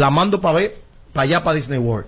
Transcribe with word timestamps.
la 0.00 0.10
mando 0.10 0.40
para 0.40 0.54
ver, 0.58 0.76
para 1.12 1.24
allá, 1.24 1.44
para 1.44 1.54
Disney 1.54 1.78
World. 1.78 2.06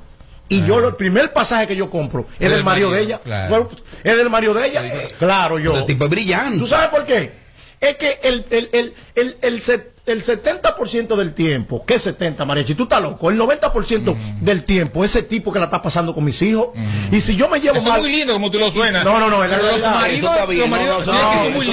Y 0.48 0.64
yo, 0.66 0.80
lo- 0.80 0.88
el 0.88 0.96
primer 0.96 1.32
pasaje 1.32 1.66
que 1.66 1.76
yo 1.76 1.88
compro 1.90 2.26
es 2.38 2.50
del 2.50 2.64
marido 2.64 2.90
de 2.90 3.00
ella. 3.02 3.20
claro. 3.22 3.70
Es 4.02 4.16
del 4.16 4.28
marido 4.28 4.52
de 4.54 4.66
ella. 4.66 4.82
Claro, 5.18 5.58
yo. 5.58 5.72
Este 5.72 5.86
tipo 5.86 6.04
es 6.04 6.10
brillante. 6.10 6.58
¿Tú 6.58 6.66
sabes 6.66 6.88
por 6.88 7.04
qué? 7.06 7.41
Es 7.82 7.96
que 7.96 8.20
el, 8.22 8.46
el, 8.50 8.68
el, 8.72 8.94
el, 9.16 9.36
el, 9.42 9.60
set- 9.60 9.90
el 10.06 10.24
70% 10.24 11.16
del 11.16 11.34
tiempo, 11.34 11.84
¿qué 11.84 11.98
70, 11.98 12.44
Mariachi? 12.44 12.76
Tú 12.76 12.84
estás 12.84 13.02
loco. 13.02 13.28
El 13.28 13.36
90% 13.40 14.16
del 14.40 14.62
tiempo, 14.64 15.04
ese 15.04 15.24
tipo 15.24 15.52
que 15.52 15.58
la 15.58 15.64
está 15.64 15.82
pasando 15.82 16.14
con 16.14 16.22
mis 16.22 16.40
hijos. 16.42 16.68
Y 17.10 17.20
si 17.20 17.34
yo 17.34 17.48
me 17.48 17.58
llevo 17.60 17.78
Eso 17.78 17.92
es 17.96 18.00
muy 18.00 18.12
lindo 18.12 18.34
como 18.34 18.52
tú 18.52 18.60
lo 18.60 18.70
suenas. 18.70 19.04
No, 19.04 19.18
no, 19.18 19.28
no, 19.28 19.40
Pero 19.40 19.56
los 19.62 19.80
maridos, 19.80 20.12
Eso 20.12 20.30
está 20.32 20.46
bien, 20.46 20.60
los 20.60 20.68
maridos, 20.70 21.08
es 21.08 21.54
muy. 21.56 21.66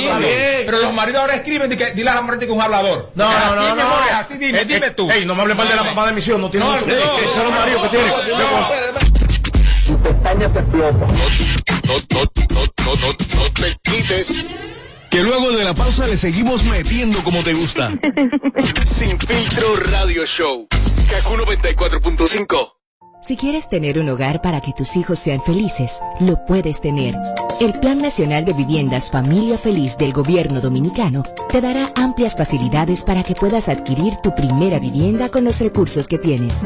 Pero 0.66 0.80
los 0.80 0.94
maridos 0.94 1.22
ahora 1.22 1.36
escriben 1.36 1.70
dile 1.70 2.10
a 2.10 2.16
la 2.16 2.22
mujer 2.24 2.40
que 2.40 2.46
es 2.46 2.52
un 2.52 2.60
hablador. 2.62 3.12
No, 3.14 3.30
así, 3.30 3.50
no, 3.50 3.56
no, 3.56 3.62
mi 3.76 3.82
no. 3.82 3.88
amor, 3.88 4.00
es 4.08 4.14
así, 4.16 4.38
dime, 4.40 4.62
Eh, 4.62 4.66
dime 4.66 4.88
eh, 4.88 4.92
tú. 4.92 5.12
ey, 5.12 5.26
no 5.28 5.36
me 5.36 5.42
hables 5.44 5.58
mal 5.58 5.70
de 5.70 5.76
la 5.76 5.84
mamá 5.84 6.08
de 6.08 6.14
mi 6.14 6.22
hijo, 6.22 6.40
no 6.40 6.50
tiene 6.50 6.66
No, 6.66 6.72
mucho- 6.74 6.88
no, 6.88 7.32
son 7.34 7.44
los 7.44 7.52
no, 7.54 7.60
maridos 7.60 7.82
que 7.84 7.90
tiene. 7.90 8.08
no. 8.08 8.10
No, 8.10 8.16
no, 10.00 10.10
no, 11.70 11.86
no, 12.50 12.96
no, 12.96 12.96
no 12.96 13.54
te 13.54 13.78
quites. 13.84 14.28
Que 15.10 15.24
luego 15.24 15.52
de 15.52 15.64
la 15.64 15.74
pausa 15.74 16.06
le 16.08 16.18
seguimos 16.18 16.64
metiendo 16.64 17.20
como 17.24 17.44
te 17.44 17.54
gusta. 17.54 17.92
Sin 18.86 19.20
filtro 19.20 19.76
radio 19.92 20.26
show. 20.26 20.68
Kaku 21.10 21.36
94.5. 21.36 22.74
Si 23.22 23.36
quieres 23.36 23.68
tener 23.68 24.00
un 24.00 24.08
hogar 24.08 24.42
para 24.42 24.62
que 24.62 24.72
tus 24.72 24.96
hijos 24.96 25.20
sean 25.20 25.42
felices, 25.42 26.00
lo 26.22 26.46
puedes 26.46 26.80
tener. 26.80 27.18
El 27.60 27.74
Plan 27.74 27.98
Nacional 27.98 28.46
de 28.46 28.54
Viviendas 28.54 29.12
Familia 29.12 29.58
Feliz 29.58 29.98
del 29.98 30.14
Gobierno 30.14 30.62
Dominicano 30.62 31.24
te 31.50 31.60
dará 31.60 31.90
amplias 31.96 32.38
facilidades 32.38 33.04
para 33.04 33.24
que 33.24 33.36
puedas 33.36 33.68
adquirir 33.68 34.16
tu 34.24 34.34
primera 34.36 34.80
vivienda 34.80 35.28
con 35.28 35.44
los 35.44 35.60
recursos 35.60 36.08
que 36.08 36.18
tienes. 36.18 36.66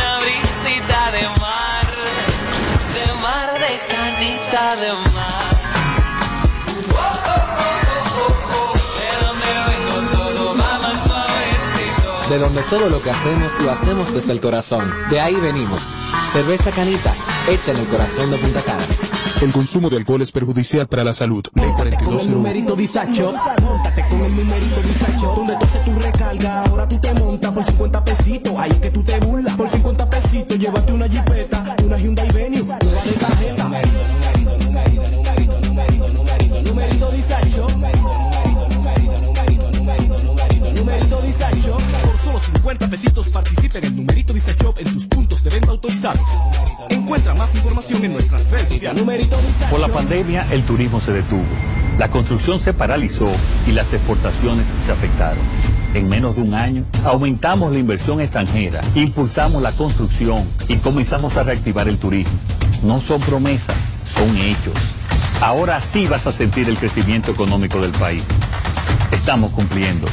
De 12.31 12.39
donde 12.39 12.61
todo 12.69 12.89
lo 12.89 13.01
que 13.01 13.09
hacemos 13.09 13.51
lo 13.61 13.71
hacemos 13.71 14.13
desde 14.13 14.31
el 14.31 14.39
corazón. 14.39 14.89
De 15.09 15.19
ahí 15.19 15.35
venimos. 15.35 15.83
Cerveza 16.31 16.71
Canita, 16.71 17.13
hecha 17.49 17.71
en 17.71 17.77
el 17.79 17.87
corazón 17.87 18.31
de 18.31 18.37
Punta 18.37 18.61
Cana. 18.61 18.85
El 19.41 19.51
consumo 19.51 19.89
de 19.89 19.97
alcohol 19.97 20.21
es 20.21 20.31
perjudicial 20.31 20.87
para 20.87 21.03
la 21.03 21.13
salud. 21.13 21.43
Ley 21.55 21.69
Con 21.75 21.87
el 21.87 21.95
4201. 21.95 22.35
numerito 22.37 22.75
Disacho, 22.75 23.33
montate 23.61 24.07
con 24.07 24.23
el 24.23 24.33
numerito 24.33 24.81
Disacho, 24.81 25.33
donde 25.35 25.57
tú 25.57 25.65
haces 25.65 25.83
tu 25.83 25.99
recarga, 25.99 26.63
ahora 26.63 26.87
tú 26.87 26.97
te 26.99 27.13
montas 27.15 27.51
por 27.51 27.65
50 27.65 28.03
pesitos, 28.05 28.10
turismo 50.91 51.01
se 51.01 51.13
detuvo. 51.13 51.45
La 51.97 52.09
construcción 52.09 52.59
se 52.59 52.73
paralizó 52.73 53.29
y 53.67 53.71
las 53.71 53.93
exportaciones 53.93 54.67
se 54.77 54.91
afectaron. 54.91 55.43
En 55.93 56.09
menos 56.09 56.35
de 56.35 56.41
un 56.41 56.53
año, 56.53 56.85
aumentamos 57.05 57.71
la 57.71 57.79
inversión 57.79 58.19
extranjera, 58.21 58.81
impulsamos 58.95 59.61
la 59.61 59.71
construcción 59.71 60.45
y 60.67 60.77
comenzamos 60.77 61.37
a 61.37 61.43
reactivar 61.43 61.87
el 61.87 61.97
turismo. 61.97 62.33
No 62.83 62.99
son 62.99 63.21
promesas, 63.21 63.93
son 64.03 64.35
hechos. 64.37 64.73
Ahora 65.41 65.79
sí 65.81 66.07
vas 66.07 66.27
a 66.27 66.31
sentir 66.31 66.67
el 66.69 66.77
crecimiento 66.77 67.31
económico 67.31 67.79
del 67.79 67.91
país. 67.91 68.23
Estamos 69.11 69.51
cumpliendo. 69.51 70.07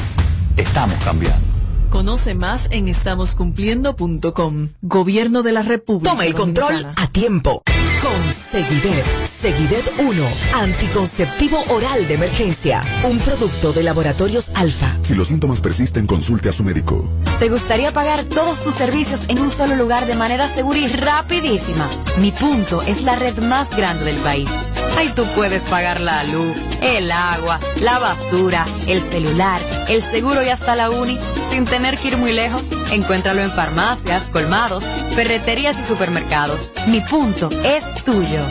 Estamos 0.57 0.97
cambiando. 1.03 1.45
Conoce 1.89 2.35
más 2.35 2.67
en 2.71 2.87
estamoscumpliendo.com. 2.87 4.69
Gobierno 4.81 5.43
de 5.43 5.51
la 5.51 5.63
República. 5.63 6.11
Toma 6.11 6.25
el 6.25 6.35
control 6.35 6.67
Dominicana. 6.73 7.03
a 7.03 7.07
tiempo. 7.07 7.63
Con 8.01 8.33
Seguidet. 8.33 9.28
Seguidet 9.39 9.89
1. 9.97 10.23
Anticonceptivo 10.53 11.63
oral 11.69 12.05
de 12.09 12.15
emergencia. 12.15 12.83
Un 13.05 13.19
producto 13.19 13.71
de 13.71 13.83
laboratorios 13.83 14.51
alfa. 14.53 14.97
Si 14.99 15.15
los 15.15 15.29
síntomas 15.29 15.61
persisten, 15.61 16.07
consulte 16.07 16.49
a 16.49 16.51
su 16.51 16.65
médico. 16.65 17.09
¿Te 17.39 17.47
gustaría 17.47 17.93
pagar 17.93 18.25
todos 18.25 18.61
tus 18.61 18.75
servicios 18.75 19.29
en 19.29 19.39
un 19.39 19.49
solo 19.49 19.77
lugar 19.77 20.05
de 20.07 20.15
manera 20.15 20.45
segura 20.45 20.79
y 20.79 20.87
rapidísima? 20.87 21.89
Mi 22.17 22.33
punto 22.33 22.81
es 22.81 23.01
la 23.03 23.15
red 23.15 23.37
más 23.43 23.73
grande 23.77 24.03
del 24.03 24.17
país. 24.17 24.49
Ahí 24.97 25.09
tú 25.15 25.23
puedes 25.35 25.61
pagar 25.63 26.01
la 26.01 26.21
luz, 26.25 26.57
el 26.81 27.09
agua, 27.09 27.59
la 27.79 27.97
basura, 27.97 28.65
el 28.87 28.99
celular, 28.99 29.61
el 29.87 30.01
seguro 30.01 30.43
y 30.43 30.49
hasta 30.49 30.75
la 30.75 30.89
uni 30.89 31.17
sin 31.49 31.63
tener 31.63 31.97
que 31.97 32.09
ir 32.09 32.17
muy 32.17 32.33
lejos. 32.33 32.71
Encuéntralo 32.91 33.41
en 33.41 33.51
farmacias, 33.51 34.25
colmados, 34.25 34.83
ferreterías 35.15 35.79
y 35.79 35.83
supermercados. 35.83 36.67
Mi 36.87 36.99
punto 36.99 37.49
es 37.63 38.03
tuyo. 38.03 38.41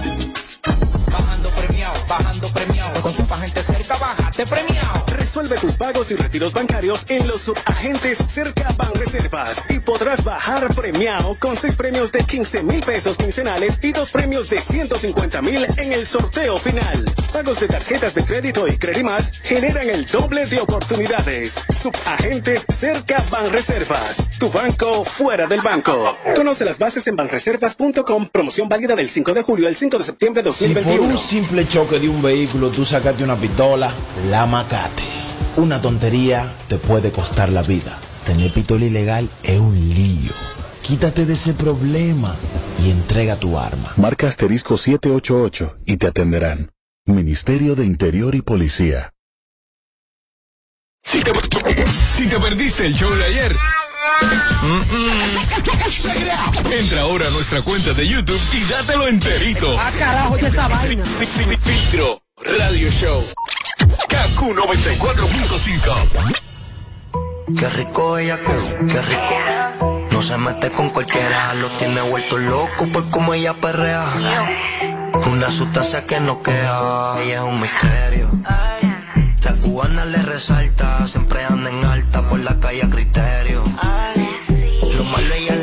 Bajando 2.09 2.49
premiado. 2.49 3.03
Con 3.03 3.13
su 3.13 3.23
agente 3.23 3.63
cerca, 3.63 3.97
bájate 3.99 4.47
premiado. 4.47 5.08
Resuelve 5.39 5.61
tus 5.61 5.77
pagos 5.77 6.11
y 6.11 6.17
retiros 6.17 6.53
bancarios 6.53 7.07
en 7.09 7.29
los 7.29 7.43
subagentes 7.43 8.19
cerca 8.19 8.75
Banreservas 8.77 9.63
y 9.69 9.79
podrás 9.79 10.25
bajar 10.25 10.75
premiado 10.75 11.37
con 11.39 11.55
seis 11.55 11.77
premios 11.77 12.11
de 12.11 12.25
15 12.25 12.65
mil 12.65 12.81
pesos 12.81 13.17
quincenales 13.17 13.79
y 13.81 13.93
dos 13.93 14.11
premios 14.11 14.51
de 14.51 14.61
150 14.61 15.41
mil 15.43 15.65
en 15.77 15.93
el 15.93 16.09
sorteo 16.09 16.57
final. 16.57 17.05
Pagos 17.33 17.61
de 17.61 17.69
tarjetas 17.69 18.17
de 18.17 18.25
crédito 18.25 18.67
y 18.67 18.79
Credimas 18.79 19.31
generan 19.45 19.89
el 19.89 20.07
doble 20.07 20.45
de 20.47 20.59
oportunidades. 20.59 21.55
Subagentes 21.73 22.67
cerca 22.69 23.23
Banreservas. 23.31 24.25
Tu 24.41 24.51
banco 24.51 25.05
fuera 25.05 25.47
del 25.47 25.61
banco. 25.61 26.17
Conoce 26.35 26.65
las 26.65 26.81
bases 26.81 27.07
en 27.07 27.15
banreservas.com. 27.15 28.29
Promoción 28.33 28.69
válida 28.69 28.97
del 28.97 29.09
5 29.09 29.35
de 29.35 29.43
julio 29.43 29.69
al 29.69 29.77
5 29.77 29.99
de 29.99 30.05
septiembre 30.05 30.43
de 30.43 30.53
Si 30.53 30.65
por 30.65 30.83
2021. 30.83 31.15
un 31.15 31.17
simple 31.17 31.69
choque 31.69 32.01
de 32.01 32.09
un 32.09 32.21
vehículo 32.21 32.71
tú 32.71 32.85
sacaste 32.85 33.23
una 33.23 33.37
pistola, 33.37 33.95
la 34.31 34.45
macate. 34.45 35.28
Una 35.59 35.83
tontería 35.83 36.55
te 36.69 36.79
puede 36.79 37.11
costar 37.11 37.49
la 37.49 37.63
vida. 37.63 37.99
Tener 38.25 38.53
pistola 38.53 38.85
ilegal 38.85 39.29
es 39.43 39.59
un 39.59 39.75
lío. 39.75 40.31
Quítate 40.83 41.27
de 41.27 41.33
ese 41.33 41.53
problema 41.53 42.33
y 42.85 42.93
entrega 42.93 43.35
tu 43.35 43.59
arma. 43.59 43.93
Marca 43.97 44.29
asterisco 44.29 44.79
788 44.79 45.79
y 45.85 45.97
te 45.97 46.07
atenderán. 46.07 46.71
Ministerio 47.07 47.75
de 47.75 47.87
Interior 47.87 48.37
y 48.37 48.43
Policía. 48.43 49.13
Si 51.03 51.21
te, 51.23 51.33
si 52.17 52.29
te 52.29 52.39
perdiste 52.39 52.87
el 52.87 52.95
show 52.95 53.13
de 53.13 53.25
ayer. 53.25 53.57
mm, 54.63 54.77
mm. 54.77 56.73
Entra 56.73 57.01
ahora 57.01 57.27
a 57.27 57.31
nuestra 57.31 57.63
cuenta 57.63 57.95
de 57.95 58.07
YouTube 58.07 58.41
y 58.53 58.63
dátelo 58.71 59.09
enterito. 59.09 59.77
Ah, 59.77 59.91
carajo, 59.99 60.37
¿qué 60.37 60.47
esta 60.47 60.69
vaina? 60.69 61.03
Filtro 61.05 62.23
Radio 62.45 62.89
Show. 62.91 63.25
KQ 64.39 64.55
94.5. 64.55 66.35
Qué 67.59 67.69
rico 67.71 68.19
ella, 68.19 68.39
qué 68.87 69.03
rico. 69.03 69.35
No 70.13 70.23
se 70.23 70.39
mete 70.39 70.71
con 70.71 70.91
cualquiera, 70.91 71.55
lo 71.55 71.69
tiene 71.71 72.01
vuelto 72.03 72.39
loco 72.39 72.87
por 72.93 73.11
como 73.11 73.35
ella 73.35 73.55
perrea. 73.55 74.07
Una 75.27 75.51
sustancia 75.51 76.07
que 76.07 76.21
no 76.21 76.41
queda, 76.41 77.21
ella 77.21 77.35
es 77.35 77.41
un 77.41 77.61
misterio. 77.61 78.31
La 79.43 79.55
cubana 79.55 80.05
le 80.05 80.23
resalta, 80.23 81.05
siempre 81.09 81.45
anda 81.45 81.69
en 81.71 81.85
alta 81.85 82.23
por 82.23 82.39
la 82.39 82.61
calle 82.61 82.85
a 82.85 82.91
criterio. 82.91 83.65
Lo 84.97 85.03
malo 85.03 85.35
ella 85.35 85.57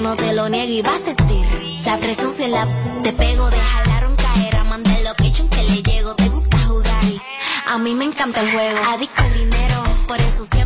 lo 0.00 0.48
niego 0.48 0.72
y 0.72 0.82
va 0.82 0.94
a 0.94 0.98
sentir. 0.98 1.46
La 1.84 1.98
presión 1.98 2.30
se 2.30 2.48
la 2.48 2.66
te 3.02 3.12
pego, 3.12 3.50
de 3.50 3.58
jalaron 3.58 4.16
caer, 4.16 4.56
a 4.56 4.64
mandar 4.64 4.98
location 5.02 5.48
que 5.48 5.62
le 5.62 5.82
llego. 5.82 6.14
Te 6.14 6.28
gusta 6.28 6.58
jugar 6.58 7.04
y 7.04 7.20
a 7.66 7.78
mí 7.78 7.94
me 7.94 8.04
encanta 8.04 8.40
el 8.40 8.50
juego. 8.50 8.78
Adicto 8.94 9.22
al 9.22 9.34
dinero, 9.34 9.82
por 10.06 10.18
eso 10.20 10.44
siempre 10.44 10.59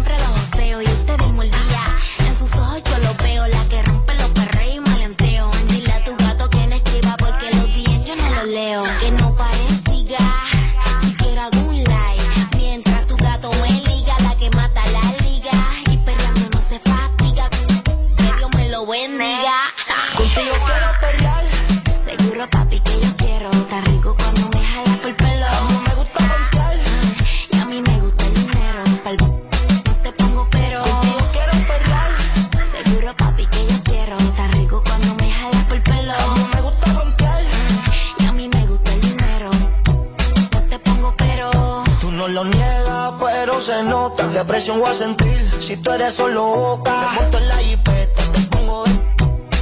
no 42.28 42.28
lo 42.28 42.44
niegas, 42.44 43.12
pero 43.20 43.60
se 43.60 43.82
nota. 43.82 44.26
De 44.28 44.44
presión 44.44 44.80
voy 44.80 44.90
a 44.90 44.94
sentir 44.94 45.50
si 45.60 45.76
tú 45.76 45.90
eres 45.90 46.14
solo 46.14 46.44
boca. 46.46 47.08
Te 47.10 47.20
monto 47.20 47.38
en 47.38 47.48
la 47.48 47.56
jipeta, 47.56 48.22
te 48.32 48.40
pongo 48.52 48.84
de. 48.84 48.92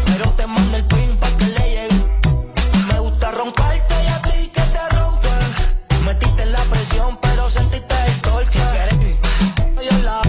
Pero 0.06 0.31
te 0.31 0.47
mando 0.47 0.76
el 0.76 0.85
pin 0.85 1.17
pa' 1.19 1.31
que 1.38 1.44
le 1.47 1.70
llegue. 1.75 2.11
Me 2.88 2.99
gusta 3.00 3.31
roncarte 3.32 3.94
y 4.05 4.06
a 4.06 4.23
ti 4.23 4.49
que 4.55 4.61
te 4.61 4.88
ronquen. 4.97 6.05
Metiste 6.05 6.47
la 6.47 6.62
presión, 6.64 7.19
pero 7.20 7.50
sentiste 7.50 7.94
el 8.06 8.20
torque. 8.20 8.59
Yo 9.91 9.99
la 10.05 10.23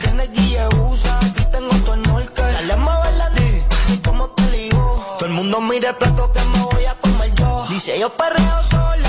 que 0.00 0.10
Nike 0.12 0.58
usa, 0.90 1.18
aquí 1.18 1.44
tengo 1.52 1.74
tu 1.84 1.92
enorque. 1.92 2.42
Dale 2.42 2.72
a 2.72 2.76
moverla, 2.76 3.30
di, 3.30 3.62
y 3.92 3.98
cómo 3.98 4.28
te 4.30 4.42
ligo. 4.52 5.16
Todo 5.18 5.26
el 5.26 5.34
mundo 5.34 5.60
mira 5.60 5.90
el 5.90 5.96
plato 5.96 6.32
que 6.32 6.40
me 6.40 6.58
voy 6.58 6.84
a 6.86 6.94
comer 6.94 7.34
yo. 7.34 7.66
Dice 7.68 7.98
yo 7.98 8.08
perreo 8.16 8.62
sola, 8.62 9.05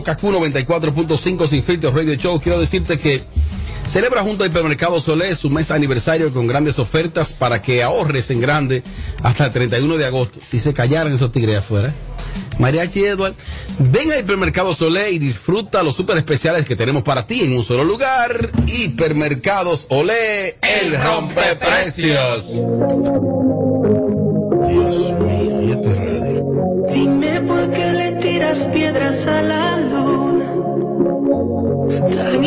vivo, 0.00 0.02
Kaku 0.02 0.32
94.5 0.32 1.46
Sin 1.46 1.62
Filtro 1.62 1.90
Radio 1.90 2.14
Show. 2.14 2.40
Quiero 2.40 2.60
decirte 2.60 2.98
que 2.98 3.22
celebra 3.84 4.22
junto 4.22 4.44
a 4.44 4.46
Hipermercado 4.46 5.00
Solé 5.00 5.34
su 5.34 5.50
mes 5.50 5.70
aniversario 5.70 6.32
con 6.32 6.46
grandes 6.46 6.78
ofertas 6.78 7.32
para 7.32 7.62
que 7.62 7.82
ahorres 7.82 8.30
en 8.30 8.40
grande 8.40 8.82
hasta 9.22 9.46
el 9.46 9.52
31 9.52 9.96
de 9.96 10.06
agosto. 10.06 10.40
Si 10.42 10.58
se 10.58 10.74
callaran 10.74 11.12
esos 11.12 11.32
tigres 11.32 11.58
afuera. 11.58 11.92
Mariachi 12.58 13.04
Edward, 13.04 13.34
ven 13.78 14.12
a 14.12 14.18
Hipermercado 14.18 14.74
Solé 14.74 15.12
y 15.12 15.18
disfruta 15.18 15.82
los 15.82 15.96
super 15.96 16.16
especiales 16.18 16.66
que 16.66 16.76
tenemos 16.76 17.02
para 17.02 17.26
ti 17.26 17.40
en 17.40 17.56
un 17.56 17.64
solo 17.64 17.84
lugar. 17.84 18.50
Hipermercados 18.66 19.86
Olé, 19.88 20.56
el 20.62 20.96
rompeprecios. 21.02 22.52
Dios 24.68 25.12
mío. 25.20 25.82
Dime 26.92 27.40
por 27.42 27.70
qué 27.70 27.92
le 27.92 28.12
tiras 28.12 28.68
piedras 28.72 29.26
a 29.26 29.42
la. 29.42 29.89
Tan 31.90 32.39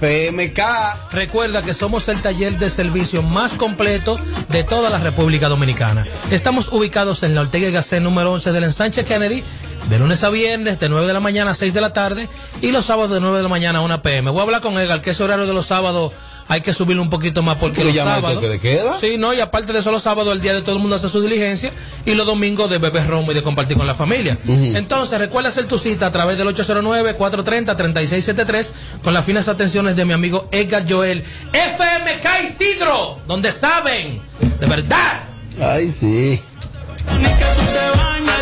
FMK. 0.00 0.60
Recuerda 1.12 1.62
que 1.62 1.74
somos 1.74 2.08
el 2.08 2.22
taller 2.22 2.58
de 2.58 2.70
servicio 2.70 3.22
más 3.22 3.54
completo 3.54 4.18
de 4.48 4.62
toda 4.64 4.90
la 4.90 4.98
República 4.98 5.48
Dominicana. 5.48 6.06
Estamos 6.30 6.72
ubicados 6.72 7.22
en 7.22 7.34
la 7.34 7.40
Ortega 7.42 7.68
y 7.68 7.72
Gasset 7.72 8.02
número 8.02 8.32
11 8.32 8.52
del 8.52 8.64
ensanche 8.64 9.04
Kennedy, 9.04 9.42
de 9.90 9.98
lunes 9.98 10.22
a 10.22 10.30
viernes, 10.30 10.78
de 10.78 10.88
9 10.88 11.06
de 11.06 11.12
la 11.12 11.20
mañana 11.20 11.50
a 11.50 11.54
6 11.54 11.74
de 11.74 11.80
la 11.80 11.92
tarde, 11.92 12.28
y 12.60 12.70
los 12.70 12.86
sábados 12.86 13.10
de 13.10 13.20
9 13.20 13.38
de 13.38 13.42
la 13.42 13.48
mañana 13.48 13.80
a 13.80 13.82
1 13.82 14.02
pm. 14.02 14.30
Voy 14.30 14.40
a 14.40 14.42
hablar 14.44 14.60
con 14.60 14.78
Edgar, 14.78 15.00
que 15.00 15.10
ese 15.10 15.24
horario 15.24 15.46
de 15.46 15.54
los 15.54 15.66
sábados 15.66 16.12
hay 16.48 16.62
que 16.62 16.72
subirlo 16.72 17.02
un 17.02 17.10
poquito 17.10 17.42
más 17.42 17.58
porque 17.58 17.82
¿Porque 17.82 17.92
los 17.92 18.04
sábados... 18.04 18.40
de 18.42 18.58
queda? 18.58 18.98
Sí, 18.98 19.18
no, 19.18 19.34
y 19.34 19.40
aparte 19.40 19.70
de 19.72 19.78
eso, 19.80 19.92
los 19.92 20.02
sábados, 20.02 20.32
el 20.32 20.40
día 20.40 20.54
de 20.54 20.62
todo 20.62 20.76
el 20.76 20.80
mundo 20.80 20.96
hace 20.96 21.10
su 21.10 21.20
diligencia, 21.20 21.70
y 22.06 22.14
los 22.14 22.26
domingos 22.26 22.70
de 22.70 22.78
beber 22.78 23.06
romo 23.06 23.32
y 23.32 23.34
de 23.34 23.42
compartir 23.42 23.76
con 23.76 23.86
la 23.86 23.94
familia. 23.94 24.38
Entonces, 24.46 25.18
recuerda 25.18 25.50
hacer 25.50 25.66
tu 25.66 25.76
cita 25.78 26.06
a 26.06 26.12
través 26.12 26.38
del 26.38 26.48
809-430-3673 26.48 28.68
con 29.04 29.12
las 29.12 29.22
finas 29.24 29.46
atenciones 29.48 29.94
de 29.94 30.06
mi 30.06 30.14
amigo 30.14 30.48
Edgar 30.50 30.86
Joel. 30.88 31.22
FMK 31.52 32.26
Isidro, 32.48 33.18
donde 33.26 33.52
saben, 33.52 34.22
de 34.58 34.66
verdad. 34.66 35.20
Ay, 35.60 35.90
sí. 35.90 36.40
Ni 37.18 37.24
que 37.24 37.44
tú 37.56 37.62
te 37.72 37.90
bañes 37.98 38.32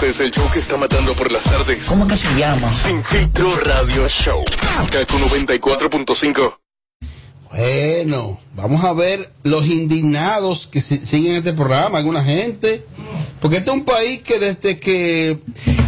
Este 0.00 0.10
es 0.10 0.20
el 0.20 0.30
show 0.30 0.48
que 0.52 0.60
está 0.60 0.76
matando 0.76 1.12
por 1.14 1.32
las 1.32 1.42
tardes. 1.44 1.84
¿Cómo 1.86 2.06
que 2.06 2.16
se 2.16 2.32
llama? 2.36 2.70
Sin 2.70 3.02
Filtro 3.02 3.52
Radio 3.64 4.08
Show. 4.08 4.44
Kaku 4.92 5.18
94.5. 5.18 6.58
Bueno, 7.50 8.38
vamos 8.54 8.84
a 8.84 8.92
ver 8.92 9.32
los 9.42 9.66
indignados 9.66 10.68
que 10.70 10.80
si- 10.80 11.04
siguen 11.04 11.36
este 11.36 11.52
programa, 11.52 11.98
alguna 11.98 12.22
gente. 12.22 12.86
Porque 13.40 13.56
este 13.58 13.70
es 13.70 13.76
un 13.76 13.84
país 13.84 14.22
que 14.22 14.38
desde 14.38 14.78
que... 14.78 15.38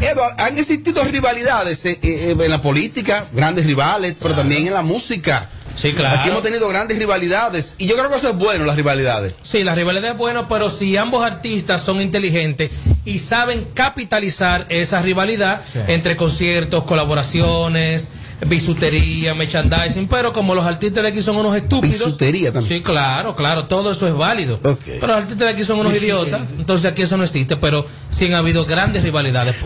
Eduard, 0.01 0.41
han 0.41 0.59
existido 0.59 1.05
rivalidades 1.05 1.85
eh, 1.87 1.99
eh, 2.03 2.37
en 2.39 2.51
la 2.51 2.61
política, 2.61 3.25
grandes 3.33 3.65
rivales, 3.67 4.17
pero 4.21 4.35
también 4.35 4.67
en 4.67 4.75
la 4.75 4.83
música. 4.83 5.49
Sí, 5.77 5.93
claro. 5.93 6.21
Aquí 6.21 6.29
hemos 6.29 6.43
tenido 6.43 6.69
grandes 6.69 6.99
rivalidades. 6.99 7.75
Y 7.79 7.87
yo 7.87 7.97
creo 7.97 8.11
que 8.11 8.17
eso 8.17 8.31
es 8.31 8.37
bueno, 8.37 8.65
las 8.65 8.77
rivalidades. 8.77 9.35
Sí, 9.43 9.65
la 9.65 9.75
rivalidad 9.75 10.11
es 10.13 10.17
buena, 10.17 10.47
pero 10.49 10.69
si 10.71 10.97
ambos 10.97 11.25
artistas 11.25 11.83
son 11.83 12.01
inteligentes 12.01 12.71
y 13.05 13.19
saben 13.19 13.67
capitalizar 13.75 14.67
esa 14.69 15.01
rivalidad 15.03 15.63
Sí. 15.73 15.79
entre 15.89 16.17
conciertos, 16.17 16.85
colaboraciones, 16.85 18.09
bisutería, 18.47 19.35
merchandising, 19.35 20.09
pero 20.09 20.33
como 20.33 20.55
los 20.55 20.65
artistas 20.65 21.03
de 21.03 21.09
aquí 21.11 21.23
son 21.23 21.37
unos 21.37 21.57
estúpidos. 21.57 21.99
Bisutería 21.99 22.53
también. 22.53 22.79
Sí, 22.79 22.83
claro, 22.83 23.35
claro, 23.37 23.67
todo 23.67 23.93
eso 23.93 24.07
es 24.07 24.15
válido. 24.15 24.59
Pero 24.61 25.07
los 25.07 25.17
artistas 25.17 25.39
de 25.39 25.49
aquí 25.49 25.65
son 25.65 25.81
unos 25.81 25.95
idiotas, 25.95 26.43
entonces 26.59 26.91
aquí 26.91 27.03
eso 27.03 27.17
no 27.17 27.25
existe, 27.25 27.57
pero 27.57 27.87
sí 28.11 28.27
han 28.27 28.35
habido 28.35 28.65
grandes 28.65 29.03
rivalidades. 29.03 29.57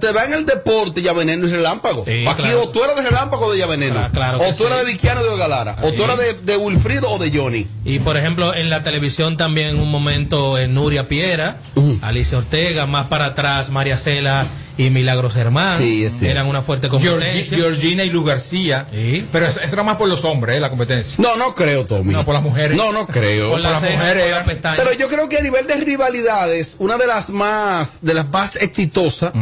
Te 0.00 0.12
va 0.12 0.24
en 0.24 0.34
el 0.34 0.46
deporte 0.46 1.02
ya 1.02 1.12
veneno 1.12 1.46
y 1.46 1.50
relámpago. 1.50 2.04
Sí, 2.06 2.26
Aquí 2.26 2.42
claro. 2.42 2.62
o 2.62 2.68
tú 2.68 2.82
eras 2.84 2.96
de 2.96 3.02
relámpago 3.02 3.46
o 3.46 3.52
de 3.52 3.58
ya 3.58 3.66
veneno. 3.66 3.98
Ah, 3.98 4.10
claro 4.12 4.38
o 4.38 4.54
tú 4.54 4.66
eras 4.66 4.80
sí. 4.80 4.86
de 4.86 4.92
Viquiano 4.92 5.22
de 5.22 5.36
Galara. 5.36 5.76
O 5.82 5.92
tú 5.92 6.04
eras 6.04 6.18
de, 6.18 6.34
de 6.34 6.56
Wilfrido 6.56 7.10
o 7.10 7.18
de 7.18 7.36
Johnny. 7.36 7.66
Y 7.84 7.98
por 8.00 8.16
ejemplo, 8.16 8.54
en 8.54 8.70
la 8.70 8.82
televisión 8.82 9.36
también 9.36 9.68
en 9.68 9.80
un 9.80 9.90
momento 9.90 10.58
eh, 10.58 10.68
Nuria 10.68 11.08
Piera, 11.08 11.56
Alicia 12.00 12.38
Ortega, 12.38 12.86
más 12.86 13.06
para 13.06 13.26
atrás 13.26 13.70
María 13.70 13.96
Cela 13.96 14.44
y 14.76 14.90
Milagros 14.90 15.34
Germán. 15.34 15.80
Sí, 15.80 16.04
es 16.04 16.12
cierto. 16.12 16.30
eran 16.30 16.46
una 16.46 16.62
fuerte 16.62 16.88
competencia. 16.88 17.56
Georgina 17.56 18.04
y 18.04 18.10
Lu 18.10 18.24
García. 18.24 18.86
Pero 18.90 19.46
eso, 19.46 19.60
eso 19.60 19.72
era 19.72 19.82
más 19.82 19.96
por 19.96 20.08
los 20.08 20.24
hombres, 20.24 20.56
eh, 20.56 20.60
la 20.60 20.70
competencia. 20.70 21.14
No, 21.18 21.36
no 21.36 21.54
creo, 21.54 21.86
Tommy. 21.86 22.12
No, 22.12 22.24
por 22.24 22.34
las 22.34 22.42
mujeres. 22.42 22.76
No, 22.76 22.92
no 22.92 23.06
creo. 23.06 23.50
Por 23.50 23.60
las 23.60 23.82
mujeres. 23.82 24.24
Pero 24.60 24.92
yo 24.94 25.08
creo 25.08 25.28
que 25.28 25.38
a 25.38 25.42
nivel 25.42 25.66
de 25.66 25.76
rivalidades, 25.76 26.76
una 26.78 26.96
de 26.96 27.06
las 27.06 27.30
más, 27.30 27.98
de 28.02 28.14
las 28.14 28.28
más 28.30 28.56
exitosas 28.56 29.32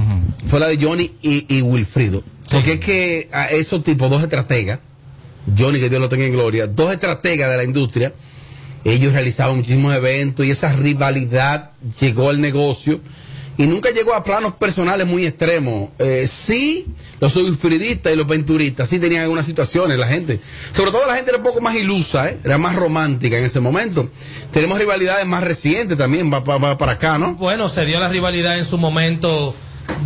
fue 0.44 0.60
la 0.60 0.68
de 0.68 0.78
Johnny 0.82 1.12
y, 1.22 1.46
y 1.56 1.62
Wilfrido. 1.62 2.22
Porque 2.50 2.74
es 2.74 2.80
que 2.80 3.28
a 3.32 3.46
esos 3.50 3.84
tipos, 3.84 4.10
dos 4.10 4.22
estrategas, 4.22 4.80
Johnny 5.56 5.78
que 5.78 5.88
Dios 5.88 6.00
lo 6.00 6.08
tenga 6.08 6.26
en 6.26 6.32
gloria, 6.32 6.66
dos 6.66 6.92
estrategas 6.92 7.50
de 7.50 7.56
la 7.56 7.64
industria, 7.64 8.12
ellos 8.84 9.12
realizaban 9.12 9.56
muchísimos 9.56 9.94
eventos 9.94 10.44
y 10.46 10.50
esa 10.50 10.72
rivalidad 10.72 11.70
llegó 12.00 12.30
al 12.30 12.40
negocio 12.40 13.00
y 13.62 13.66
nunca 13.66 13.90
llegó 13.90 14.14
a 14.14 14.24
planos 14.24 14.54
personales 14.54 15.06
muy 15.06 15.26
extremos. 15.26 15.90
Eh, 15.98 16.26
sí, 16.26 16.86
los 17.20 17.36
wilfridistas 17.36 18.12
y 18.12 18.16
los 18.16 18.26
venturistas 18.26 18.88
sí 18.88 18.98
tenían 18.98 19.22
algunas 19.22 19.44
situaciones, 19.44 19.98
la 19.98 20.06
gente. 20.06 20.40
Sobre 20.74 20.90
todo 20.90 21.06
la 21.06 21.14
gente 21.14 21.30
era 21.30 21.36
un 21.38 21.44
poco 21.44 21.60
más 21.60 21.74
ilusa, 21.74 22.30
¿eh? 22.30 22.38
era 22.42 22.56
más 22.56 22.74
romántica 22.74 23.36
en 23.38 23.44
ese 23.44 23.60
momento. 23.60 24.08
Tenemos 24.50 24.78
rivalidades 24.78 25.26
más 25.26 25.44
recientes 25.44 25.98
también, 25.98 26.32
va, 26.32 26.40
va- 26.40 26.56
va 26.56 26.78
para 26.78 26.92
acá, 26.92 27.18
¿no? 27.18 27.34
Bueno, 27.34 27.68
se 27.68 27.84
dio 27.84 28.00
la 28.00 28.08
rivalidad 28.08 28.58
en 28.58 28.64
su 28.64 28.78
momento 28.78 29.54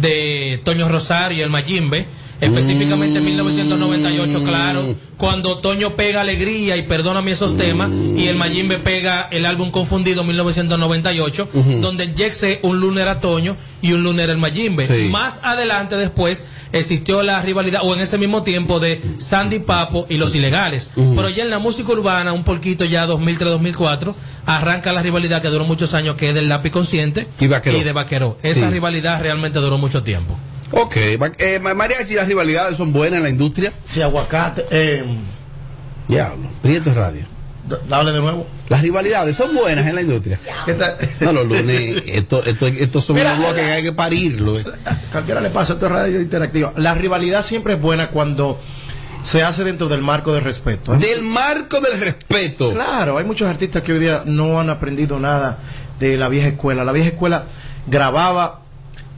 de 0.00 0.60
Toño 0.64 0.88
Rosario 0.88 1.38
y 1.38 1.40
el 1.42 1.50
Mayimbe. 1.50 2.06
Específicamente 2.40 3.18
en 3.18 3.24
1998, 3.24 4.42
claro, 4.44 4.94
cuando 5.16 5.58
Toño 5.58 5.90
pega 5.90 6.20
Alegría 6.20 6.76
y 6.76 6.82
Perdóname 6.82 7.30
esos 7.30 7.56
temas, 7.56 7.90
y 7.90 8.26
el 8.26 8.36
Mayimbe 8.36 8.78
pega 8.78 9.28
el 9.30 9.46
álbum 9.46 9.70
Confundido 9.70 10.24
1998, 10.24 11.48
Ujú. 11.52 11.80
donde 11.80 12.12
Jexe 12.16 12.58
un 12.62 12.80
lunes 12.80 13.02
era 13.02 13.18
Toño 13.20 13.56
y 13.82 13.92
un 13.92 14.02
lunes 14.02 14.24
era 14.24 14.32
el 14.32 14.38
Mayimbe. 14.38 14.86
Sí. 14.86 15.08
Más 15.10 15.40
adelante 15.44 15.96
después 15.96 16.46
existió 16.72 17.22
la 17.22 17.40
rivalidad, 17.40 17.82
o 17.84 17.94
en 17.94 18.00
ese 18.00 18.18
mismo 18.18 18.42
tiempo, 18.42 18.80
de 18.80 19.00
Sandy 19.18 19.60
Papo 19.60 20.06
y 20.10 20.16
Los 20.16 20.34
Ilegales. 20.34 20.90
Pero 20.94 21.28
ya 21.28 21.44
en 21.44 21.50
la 21.50 21.60
música 21.60 21.92
urbana, 21.92 22.32
un 22.32 22.42
poquito 22.44 22.84
ya 22.84 23.06
2003-2004, 23.06 24.14
arranca 24.46 24.92
la 24.92 25.00
rivalidad 25.02 25.40
que 25.40 25.48
duró 25.48 25.64
muchos 25.64 25.94
años, 25.94 26.16
que 26.16 26.30
es 26.30 26.34
del 26.34 26.48
lápiz 26.48 26.70
consciente 26.70 27.28
Y 27.40 27.46
de 27.84 27.92
Vaqueró. 27.92 28.38
Esa 28.42 28.66
Sí. 28.68 28.72
rivalidad 28.72 29.22
realmente 29.22 29.58
duró 29.60 29.78
mucho 29.78 30.02
tiempo. 30.02 30.36
Ok, 30.76 30.96
eh, 30.96 31.60
ma- 31.62 31.74
mariachi, 31.74 32.14
las 32.14 32.26
rivalidades 32.26 32.76
son 32.76 32.92
buenas 32.92 33.18
en 33.18 33.22
la 33.24 33.28
industria. 33.30 33.72
Sí, 33.88 34.02
aguacate. 34.02 34.64
Eh, 34.70 35.04
Diablo, 36.08 36.48
Prieto 36.62 36.92
Radio. 36.94 37.26
dale 37.88 38.12
de 38.12 38.20
nuevo. 38.20 38.46
Las 38.68 38.82
rivalidades 38.82 39.36
son 39.36 39.54
buenas 39.54 39.86
en 39.86 39.94
la 39.94 40.02
industria. 40.02 40.38
No, 41.20 41.32
los 41.32 41.46
lunes, 41.46 42.02
esto, 42.06 42.44
esto, 42.44 42.66
esto 42.66 43.00
son 43.00 43.16
Mira, 43.16 43.34
unos 43.34 43.46
bloques 43.46 43.62
que 43.64 43.72
hay 43.72 43.82
que 43.82 43.92
parirlo. 43.92 44.58
eh. 44.58 44.64
Cualquiera 45.12 45.40
le 45.40 45.50
pasa, 45.50 45.74
esto 45.74 45.86
es 45.86 45.92
radio 45.92 46.20
interactiva. 46.20 46.72
La 46.76 46.94
rivalidad 46.94 47.44
siempre 47.44 47.74
es 47.74 47.80
buena 47.80 48.08
cuando 48.08 48.58
se 49.22 49.42
hace 49.42 49.64
dentro 49.64 49.88
del 49.88 50.02
marco 50.02 50.32
de 50.34 50.40
respeto. 50.40 50.94
¿eh? 50.94 50.98
Del 50.98 51.22
marco 51.22 51.80
del 51.80 51.98
respeto. 52.00 52.72
Claro, 52.72 53.16
hay 53.18 53.24
muchos 53.24 53.48
artistas 53.48 53.82
que 53.82 53.92
hoy 53.92 53.98
día 53.98 54.22
no 54.26 54.60
han 54.60 54.68
aprendido 54.70 55.18
nada 55.20 55.58
de 56.00 56.16
la 56.18 56.28
vieja 56.28 56.48
escuela. 56.48 56.84
La 56.84 56.92
vieja 56.92 57.08
escuela 57.10 57.44
grababa, 57.86 58.60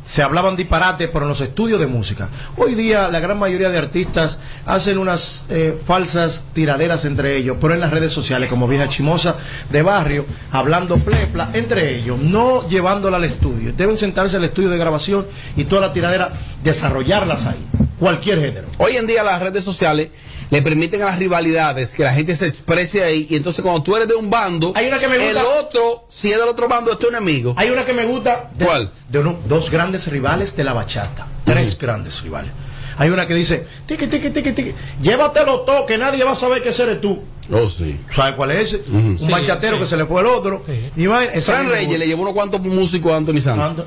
se 0.06 0.22
hablaban 0.22 0.56
disparates, 0.56 1.10
pero 1.12 1.26
los 1.26 1.40
estudios 1.40 1.80
de 1.80 1.88
música. 1.88 2.28
Hoy 2.56 2.74
día 2.74 3.08
la 3.08 3.20
gran 3.20 3.38
mayoría 3.38 3.68
de 3.68 3.78
artistas 3.78 4.38
hacen 4.64 4.98
unas 4.98 5.46
eh, 5.50 5.78
falsas 5.86 6.44
tiraderas 6.54 7.04
entre 7.04 7.36
ellos, 7.36 7.56
pero 7.60 7.74
en 7.74 7.80
las 7.80 7.90
redes 7.90 8.12
sociales, 8.12 8.48
como 8.48 8.68
vieja 8.68 8.88
chimosa 8.88 9.36
de 9.70 9.82
barrio, 9.82 10.24
hablando 10.52 10.96
plepla 10.96 11.50
entre 11.52 11.96
ellos, 11.96 12.18
no 12.18 12.68
llevándola 12.68 13.16
al 13.16 13.24
estudio. 13.24 13.72
Deben 13.72 13.98
sentarse 13.98 14.36
al 14.36 14.44
estudio 14.44 14.70
de 14.70 14.78
grabación 14.78 15.26
y 15.56 15.64
toda 15.64 15.82
la 15.82 15.92
tiradera 15.92 16.32
desarrollarlas 16.62 17.46
ahí, 17.46 17.66
cualquier 17.98 18.40
género. 18.40 18.68
Hoy 18.78 18.96
en 18.96 19.06
día 19.06 19.24
las 19.24 19.42
redes 19.42 19.64
sociales 19.64 20.10
le 20.50 20.62
permiten 20.62 21.02
a 21.02 21.06
las 21.06 21.18
rivalidades 21.18 21.94
que 21.94 22.04
la 22.04 22.12
gente 22.12 22.36
se 22.36 22.46
exprese 22.46 23.02
ahí 23.02 23.26
y 23.30 23.36
entonces 23.36 23.62
cuando 23.62 23.82
tú 23.82 23.96
eres 23.96 24.08
de 24.08 24.14
un 24.14 24.30
bando, 24.30 24.72
Hay 24.76 24.86
una 24.86 24.98
que 24.98 25.08
me 25.08 25.16
el 25.30 25.36
otro, 25.38 26.04
si 26.08 26.30
es 26.32 26.38
del 26.38 26.48
otro 26.48 26.68
bando, 26.68 26.92
es 26.92 26.98
tu 26.98 27.08
enemigo. 27.08 27.54
Hay 27.56 27.70
una 27.70 27.84
que 27.84 27.92
me 27.92 28.04
gusta. 28.04 28.48
de- 28.54 28.64
¿Cuál? 28.64 28.92
De 29.08 29.18
uno- 29.18 29.38
dos 29.48 29.70
grandes 29.70 30.06
rivales 30.08 30.56
de 30.56 30.64
la 30.64 30.72
bachata. 30.72 31.26
Tres 31.44 31.76
grandes 31.78 32.22
rivales. 32.22 32.50
Hay 32.98 33.10
una 33.10 33.26
que 33.26 33.34
dice, 33.34 33.66
tiqui, 33.86 34.06
tiqui, 34.06 34.30
tiqui, 34.30 34.52
tiqui, 34.52 34.74
llévatelo 35.02 35.60
todo, 35.62 35.84
que 35.84 35.98
nadie 35.98 36.24
va 36.24 36.32
a 36.32 36.36
saber 36.36 36.62
que 36.62 36.70
eres 36.70 37.00
tú. 37.00 37.22
Oh, 37.52 37.68
sí. 37.68 37.98
¿Sabes 38.14 38.34
cuál 38.34 38.50
es 38.52 38.72
ese? 38.74 38.82
Un 38.90 39.18
Sí, 39.18 39.30
bachatero 39.30 39.76
sí. 39.76 39.80
que 39.82 39.86
se 39.86 39.96
le 39.96 40.04
fue 40.06 40.20
el 40.20 40.26
otro. 40.26 40.64
Y 40.96 41.06
va, 41.06 41.20
Fran 41.42 41.68
Reyes 41.68 41.98
le 41.98 42.06
llevó 42.06 42.22
unos 42.22 42.34
cuantos 42.34 42.60
músicos 42.62 43.12
a 43.12 43.16
Anthony 43.16 43.40
Santos. 43.40 43.84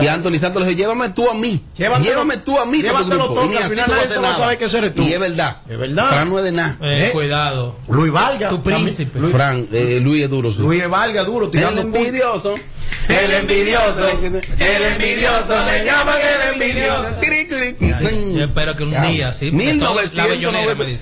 y 0.00 0.06
Anthony 0.06 0.38
Santos 0.38 0.62
le 0.62 0.68
dijo, 0.68 0.78
llévame 0.78 1.10
tú 1.10 1.28
a 1.30 1.34
mí. 1.34 1.60
Llévatelo- 1.76 2.02
llévame 2.02 2.36
tú 2.38 2.58
a 2.58 2.66
mí 2.66 2.82
llévatelo 2.82 3.24
grupo. 3.26 3.34
todo, 3.40 3.52
Y 3.52 3.56
al 3.56 3.70
final 3.70 3.90
ese 4.02 4.78
eres 4.78 4.94
tú. 4.94 5.02
Y 5.02 5.12
es 5.12 5.20
verdad. 5.20 5.58
Es 5.68 5.78
verdad. 5.78 6.08
Fran 6.08 6.28
no 6.30 6.38
es 6.38 6.44
de 6.44 6.52
nada. 6.52 6.78
Eh, 6.80 7.06
¿Eh? 7.08 7.12
Cuidado. 7.12 7.76
Luis 7.88 8.12
Valga. 8.12 8.48
Tu 8.48 8.62
príncipe. 8.62 9.18
Luis, 9.20 9.32
Fran, 9.32 9.68
eh, 9.72 10.00
Luis 10.02 10.24
es 10.24 10.30
duro. 10.30 10.50
sí. 10.52 10.62
Luis 10.62 10.88
Valga 10.88 11.24
duro, 11.24 11.46
El 11.46 11.50
tirando 11.50 11.82
pu- 11.82 11.84
envidioso. 11.96 12.54
El 13.08 13.32
envidioso. 13.32 14.08
El 14.58 14.82
envidioso. 14.82 15.54
Le 15.70 15.84
llaman 15.84 16.16
el 16.18 16.54
envidioso. 16.54 17.16
Yo 18.36 18.44
espero 18.44 18.76
que 18.76 18.82
un 18.84 18.90
Ya. 18.90 19.02
día, 19.04 19.32
sí. 19.32 19.50
porque 19.50 19.64
todo- 19.74 19.94
La 20.14 20.26
1990. 20.26 21.00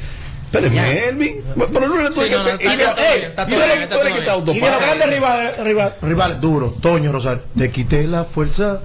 Bellonera 0.61 1.13
me 1.13 1.25
dice. 1.25 1.43
Pero 1.73 1.89
no 1.89 2.01
eres 2.01 2.11
tú 2.13 2.23
el 2.23 2.29
que 2.29 2.35
no, 2.37 2.43
no, 2.45 2.59
te- 2.59 2.65
y 2.65 2.67
y 2.67 2.77
tú 2.77 3.97
eres- 4.01 4.13
que 4.13 4.21
Y 4.57 4.61
de 4.61 4.71
los 4.71 4.79
grandes 4.81 5.11
rivales, 5.11 5.59
rivales, 5.59 5.95
rivales 6.03 6.41
duros, 6.41 6.81
Toño 6.81 7.13
Rosario, 7.13 7.43
te 7.57 7.71
quité 7.71 8.07
la 8.07 8.25
fuerza. 8.25 8.81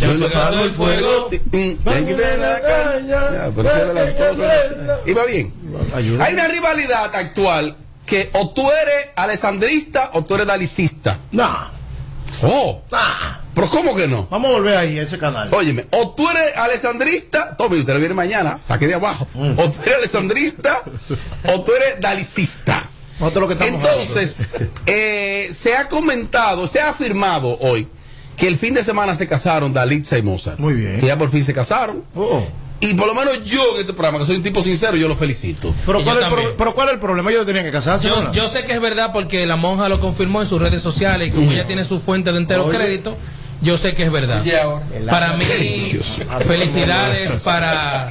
Yo 0.00 0.14
le 0.14 0.26
el 0.26 0.72
fuego. 0.72 1.26
te 1.26 1.38
quité 1.40 1.76
la 2.38 2.60
caña. 2.60 3.20
Ya, 3.32 3.50
pero 3.54 3.70
se 3.70 3.76
adelantó, 3.76 4.24
no 4.36 4.44
sé. 5.04 5.10
Iba 5.10 5.24
bien. 5.26 5.52
Hay 5.94 6.34
una 6.34 6.48
rivalidad 6.48 7.14
actual 7.14 7.76
que 8.06 8.30
o 8.34 8.50
tú 8.50 8.62
eres 8.70 9.08
alessandrista 9.16 10.10
o 10.14 10.24
tú 10.24 10.34
eres 10.36 10.46
dalicista. 10.46 11.18
Nah, 11.32 11.68
Oh, 12.42 12.82
nah. 12.90 13.45
Pero 13.56 13.70
¿cómo 13.70 13.96
que 13.96 14.06
no? 14.06 14.28
Vamos 14.30 14.50
a 14.50 14.52
volver 14.52 14.76
ahí 14.76 14.98
a 14.98 15.02
ese 15.04 15.18
canal. 15.18 15.48
Óyeme, 15.52 15.86
o 15.92 16.10
tú 16.10 16.28
eres 16.30 16.56
alessandrista, 16.58 17.56
Tommy, 17.56 17.78
usted 17.80 17.94
lo 17.94 17.98
viene 17.98 18.14
mañana, 18.14 18.58
saque 18.60 18.86
de 18.86 18.94
abajo. 18.94 19.26
Mm. 19.34 19.58
O 19.58 19.70
tú 19.70 19.80
eres 19.86 19.96
alessandrista 19.96 20.82
o 21.52 21.62
tú 21.62 21.72
eres 21.72 22.00
dalicista. 22.00 22.84
Nosotros 23.18 23.48
lo 23.48 23.48
que 23.48 23.64
estamos 23.64 23.82
Entonces, 23.88 24.44
eh, 24.86 25.48
se 25.50 25.74
ha 25.74 25.88
comentado, 25.88 26.66
se 26.66 26.80
ha 26.80 26.90
afirmado 26.90 27.56
hoy 27.60 27.88
que 28.36 28.46
el 28.46 28.56
fin 28.58 28.74
de 28.74 28.84
semana 28.84 29.14
se 29.14 29.26
casaron 29.26 29.72
Dalitza 29.72 30.18
y 30.18 30.22
Mozart. 30.22 30.58
Muy 30.58 30.74
bien. 30.74 31.00
Que 31.00 31.06
ya 31.06 31.16
por 31.16 31.30
fin 31.30 31.42
se 31.42 31.54
casaron. 31.54 32.04
Oh. 32.14 32.46
Y 32.78 32.92
por 32.92 33.06
lo 33.06 33.14
menos 33.14 33.42
yo 33.42 33.76
en 33.76 33.80
este 33.80 33.94
programa, 33.94 34.18
que 34.18 34.26
soy 34.26 34.36
un 34.36 34.42
tipo 34.42 34.60
sincero, 34.60 34.98
yo 34.98 35.08
lo 35.08 35.16
felicito. 35.16 35.72
Pero 35.86 36.00
Y 36.00 36.04
¿cuál, 36.04 36.16
yo 36.16 36.20
es 36.20 36.26
el 36.26 36.28
pro- 36.28 36.36
también. 36.36 36.54
pero 36.58 36.74
¿cuál 36.74 36.88
es 36.88 36.94
el 36.94 37.00
problema? 37.00 37.30
Ellos 37.30 37.46
tenían 37.46 37.64
que 37.64 37.70
casarse. 37.70 38.06
Yo, 38.06 38.22
¿no? 38.22 38.32
yo 38.34 38.48
sé 38.48 38.64
que 38.66 38.74
es 38.74 38.80
verdad 38.82 39.12
porque 39.14 39.46
la 39.46 39.56
monja 39.56 39.88
lo 39.88 39.98
confirmó 39.98 40.42
en 40.42 40.46
sus 40.48 40.60
redes 40.60 40.82
sociales 40.82 41.28
y 41.28 41.30
como 41.30 41.52
ella 41.52 41.66
tiene 41.66 41.84
su 41.84 42.00
fuente 42.00 42.32
de 42.32 42.36
entero 42.38 42.66
Oye. 42.66 42.76
crédito, 42.76 43.16
yo 43.62 43.76
sé 43.76 43.94
que 43.94 44.04
es 44.04 44.12
verdad. 44.12 44.42
Para 45.10 45.32
mí, 45.34 45.44
felicidades 46.46 47.30
para 47.44 48.10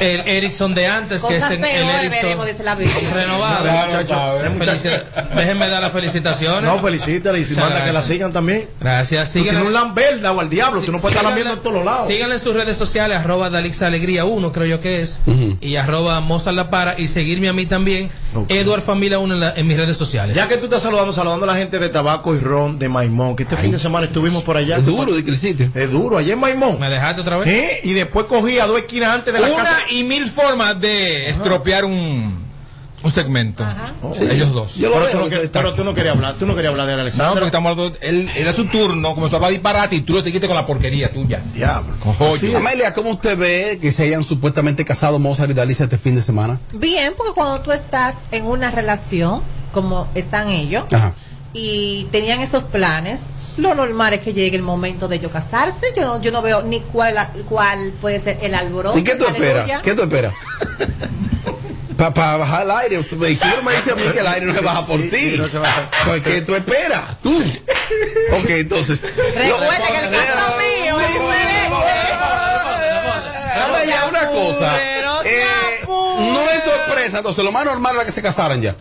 el 0.00 0.20
Ericsson 0.20 0.74
de 0.74 0.86
antes, 0.86 1.22
que 1.22 1.36
es 1.36 1.44
el, 1.50 1.64
el 1.64 1.88
Ericsson 1.88 2.38
renovado. 3.14 3.64
Déjenme 5.34 5.68
dar 5.68 5.82
las 5.82 5.92
felicitaciones. 5.92 6.62
No, 6.70 6.78
felicítala 6.80 7.38
y 7.38 7.44
si 7.44 7.54
manda 7.54 7.84
que 7.84 7.92
la 7.92 8.02
sigan 8.02 8.32
también. 8.32 8.68
Gracias. 8.80 9.34
Síganle- 9.34 9.66
un 9.66 9.72
lamberda 9.72 10.32
o 10.32 10.40
al 10.40 10.48
diablo, 10.50 10.80
tú 10.82 10.92
no 10.92 10.98
puedes 10.98 11.16
estar 11.16 11.24
lambiendo 11.24 11.54
en 11.54 11.60
todos 11.60 11.84
lados. 11.84 12.06
Síganle 12.06 12.34
en 12.36 12.40
sus 12.40 12.54
redes 12.54 12.76
sociales, 12.76 13.18
arroba 13.18 13.50
Dalixa 13.50 13.86
Alegría 13.86 14.24
1, 14.24 14.52
creo 14.52 14.66
yo 14.66 14.80
que 14.80 15.00
es, 15.00 15.20
y 15.60 15.76
arroba 15.76 16.20
Mozart 16.20 16.56
La 16.56 16.70
Para, 16.70 16.98
y 16.98 17.08
seguirme 17.08 17.48
a 17.48 17.52
mí 17.52 17.66
también, 17.66 18.10
Ok. 18.36 18.50
Eduard 18.50 18.82
Familia 18.82 19.18
1 19.18 19.34
en, 19.34 19.40
la- 19.40 19.54
en 19.54 19.66
mis 19.66 19.76
redes 19.76 19.96
sociales. 19.96 20.34
Ya 20.36 20.48
que 20.48 20.56
tú 20.56 20.64
estás 20.66 20.82
saludando, 20.82 21.12
saludando 21.12 21.44
a 21.44 21.46
la 21.48 21.56
gente 21.56 21.78
de 21.78 21.88
Tabaco 21.88 22.34
y 22.34 22.38
Ron 22.38 22.78
de 22.78 22.88
Maimón, 22.88 23.36
que 23.36 23.42
este 23.44 23.56
fin 23.56 23.72
de 23.72 23.78
semana 23.78 24.06
estuvimos 24.06 24.42
por 24.44 24.56
allá. 24.56 24.76
Es 24.76 24.86
duro 24.86 25.14
de 25.14 25.24
que 25.24 25.30
el 25.30 25.36
sitio. 25.36 25.70
Es 25.74 25.90
duro, 25.90 26.18
allá 26.18 26.32
en 26.34 26.38
Maimón. 26.40 26.78
¿Me 26.80 26.88
dejaste 26.90 27.20
otra 27.20 27.36
vez? 27.38 27.48
¿Eh? 27.48 27.80
Y 27.84 27.92
después 27.92 28.26
cogí 28.26 28.58
a 28.58 28.66
dos 28.66 28.78
esquinas 28.78 29.10
antes 29.10 29.32
de 29.34 29.40
la 29.40 29.46
Una 29.48 29.64
casa. 29.64 29.76
y 29.90 30.04
mil 30.04 30.26
formas 30.28 30.80
de 30.80 31.28
estropear 31.30 31.84
un, 31.84 32.45
un 33.02 33.12
segmento. 33.12 33.64
Sí. 34.14 34.24
Ellos 34.30 34.52
dos. 34.52 34.74
Yo 34.74 34.88
lo 34.88 34.96
Pero 34.96 35.10
tú 35.10 35.18
no 35.18 35.28
que- 35.28 35.48
pero 35.48 35.74
tú 35.74 35.84
no 35.84 35.94
querías 35.94 36.16
hablar, 36.16 36.34
tú 36.38 36.46
no 36.46 36.54
querías 36.54 36.70
hablar 36.72 36.86
de 36.86 36.94
No, 36.96 37.02
Alessandra. 37.02 37.32
porque 37.34 37.46
estamos 37.46 37.72
hablando, 37.72 37.98
él, 38.00 38.28
era 38.36 38.52
su 38.52 38.64
turno, 38.66 39.14
comenzó 39.14 39.36
a 39.36 39.38
hablar 39.38 39.50
disparate 39.52 39.96
y 39.96 40.00
tú 40.00 40.14
lo 40.14 40.22
seguiste 40.22 40.46
con 40.46 40.56
la 40.56 40.66
porquería 40.66 41.12
tuya. 41.12 41.42
Cojones. 42.00 42.54
Amelia, 42.54 42.94
¿cómo 42.94 43.10
usted 43.10 43.36
ve 43.36 43.78
que 43.80 43.92
se 43.92 44.04
hayan 44.04 44.24
supuestamente 44.24 44.84
casado 44.84 45.18
Mozart 45.18 45.50
y 45.50 45.54
Dalicia 45.54 45.84
este 45.84 45.98
fin 45.98 46.14
de 46.14 46.22
semana? 46.22 46.58
Bien, 46.74 47.12
porque 47.16 47.32
cuando 47.32 47.60
tú 47.60 47.72
estás 47.72 48.14
en 48.32 48.44
una 48.46 48.70
relación, 48.70 49.40
como 49.72 50.08
están 50.14 50.50
ellos, 50.50 50.84
Ajá. 50.92 51.14
y 51.52 52.04
tenían 52.10 52.40
esos 52.40 52.64
planes, 52.64 53.22
lo 53.58 53.74
normal 53.74 54.12
es 54.14 54.20
que 54.20 54.32
llegue 54.32 54.56
el 54.56 54.62
momento 54.62 55.08
de 55.08 55.16
ellos 55.16 55.32
casarse. 55.32 55.86
Yo 55.96 56.06
no, 56.06 56.20
yo 56.20 56.30
no 56.30 56.42
veo 56.42 56.62
ni 56.62 56.80
cuál, 56.80 57.16
cuál 57.48 57.92
puede 58.00 58.20
ser 58.20 58.38
el 58.42 58.54
alboroto. 58.54 58.98
¿Y 58.98 59.04
qué 59.04 59.16
tú 59.16 59.26
esperas? 59.26 59.82
¿Qué 59.82 59.94
tú 59.94 60.02
esperas? 60.02 60.34
Para 61.96 62.36
bajar 62.36 62.64
el 62.64 62.70
aire. 62.70 63.04
Me 63.18 63.28
dice, 63.28 63.46
me 63.64 63.72
dice 63.72 63.92
a 63.92 63.94
mí 63.94 64.02
que 64.12 64.20
el 64.20 64.26
aire 64.26 64.46
no 64.46 64.54
se 64.54 64.60
baja 64.60 64.84
por 64.84 65.00
ti. 65.00 65.40
Pues, 66.04 66.22
¿Qué 66.22 66.42
tú 66.42 66.54
esperas? 66.54 67.20
Tú. 67.22 67.34
Ok, 68.32 68.50
entonces. 68.50 69.02
Recuerda 69.02 69.86
que 69.88 70.04
el 70.04 70.10
caso 70.10 70.56
mío 70.58 71.00
es 71.00 71.08
Déjame 73.54 73.86
ya 73.86 74.06
una 74.06 74.26
cosa. 74.26 74.78
Eh, 74.82 75.02
no 75.86 76.50
es 76.50 76.62
sorpresa, 76.62 77.18
entonces 77.18 77.42
lo 77.42 77.52
más 77.52 77.64
normal 77.64 77.96
era 77.96 78.04
que 78.04 78.12
se 78.12 78.20
casaran 78.20 78.60
ya. 78.60 78.74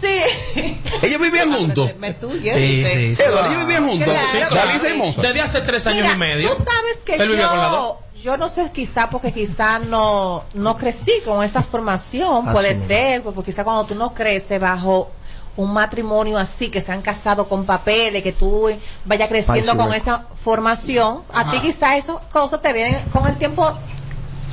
Sí. 0.00 0.76
Ellos 1.02 1.20
vivían 1.20 1.52
juntos. 1.52 1.90
Me 1.98 2.14
tuye. 2.14 2.54
Sí, 2.54 3.14
sí, 3.16 3.22
ellos 3.22 3.58
vivían 3.58 3.88
juntos. 3.88 4.08
Claro. 4.48 5.22
Desde 5.22 5.40
hace 5.40 5.60
tres 5.60 5.86
años 5.86 6.02
Mira, 6.02 6.14
y 6.14 6.18
medio. 6.18 6.48
Tú 6.50 6.64
sabes 6.64 6.98
que 7.04 7.18
yo, 7.18 8.00
yo 8.22 8.36
no 8.36 8.48
sé, 8.48 8.70
quizá 8.72 9.10
porque 9.10 9.32
quizá 9.32 9.78
no, 9.78 10.44
no 10.54 10.76
crecí 10.76 11.12
con 11.24 11.44
esa 11.44 11.62
formación, 11.62 12.48
Así 12.48 12.54
puede 12.54 12.86
ser, 12.86 13.22
porque 13.22 13.42
quizá 13.42 13.64
cuando 13.64 13.84
tú 13.86 13.94
no 13.94 14.14
creces 14.14 14.60
bajo 14.60 15.10
un 15.56 15.72
matrimonio 15.72 16.38
así, 16.38 16.68
que 16.68 16.80
se 16.80 16.92
han 16.92 17.02
casado 17.02 17.48
con 17.48 17.64
papeles, 17.66 18.22
que 18.22 18.32
tú 18.32 18.70
vayas 19.04 19.28
creciendo 19.28 19.76
con 19.76 19.92
esa 19.92 20.26
formación, 20.34 21.22
a 21.32 21.50
ti 21.50 21.60
quizá 21.60 21.96
esas 21.96 22.16
cosas 22.30 22.62
te 22.62 22.72
vienen 22.72 22.96
con 23.12 23.26
el 23.26 23.36
tiempo 23.36 23.70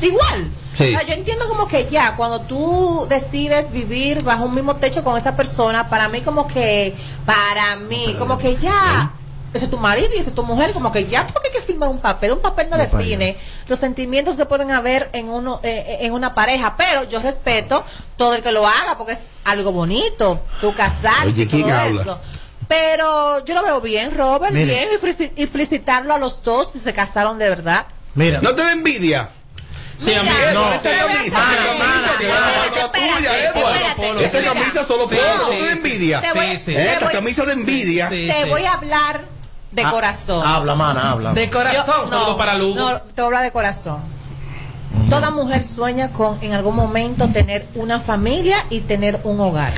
igual. 0.02 0.50
Sí. 0.78 0.94
O 0.96 1.00
sea, 1.00 1.08
yo 1.08 1.14
entiendo 1.14 1.48
como 1.48 1.68
que 1.68 1.88
ya, 1.90 2.16
cuando 2.16 2.42
tú 2.42 3.08
decides 3.10 3.72
vivir 3.72 4.24
bajo 4.24 4.44
un 4.46 4.54
mismo 4.54 4.76
techo 4.76 5.04
con 5.04 5.18
esa 5.18 5.36
persona, 5.36 5.90
para 5.90 6.08
mí 6.10 6.22
como 6.22 6.48
que, 6.48 6.94
para 7.26 7.76
mí, 7.78 8.16
como 8.20 8.38
que 8.38 8.56
ya, 8.58 9.12
ese 9.54 9.66
es 9.66 9.72
tu 9.72 9.78
marido 9.78 10.10
y 10.16 10.20
ese 10.20 10.30
es 10.30 10.36
tu 10.36 10.44
mujer, 10.44 10.72
como 10.74 10.92
que 10.92 11.06
ya, 11.06 11.26
porque 11.26 11.48
hay 11.48 11.54
que 11.56 11.62
firmar 11.62 11.90
un 11.90 12.00
papel? 12.00 12.34
Un 12.34 12.42
papel 12.42 12.70
no 12.70 12.78
define 12.78 13.38
los 13.68 13.80
sentimientos 13.80 14.36
que 14.36 14.46
pueden 14.46 14.70
haber 14.72 15.10
en 15.14 15.30
uno 15.30 15.60
eh, 15.64 15.98
en 16.02 16.14
una 16.14 16.36
pareja, 16.36 16.76
pero 16.78 17.06
yo 17.06 17.22
respeto 17.22 17.84
todo 18.18 18.36
el 18.36 18.44
que 18.44 18.52
lo 18.52 18.68
haga, 18.68 18.98
porque 18.98 19.14
es 19.14 19.24
algo 19.46 19.72
bonito, 19.72 20.42
tú 20.62 20.76
casarse 20.76 21.28
Oye, 21.28 21.44
y 21.44 21.48
¿quién 21.48 21.64
todo 21.64 21.74
habla? 21.78 22.02
eso. 22.02 22.20
Pero 22.68 23.44
yo 23.46 23.56
lo 23.56 23.64
veo 23.64 23.82
bien, 23.82 24.16
Robert, 24.16 24.54
Mire. 24.54 24.66
bien, 24.66 24.90
y 24.94 24.98
felici- 25.04 25.32
y 25.38 25.48
felicitarlo 25.48 26.14
a 26.14 26.18
los 26.18 26.44
dos 26.44 26.72
si 26.74 26.80
se 26.80 26.94
casaron 26.94 27.40
de 27.40 27.48
verdad. 27.50 27.86
Mira. 28.14 28.42
¿No 28.42 28.54
te 28.54 28.62
da 28.64 28.74
envidia? 28.74 29.30
Sí, 29.98 30.14
a 30.14 30.22
mí 30.24 30.30
Mira, 30.30 30.54
no. 30.54 30.66
no. 30.66 30.74
Esta 30.74 30.90
camisa, 30.96 31.24
esta 31.26 31.40
camisa 31.66 32.92
tuya. 32.92 34.26
Esta 34.26 34.44
camisa 34.44 34.84
solo 34.84 35.08
polo, 35.08 35.22
no 35.42 35.50
te 35.50 35.72
envidia. 35.72 36.20
Esta 36.20 37.10
camisa 37.12 37.46
de 37.46 37.54
envidia. 37.54 38.10
te 38.10 38.46
voy 38.50 38.66
a 38.66 38.74
hablar 38.74 39.22
de 39.72 39.84
Ah, 39.84 39.92
corazón. 39.92 40.46
Habla, 40.48 40.76
mana, 40.76 41.12
habla. 41.12 41.34
De 41.34 41.50
corazón, 41.50 42.10
saludo 42.10 42.38
para 42.38 42.56
Lugo. 42.56 42.76
No, 42.80 42.98
te 43.02 43.22
voy 43.22 43.24
a 43.24 43.26
hablar 43.26 43.44
de 43.44 43.52
corazón. 43.52 44.17
Toda 45.10 45.32
mujer 45.32 45.64
sueña 45.64 46.12
con 46.12 46.38
en 46.42 46.54
algún 46.54 46.76
momento 46.76 47.28
tener 47.30 47.66
una 47.76 48.00
familia 48.00 48.58
y 48.70 48.82
tener 48.82 49.20
un 49.24 49.40
hogar. 49.40 49.72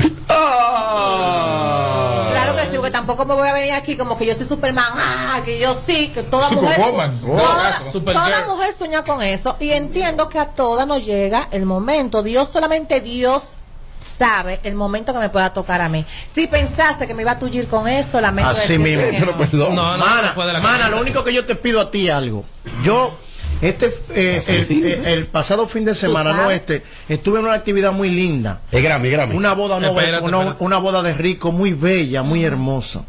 Ah. 1.00 2.30
Claro 2.32 2.56
que 2.56 2.62
sí, 2.64 2.72
porque 2.76 2.92
tampoco 2.92 3.26
me 3.26 3.34
voy 3.36 3.48
a 3.48 3.54
venir 3.54 3.74
aquí 3.74 3.96
como 3.96 4.18
que 4.18 4.26
yo 4.26 4.34
soy 4.36 4.46
Superman, 4.48 4.86
ah, 4.96 5.42
que 5.46 5.60
yo 5.60 5.74
sí, 5.74 6.10
que 6.10 6.24
toda 6.24 6.50
mujer, 6.52 6.78
toda, 6.78 7.14
Oh, 7.24 7.38
toda 7.38 7.92
Supergirl. 7.92 8.48
mujer 8.48 8.74
sueña 8.78 9.04
con 9.04 9.22
eso 9.22 9.56
y 9.60 9.72
entiendo 9.72 10.30
que 10.30 10.40
a 10.40 10.46
todas 10.48 10.88
nos 10.88 11.06
llega 11.06 11.48
el 11.52 11.66
momento. 11.66 12.24
Dios 12.24 12.50
solamente 12.50 13.02
Dios 13.02 13.58
sabe 14.00 14.60
el 14.64 14.76
momento 14.76 15.14
que 15.14 15.20
me 15.20 15.30
pueda 15.30 15.54
tocar 15.54 15.82
a 15.82 15.90
mí. 15.90 16.06
Si 16.26 16.48
pensaste 16.48 17.06
que 17.08 17.14
me 17.14 17.22
iba 17.24 17.32
a 17.32 17.40
tullir 17.40 17.68
con 17.68 17.88
eso, 17.88 18.20
lamento 18.22 18.52
Así 18.52 18.78
mismo. 18.78 19.04
no. 19.26 19.32
pues, 19.38 19.54
No, 19.54 19.70
no, 19.70 19.98
mana, 19.98 20.34
mana, 20.62 20.90
lo 20.90 21.02
único 21.02 21.24
que 21.24 21.34
yo 21.34 21.46
te 21.46 21.56
pido 21.56 21.82
a 21.82 21.92
ti 21.92 22.08
es 22.08 22.14
algo. 22.14 22.44
Yo, 22.84 23.18
este, 23.62 23.94
eh, 24.16 24.42
el, 24.48 24.86
el- 24.86 25.06
el 25.06 25.26
pasado 25.26 25.68
fin 25.68 25.86
de 25.86 25.94
semana, 25.96 26.34
no 26.34 26.52
este, 26.52 26.84
estuve 27.10 27.40
en 27.40 27.46
una 27.46 27.56
actividad 27.56 27.92
muy 27.92 28.10
linda. 28.10 28.62
Es 28.72 28.82
Grammy, 28.82 29.10
Grammy. 29.10 29.36
Una 29.36 29.54
boda, 29.54 29.80
no, 29.80 29.88
Espérate, 29.90 30.24
una, 30.26 30.38
espérate. 30.40 30.64
una 30.64 30.78
boda 30.78 31.04
de 31.04 31.14
rico, 31.14 31.52
muy 31.52 31.74
bella, 31.74 32.24
muy 32.24 32.44
hermosa. 32.46 33.04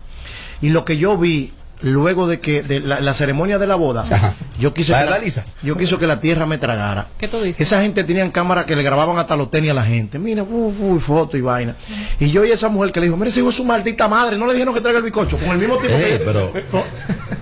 Y 0.61 0.71
lo 0.71 0.85
que 0.85 0.97
yo 0.99 1.17
vi 1.17 1.53
luego 1.83 2.27
de 2.29 2.41
que 2.41 2.63
de 2.63 2.81
la, 2.81 3.01
la 3.01 3.15
ceremonia 3.15 3.59
de 3.59 3.67
la 3.67 3.75
boda, 3.75 4.05
yo 4.59 4.75
quise 4.75 4.93
¿La 4.93 5.05
que 5.05 5.11
la, 5.31 5.45
yo 5.63 5.77
quise 5.79 5.97
que 5.97 6.07
la 6.07 6.21
tierra 6.21 6.45
me 6.45 6.59
tragara. 6.59 7.07
¿Qué 7.17 7.27
tú 7.27 7.41
dices? 7.41 7.61
Esa 7.67 7.81
gente 7.81 8.05
tenían 8.05 8.31
cámaras 8.31 8.67
que 8.67 8.77
le 8.77 8.83
grababan 8.83 9.17
hasta 9.19 9.35
los 9.37 9.51
tenis 9.51 9.71
a 9.71 9.75
la 9.75 9.85
gente. 9.85 10.19
Mira, 10.19 10.43
uf, 10.43 10.79
uf, 10.83 11.03
foto 11.03 11.39
y 11.39 11.41
vaina. 11.41 11.77
Y 12.19 12.31
yo 12.31 12.45
y 12.45 12.51
esa 12.51 12.69
mujer 12.69 12.93
que 12.93 13.01
le 13.01 13.07
dijo, 13.07 13.17
mire, 13.17 13.31
sigo 13.31 13.51
su 13.51 13.65
maldita 13.65 14.09
madre, 14.09 14.37
no 14.37 14.47
le 14.47 14.53
dijeron 14.53 14.75
que 14.75 14.83
traiga 14.83 14.99
el 14.99 15.05
bizcocho, 15.05 15.39
con 15.39 15.51
el 15.53 15.59
mismo 15.59 15.79
tipo 15.79 15.95
Eh, 15.95 16.17
que... 16.19 16.25
pero, 16.25 16.53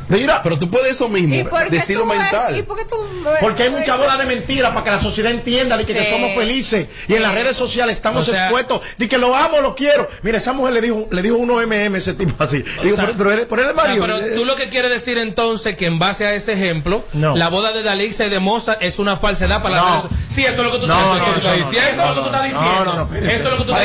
Mira, 0.08 0.40
pero 0.42 0.58
tú 0.58 0.70
puedes 0.70 0.92
eso 0.92 1.08
mismo, 1.08 1.34
¿Y 1.34 1.44
por 1.44 1.64
qué 1.64 1.70
decirlo 1.70 2.06
mental. 2.06 2.56
¿Y 2.56 2.62
por 2.62 2.76
qué 2.78 2.84
tú 2.84 2.96
Porque 3.40 3.64
hay 3.64 3.70
mucha 3.70 3.96
bola 3.96 4.16
de 4.16 4.24
mentiras 4.24 4.70
para 4.72 4.84
que 4.84 4.90
la 4.90 5.00
sociedad 5.00 5.32
entienda 5.32 5.76
de 5.76 5.84
que, 5.84 5.98
somos 6.08 6.32
felices 6.34 6.86
y 7.08 7.14
en 7.14 7.22
las 7.22 7.34
redes 7.34 7.56
sociales 7.56 7.96
estamos 7.96 8.28
O 8.28 8.32
sea- 8.32 8.44
expuestos 8.44 8.80
de 8.96 9.08
que 9.08 9.18
lo 9.18 9.34
amo, 9.34 9.60
lo 9.60 9.74
quiero. 9.74 10.08
Mira, 10.22 10.38
esa 10.38 10.52
mujer 10.52 10.74
le 10.74 10.80
dijo, 10.80 11.06
le 11.10 11.22
dijo 11.22 11.36
uno 11.36 11.60
MM 11.60 11.96
ese 11.98 12.14
tipo 12.14 12.42
así. 12.42 12.64
Digo, 12.82 12.96
sea, 12.96 13.06
pero, 13.06 13.18
pero 13.18 13.32
él, 13.32 13.46
pero 13.48 13.62
él 13.62 13.68
es 13.68 13.74
O 13.74 13.80
sea, 13.80 13.88
marido. 13.96 14.06
pero 14.06 14.34
tú 14.36 14.44
lo 14.44 14.56
que 14.56 14.68
quieres 14.68 14.90
decir 14.90 15.18
entonces 15.18 15.76
que 15.76 15.86
en 15.86 15.98
base 15.98 16.26
a 16.26 16.34
ese 16.34 16.52
ejemplo, 16.54 17.04
No. 17.12 17.36
la 17.36 17.48
boda 17.48 17.72
de 17.72 17.82
Dalisa 17.82 18.24
y 18.26 18.30
de 18.30 18.38
Mozart 18.40 18.82
es 18.82 18.98
una 18.98 19.16
falsedad 19.16 19.62
para 19.62 19.76
No. 19.76 19.84
las 19.84 20.02
redes 20.04 20.18
Sí, 20.28 20.44
eso 20.44 20.58
es 20.62 20.66
lo 20.66 20.72
que 20.72 20.78
tú 20.78 20.84
estás 20.84 20.98
diciendo. 21.04 21.34
no, 21.34 21.44
no, 21.44 21.44
Eso 21.44 21.66
es 21.80 21.84
lo 22.04 22.22
que 22.22 22.28
tú 22.28 22.28
estás 22.30 22.44
no, 22.44 22.54
diciendo. 22.54 23.08
Eso 23.28 23.42
es 23.42 23.50
lo 23.50 23.56
que 23.56 23.64
tú 23.64 23.72
estás 23.72 23.84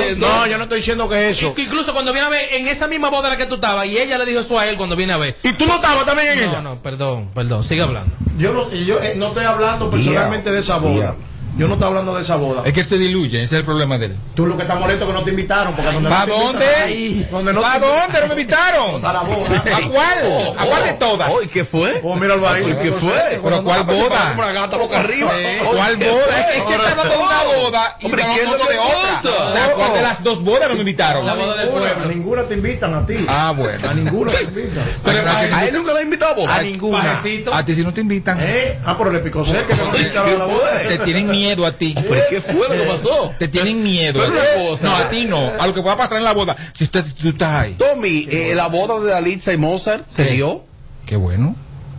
diciendo. 0.00 0.28
No, 0.28 0.46
yo, 0.46 0.58
no, 0.58 0.64
estoy 0.64 0.78
diciendo 0.78 1.08
que 1.08 1.28
eso. 1.30 1.54
Incluso 1.56 1.92
cuando 1.92 2.12
viene 2.12 2.26
a 2.26 2.30
ver, 2.30 2.54
en 2.54 2.68
esa 2.68 2.86
misma 2.86 3.10
boda 3.10 3.17
en 3.26 3.30
la 3.32 3.36
que 3.36 3.46
tú 3.46 3.56
estabas, 3.56 3.86
y 3.86 3.98
ella 3.98 4.18
le 4.18 4.24
dijo 4.26 4.40
eso 4.40 4.58
a 4.58 4.66
él 4.66 4.76
cuando 4.76 4.94
viene 4.96 5.12
a 5.12 5.16
ver. 5.16 5.36
Y 5.42 5.52
tú 5.54 5.66
no 5.66 5.74
estabas 5.76 6.04
también 6.06 6.28
en 6.28 6.40
No, 6.40 6.50
ella. 6.50 6.60
no, 6.62 6.82
perdón, 6.82 7.28
perdón, 7.34 7.64
sigue 7.64 7.82
hablando. 7.82 8.14
Yo 8.38 8.52
no, 8.52 8.72
y 8.74 8.84
yo 8.84 9.00
eh, 9.02 9.14
no 9.16 9.28
estoy 9.28 9.44
hablando 9.44 9.90
personalmente 9.90 10.50
de 10.52 10.60
esa 10.60 10.76
boda. 10.78 11.16
Yo 11.56 11.66
no 11.66 11.74
estoy 11.74 11.88
hablando 11.88 12.14
de 12.14 12.22
esa 12.22 12.36
boda. 12.36 12.62
Es 12.64 12.72
que 12.72 12.80
él 12.80 12.86
se 12.86 12.98
diluye, 12.98 13.42
ese 13.42 13.56
es 13.56 13.60
el 13.60 13.64
problema 13.64 13.98
de 13.98 14.06
él. 14.06 14.16
Tú 14.34 14.46
lo 14.46 14.56
que 14.56 14.62
estás 14.62 14.78
molesto 14.78 15.04
es 15.04 15.10
que 15.10 15.16
no 15.16 15.24
te 15.24 15.30
invitaron. 15.30 15.74
Porque 15.74 15.90
donde 15.92 16.08
¿Pa' 16.08 16.18
no 16.20 16.24
te 16.26 16.30
dónde? 16.30 16.66
invitaron- 16.94 17.30
donde 17.32 17.52
no 17.52 17.62
¿Pa' 17.62 17.72
te- 17.72 17.80
dónde 17.80 18.20
no 18.20 18.26
me 18.26 18.32
invitaron? 18.40 18.94
Está 18.96 19.12
la 19.12 19.20
boda. 19.22 19.56
¿A 19.58 19.88
cuál? 19.88 20.54
¿A 20.58 20.64
cuál 20.66 20.82
de 20.84 20.92
todas? 20.92 21.30
Oh, 21.32 21.42
¿y 21.42 21.48
qué 21.48 21.64
fue? 21.64 22.00
Oh, 22.04 22.14
míralo 22.14 22.48
ahí. 22.48 22.62
¿Y 22.62 22.74
qué 22.84 22.92
fue? 22.92 23.40
¿Pero 23.42 23.64
cuál 23.64 23.82
boda? 23.84 24.28
Como 24.36 24.42
una 24.42 24.52
gata 24.52 24.76
boca 24.76 25.00
arriba. 25.00 25.30
Eh, 25.34 25.60
Oye, 25.68 25.76
¿Cuál 25.78 25.98
¿qué 25.98 26.10
boda? 26.10 26.22
Es 26.40 26.46
que, 26.46 26.58
es 26.58 26.64
que 26.64 26.74
está 26.74 26.90
hablando 26.92 27.02
de 27.14 27.18
una 27.22 27.42
boda 27.62 27.96
y 28.00 28.04
Hombre, 28.06 28.22
¿qué 28.34 28.40
es 28.40 28.46
lo 28.46 28.56
de 28.58 28.78
otra. 28.78 29.20
pasa? 29.22 29.28
O 29.28 29.52
sea, 29.52 29.72
¿cuál 29.74 29.92
de 29.94 30.02
las 30.02 30.22
dos 30.22 30.44
bodas 30.44 30.68
no 30.68 30.74
me 30.74 30.80
invitaron? 30.80 31.26
La 31.26 31.34
boda 31.34 31.56
del 31.56 31.66
Ninguna, 31.66 31.86
pueblo. 31.88 32.04
A 32.04 32.08
ninguna 32.14 32.42
te 32.44 32.54
invitan 32.54 32.94
a 32.94 33.04
ti. 33.06 33.14
Ah, 33.26 33.52
bueno. 33.56 33.88
A 33.90 33.94
ninguna 33.94 34.30
te 34.32 34.42
invitan. 34.44 34.84
Pero 35.04 35.28
A 35.28 35.64
él 35.66 35.74
nunca 35.74 35.92
lo 35.92 35.98
ha 35.98 36.02
invitado 36.02 36.30
a 36.30 36.34
A 36.34 36.36
boda. 36.36 36.62
ninguna. 36.62 37.18
A 37.52 37.64
ti 37.64 37.74
si 37.74 37.82
no 37.82 37.92
te 37.92 38.00
invitan. 38.00 38.38
¿Eh? 38.40 38.78
Ah, 38.86 38.94
pero 38.96 39.10
le 39.10 39.18
picó 39.20 39.44
cerca 39.44 39.74
que 39.74 39.82
no 39.82 39.90
te 39.90 39.98
invitaron 39.98 40.30
a 40.34 40.38
la 40.38 40.44
boda. 40.44 40.78
Te 40.86 40.98
tienen 40.98 41.34
miedo 41.38 41.66
a 41.66 41.72
ti. 41.72 41.94
¿Pero 42.08 42.22
qué 42.30 42.40
fue 42.40 42.54
lo 42.68 42.82
que 42.82 42.88
pasó? 42.88 43.32
Te 43.38 43.48
tienen 43.48 43.82
miedo. 43.82 44.20
Pero 44.20 44.32
una 44.32 44.68
cosa. 44.70 44.84
No, 44.86 44.96
a 44.96 45.10
ti 45.10 45.24
no. 45.24 45.52
A 45.58 45.66
lo 45.66 45.74
que 45.74 45.82
pueda 45.82 45.96
pasar 45.96 46.18
en 46.18 46.24
la 46.24 46.32
boda. 46.34 46.56
Si 46.74 46.84
usted, 46.84 47.04
tú 47.20 47.28
estás 47.28 47.54
ahí. 47.62 47.74
Tommy, 47.78 48.26
eh, 48.30 48.52
la 48.54 48.68
boda 48.68 49.00
de 49.00 49.10
Dalitza 49.10 49.52
y 49.52 49.56
Mozart 49.56 50.04
se 50.08 50.24
dio. 50.32 50.64
Qué 51.06 51.16
bueno. 51.16 51.54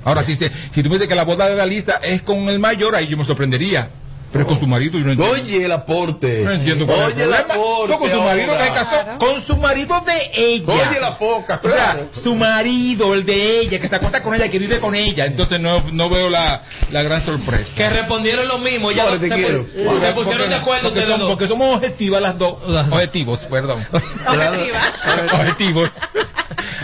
Ahora, 0.06 0.24
si, 0.24 0.36
se- 0.36 0.52
si 0.72 0.82
tú 0.84 0.90
me 0.90 0.96
dices 0.96 1.08
que 1.08 1.16
la 1.16 1.24
boda 1.26 1.48
de 1.48 1.56
la 1.56 1.66
lista 1.66 2.00
es 2.04 2.22
con 2.22 2.48
el 2.50 2.60
mayor, 2.60 2.96
ahí 2.96 3.08
yo 3.08 3.18
me 3.18 3.26
sorprendería. 3.26 3.90
Pero 4.32 4.44
es 4.44 4.48
con 4.48 4.60
su 4.60 4.68
marido, 4.68 5.00
yo 5.00 5.06
no 5.06 5.12
entiendo. 5.12 5.34
Oye, 5.34 5.66
el 5.66 5.72
aporte. 5.72 6.42
No 6.44 6.52
entiendo 6.52 6.86
cuál 6.86 7.00
es 7.00 7.08
el 7.08 7.14
Oye, 7.14 7.24
el 7.26 7.34
aporte. 7.34 7.90
No, 7.94 8.00
con 8.00 8.10
su 8.12 8.22
marido 8.22 8.54
que 8.58 8.64
se 8.64 8.70
casó. 8.74 9.18
Con 9.20 9.42
su 9.42 9.58
marido 9.58 10.02
de 10.06 10.32
ella. 10.38 10.66
Oye, 10.92 11.00
la 11.02 11.18
poca, 11.18 11.60
O 11.64 11.68
sea, 11.70 11.92
claro. 11.94 12.10
su 12.12 12.36
marido, 12.36 13.14
el 13.16 13.26
de 13.26 13.62
ella, 13.62 13.80
que 13.80 13.88
se 13.88 13.96
acuesta 13.96 14.22
con 14.22 14.36
ella, 14.36 14.48
que 14.50 14.60
vive 14.60 14.78
con 14.80 14.94
ella. 14.94 15.26
Entonces 15.26 15.60
no, 15.60 15.84
no 15.92 16.10
veo 16.10 16.30
la, 16.30 16.62
la 16.92 17.02
gran 17.02 17.24
sorpresa. 17.26 17.72
Que 17.76 17.90
respondieron 17.90 18.48
lo 18.48 18.60
mismo. 18.60 18.92
Ya 18.92 19.06
Vale, 19.06 19.18
se, 19.20 19.30
te 19.30 19.36
quiero. 19.36 19.66
se 19.76 19.84
Porque- 19.84 20.12
pusieron 20.14 20.50
de 20.50 20.56
acuerdo 20.56 20.90
porque, 20.90 21.06
son- 21.08 21.20
dos. 21.20 21.30
porque 21.30 21.48
somos 21.48 21.76
objetivas 21.78 22.22
las 22.22 22.38
dos. 22.38 22.58
Objetivos, 22.92 23.40
perdón. 23.50 23.86
objetivos. 25.34 25.92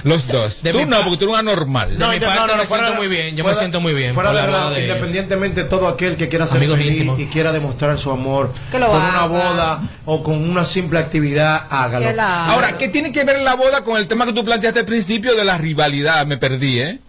Los 0.03 0.27
dos. 0.27 0.62
De 0.62 0.71
tú 0.71 0.86
no, 0.86 0.97
porque 1.03 1.17
tú 1.17 1.23
eres 1.25 1.34
una 1.34 1.41
normal. 1.41 1.97
De 1.97 2.08
mi 2.08 2.19
parte 2.19 2.55
me 2.55 2.65
fuera- 2.65 2.84
siento 2.86 2.95
muy 3.01 3.08
bien, 3.08 3.36
yo 3.36 3.43
me 3.43 3.55
siento 3.55 3.81
muy 3.81 3.93
bien 3.95 4.13
Fuera 4.13 4.29
de 4.29 4.36
la 4.36 4.41
boda 4.45 4.51
relajo, 4.58 4.69
de 4.75 4.84
ella. 4.84 4.93
independientemente 4.93 5.63
de 5.63 5.69
todo 5.69 5.88
aquel 5.88 6.15
que 6.15 6.29
quiera 6.29 6.45
ser 6.45 6.58
Amigos 6.58 6.77
feliz 6.77 6.91
íntimos. 6.93 7.17
Quiera 7.36 7.52
demostrar 7.52 7.98
su 7.98 8.12
amor 8.12 8.50
Que 8.71 8.80
lo 8.80 8.88
con 8.88 9.02
haga. 9.02 9.10
una 9.10 9.26
boda 9.28 9.82
o 10.06 10.24
con 10.24 10.50
una 10.50 10.63
simple 10.63 11.00
actividad, 11.00 11.67
hágalo. 11.69 12.06
Que 12.08 12.13
la- 12.13 12.45
Ahora, 12.48 12.78
¿qué 12.78 12.88
tiene 12.88 13.12
que 13.12 13.26
ver 13.26 13.41
la 13.41 13.56
boda 13.56 13.84
con 13.84 13.98
el 13.98 14.08
tema 14.08 14.26
que 14.26 14.32
tú 14.32 14.45
planteaste 14.45 14.80
al 14.80 14.86
principio 14.86 15.36
de 15.36 15.43
la 15.43 15.58
rivalidad? 15.58 16.26
Me 16.26 16.38
perdí, 16.38 16.80
¿eh? 16.80 17.00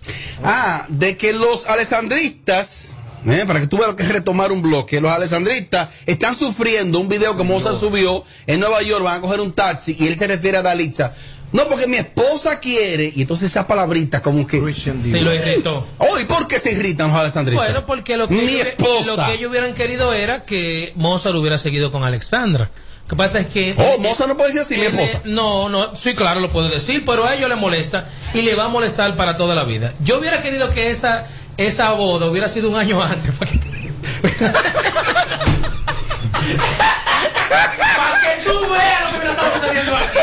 Ah, 0.43 0.85
de 0.89 1.17
que 1.17 1.33
los 1.33 1.67
alessandristas 1.67 2.91
Eh, 3.29 3.43
para 3.45 3.59
que 3.59 3.67
tú 3.67 3.77
veas 3.79 3.93
que 3.97 4.05
retomar 4.05 4.53
un 4.53 4.63
bloque. 4.63 5.01
Los 5.01 5.11
alessandristas 5.11 5.89
están 6.07 6.33
sufriendo 6.37 7.01
un 7.01 7.09
video 7.09 7.37
que 7.37 7.43
Mozart 7.43 7.75
subió 7.77 8.23
en 8.47 8.61
Nueva 8.61 8.83
York. 8.83 9.03
Van 9.03 9.19
a 9.19 9.21
coger 9.21 9.41
un 9.41 9.51
taxi 9.51 9.97
y 9.99 10.07
él 10.07 10.17
se 10.17 10.29
refiere 10.29 10.59
a 10.59 10.63
Dalitza. 10.63 11.13
No, 11.53 11.69
porque 11.69 11.87
mi 11.87 11.97
esposa 11.97 12.59
quiere. 12.61 13.13
Y 13.15 13.23
entonces 13.23 13.51
esa 13.51 13.67
palabrita 13.67 14.23
como 14.23 14.47
que. 14.47 14.59
Sí, 14.75 14.91
lo 15.21 15.35
irritó. 15.35 15.87
Oh, 15.99 16.19
¿y 16.19 16.25
por 16.25 16.47
qué 16.49 16.59
se 16.59 16.73
irritan 16.73 17.09
los 17.09 17.17
alessandristas? 17.17 17.67
Bueno, 17.69 17.87
porque 17.87 18.17
lo 18.17 18.29
que, 18.29 18.35
Mi 18.35 18.41
ellos, 18.43 18.67
esposa. 18.67 19.07
lo 19.07 19.17
que 19.27 19.35
ellos 19.35 19.51
hubieran 19.51 19.75
querido 19.75 20.13
era 20.13 20.45
que 20.45 20.93
Mozart 20.97 21.37
hubiera 21.37 21.59
seguido 21.59 21.93
con 21.93 22.05
Alexandra. 22.05 22.71
Lo 23.05 23.09
que 23.11 23.17
pasa 23.17 23.39
es 23.39 23.47
que. 23.47 23.75
Oh, 23.79 23.99
Mozart 24.01 24.29
no 24.29 24.37
puede 24.37 24.49
decir 24.53 24.63
así, 24.63 24.77
mi 24.77 24.87
Él, 24.87 24.99
esposa. 24.99 25.23
No, 25.25 25.69
no, 25.69 25.95
sí, 25.95 26.15
claro, 26.15 26.41
lo 26.41 26.51
puede 26.51 26.71
decir, 26.71 27.05
pero 27.07 27.25
a 27.25 27.35
ellos 27.37 27.49
le 27.49 27.55
molesta 27.57 28.09
y 28.35 28.43
le 28.43 28.55
va 28.57 28.65
a 28.65 28.69
molestar 28.69 29.15
para 29.17 29.37
toda 29.37 29.55
la 29.55 29.63
vida. 29.65 29.95
Yo 30.01 30.19
hubiera 30.19 30.43
querido 30.43 30.69
que 30.71 30.91
esa, 30.91 31.27
esa 31.57 31.93
boda 31.93 32.27
hubiera 32.27 32.49
sido 32.49 32.69
un 32.69 32.77
año 32.77 33.01
antes. 33.03 33.33
Para 33.37 33.53
que, 33.53 33.59
para 33.59 33.77
que 37.77 37.96
tú 38.47 38.61
veas 38.71 39.13
lo 39.13 39.19
que 39.19 39.25
me 39.25 39.31
está 39.33 39.55
sucediendo 39.55 39.97
aquí. 39.97 40.19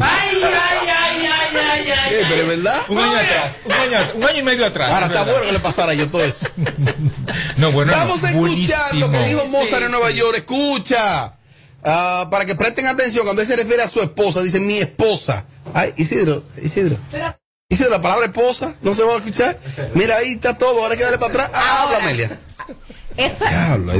Ay, 0.00 0.42
ay, 0.42 0.88
ay, 0.88 1.26
ay, 1.26 1.56
ay, 1.56 1.90
ay. 1.90 2.14
Eh, 2.14 2.26
pero 2.28 2.42
es 2.42 2.48
verdad. 2.48 2.80
Un 2.88 2.98
año 2.98 3.16
atrás, 3.16 3.52
un 3.64 3.72
año, 3.72 4.10
un 4.14 4.24
año 4.24 4.38
y 4.38 4.42
medio 4.42 4.66
atrás. 4.66 4.90
Ahora 4.90 5.06
es 5.06 5.12
está 5.12 5.24
bueno 5.24 5.44
que 5.44 5.52
le 5.52 5.60
pasara 5.60 5.94
yo 5.94 6.08
todo 6.08 6.24
eso. 6.24 6.46
No, 7.56 7.72
bueno, 7.72 7.92
Vamos 7.92 8.22
no, 8.22 8.28
escuchando 8.28 9.06
lo 9.06 9.10
que 9.10 9.18
dijo 9.24 9.46
Mozart 9.46 9.84
en 9.84 9.90
Nueva 9.90 10.10
York. 10.10 10.36
Escucha. 10.38 11.36
Ah, 11.84 12.28
para 12.30 12.44
que 12.44 12.54
presten 12.54 12.86
atención, 12.86 13.24
cuando 13.24 13.42
él 13.42 13.48
se 13.48 13.56
refiere 13.56 13.82
a 13.82 13.88
su 13.88 14.00
esposa, 14.00 14.42
dice 14.42 14.58
mi 14.60 14.78
esposa. 14.78 15.44
Ay, 15.72 15.92
Isidro, 15.96 16.42
Isidro. 16.62 16.96
Isidro, 17.68 17.90
la 17.90 18.02
palabra 18.02 18.26
esposa, 18.26 18.74
¿no 18.82 18.94
se 18.94 19.02
va 19.04 19.14
a 19.14 19.16
escuchar? 19.16 19.58
Mira, 19.94 20.16
ahí 20.16 20.32
está 20.32 20.56
todo, 20.56 20.80
ahora 20.80 20.92
hay 20.92 20.98
que 20.98 21.04
darle 21.04 21.18
para 21.18 21.32
atrás. 21.32 21.50
Ah, 21.54 21.82
habla, 21.82 21.98
Amelia. 21.98 22.38
Eso, 23.16 23.44
Diablo, 23.48 23.92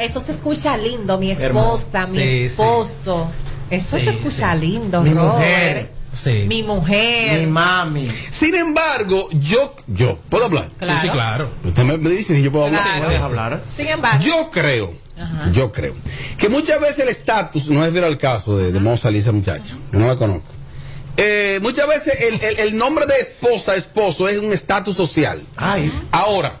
eso 0.00 0.20
se 0.20 0.32
escucha 0.32 0.76
lindo, 0.76 1.18
mi 1.18 1.30
esposa, 1.30 2.06
mi 2.08 2.18
sí. 2.18 2.44
esposo. 2.44 3.30
Eso 3.70 3.98
Sí, 3.98 4.04
se 4.04 4.10
escucha 4.10 4.54
lindo, 4.54 5.02
Mi 5.02 5.10
Robert. 5.14 5.32
mujer. 5.36 5.90
Sí. 6.12 6.44
Mi 6.46 6.62
mujer. 6.62 7.40
Mi 7.40 7.46
mami. 7.46 8.06
Sin 8.08 8.54
embargo, 8.54 9.28
yo, 9.32 9.74
yo, 9.88 10.18
¿puedo 10.28 10.44
hablar? 10.44 10.68
Sí, 10.80 10.88
sí, 11.02 11.08
claro. 11.08 11.48
Usted 11.64 11.82
me, 11.84 11.96
me 11.98 12.10
dice 12.10 12.34
si 12.36 12.42
yo 12.42 12.52
puedo 12.52 12.66
hablar. 12.66 12.82
Claro. 13.32 13.60
Sin 13.76 13.86
embargo, 13.88 14.22
Yo 14.22 14.50
creo, 14.50 14.94
yo 15.52 15.72
creo, 15.72 15.94
que 16.38 16.48
muchas 16.48 16.80
veces 16.80 17.00
el 17.00 17.08
estatus, 17.08 17.68
no 17.68 17.84
es 17.84 17.96
al 17.96 18.18
caso 18.18 18.56
de, 18.56 18.70
de 18.72 18.80
Mozart 18.80 19.14
y 19.14 19.18
esa 19.18 19.32
muchacha, 19.32 19.74
yo 19.92 19.98
no 19.98 20.06
la 20.06 20.16
conozco. 20.16 20.44
Eh, 21.16 21.58
muchas 21.62 21.86
veces 21.88 22.14
el, 22.20 22.42
el- 22.42 22.58
el 22.58 22.76
nombre 22.76 23.06
de 23.06 23.14
esposa, 23.20 23.74
esposo, 23.76 24.28
es 24.28 24.38
un 24.38 24.52
estatus 24.52 24.96
social. 24.96 25.42
Ay, 25.56 25.90
Ahora, 26.10 26.60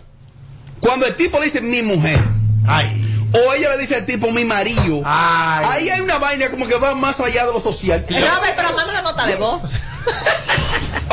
cuando 0.84 1.06
el 1.06 1.16
tipo 1.16 1.38
le 1.38 1.46
dice 1.46 1.62
mi 1.62 1.80
mujer, 1.80 2.20
ay. 2.68 3.30
o 3.32 3.54
ella 3.54 3.70
le 3.70 3.78
dice 3.78 3.96
al 3.96 4.04
tipo 4.04 4.30
mi 4.30 4.44
marido, 4.44 5.00
Ay. 5.02 5.64
ahí 5.66 5.88
hay 5.88 6.00
una 6.02 6.18
vaina 6.18 6.50
como 6.50 6.68
que 6.68 6.76
va 6.76 6.94
más 6.94 7.18
allá 7.20 7.46
de 7.46 7.52
lo 7.54 7.60
social. 7.60 8.04
Robert, 8.06 8.52
pero 8.54 8.72
manda 8.74 8.92
la 8.92 9.00
nota 9.00 9.26
de 9.26 9.36
voz. 9.36 9.62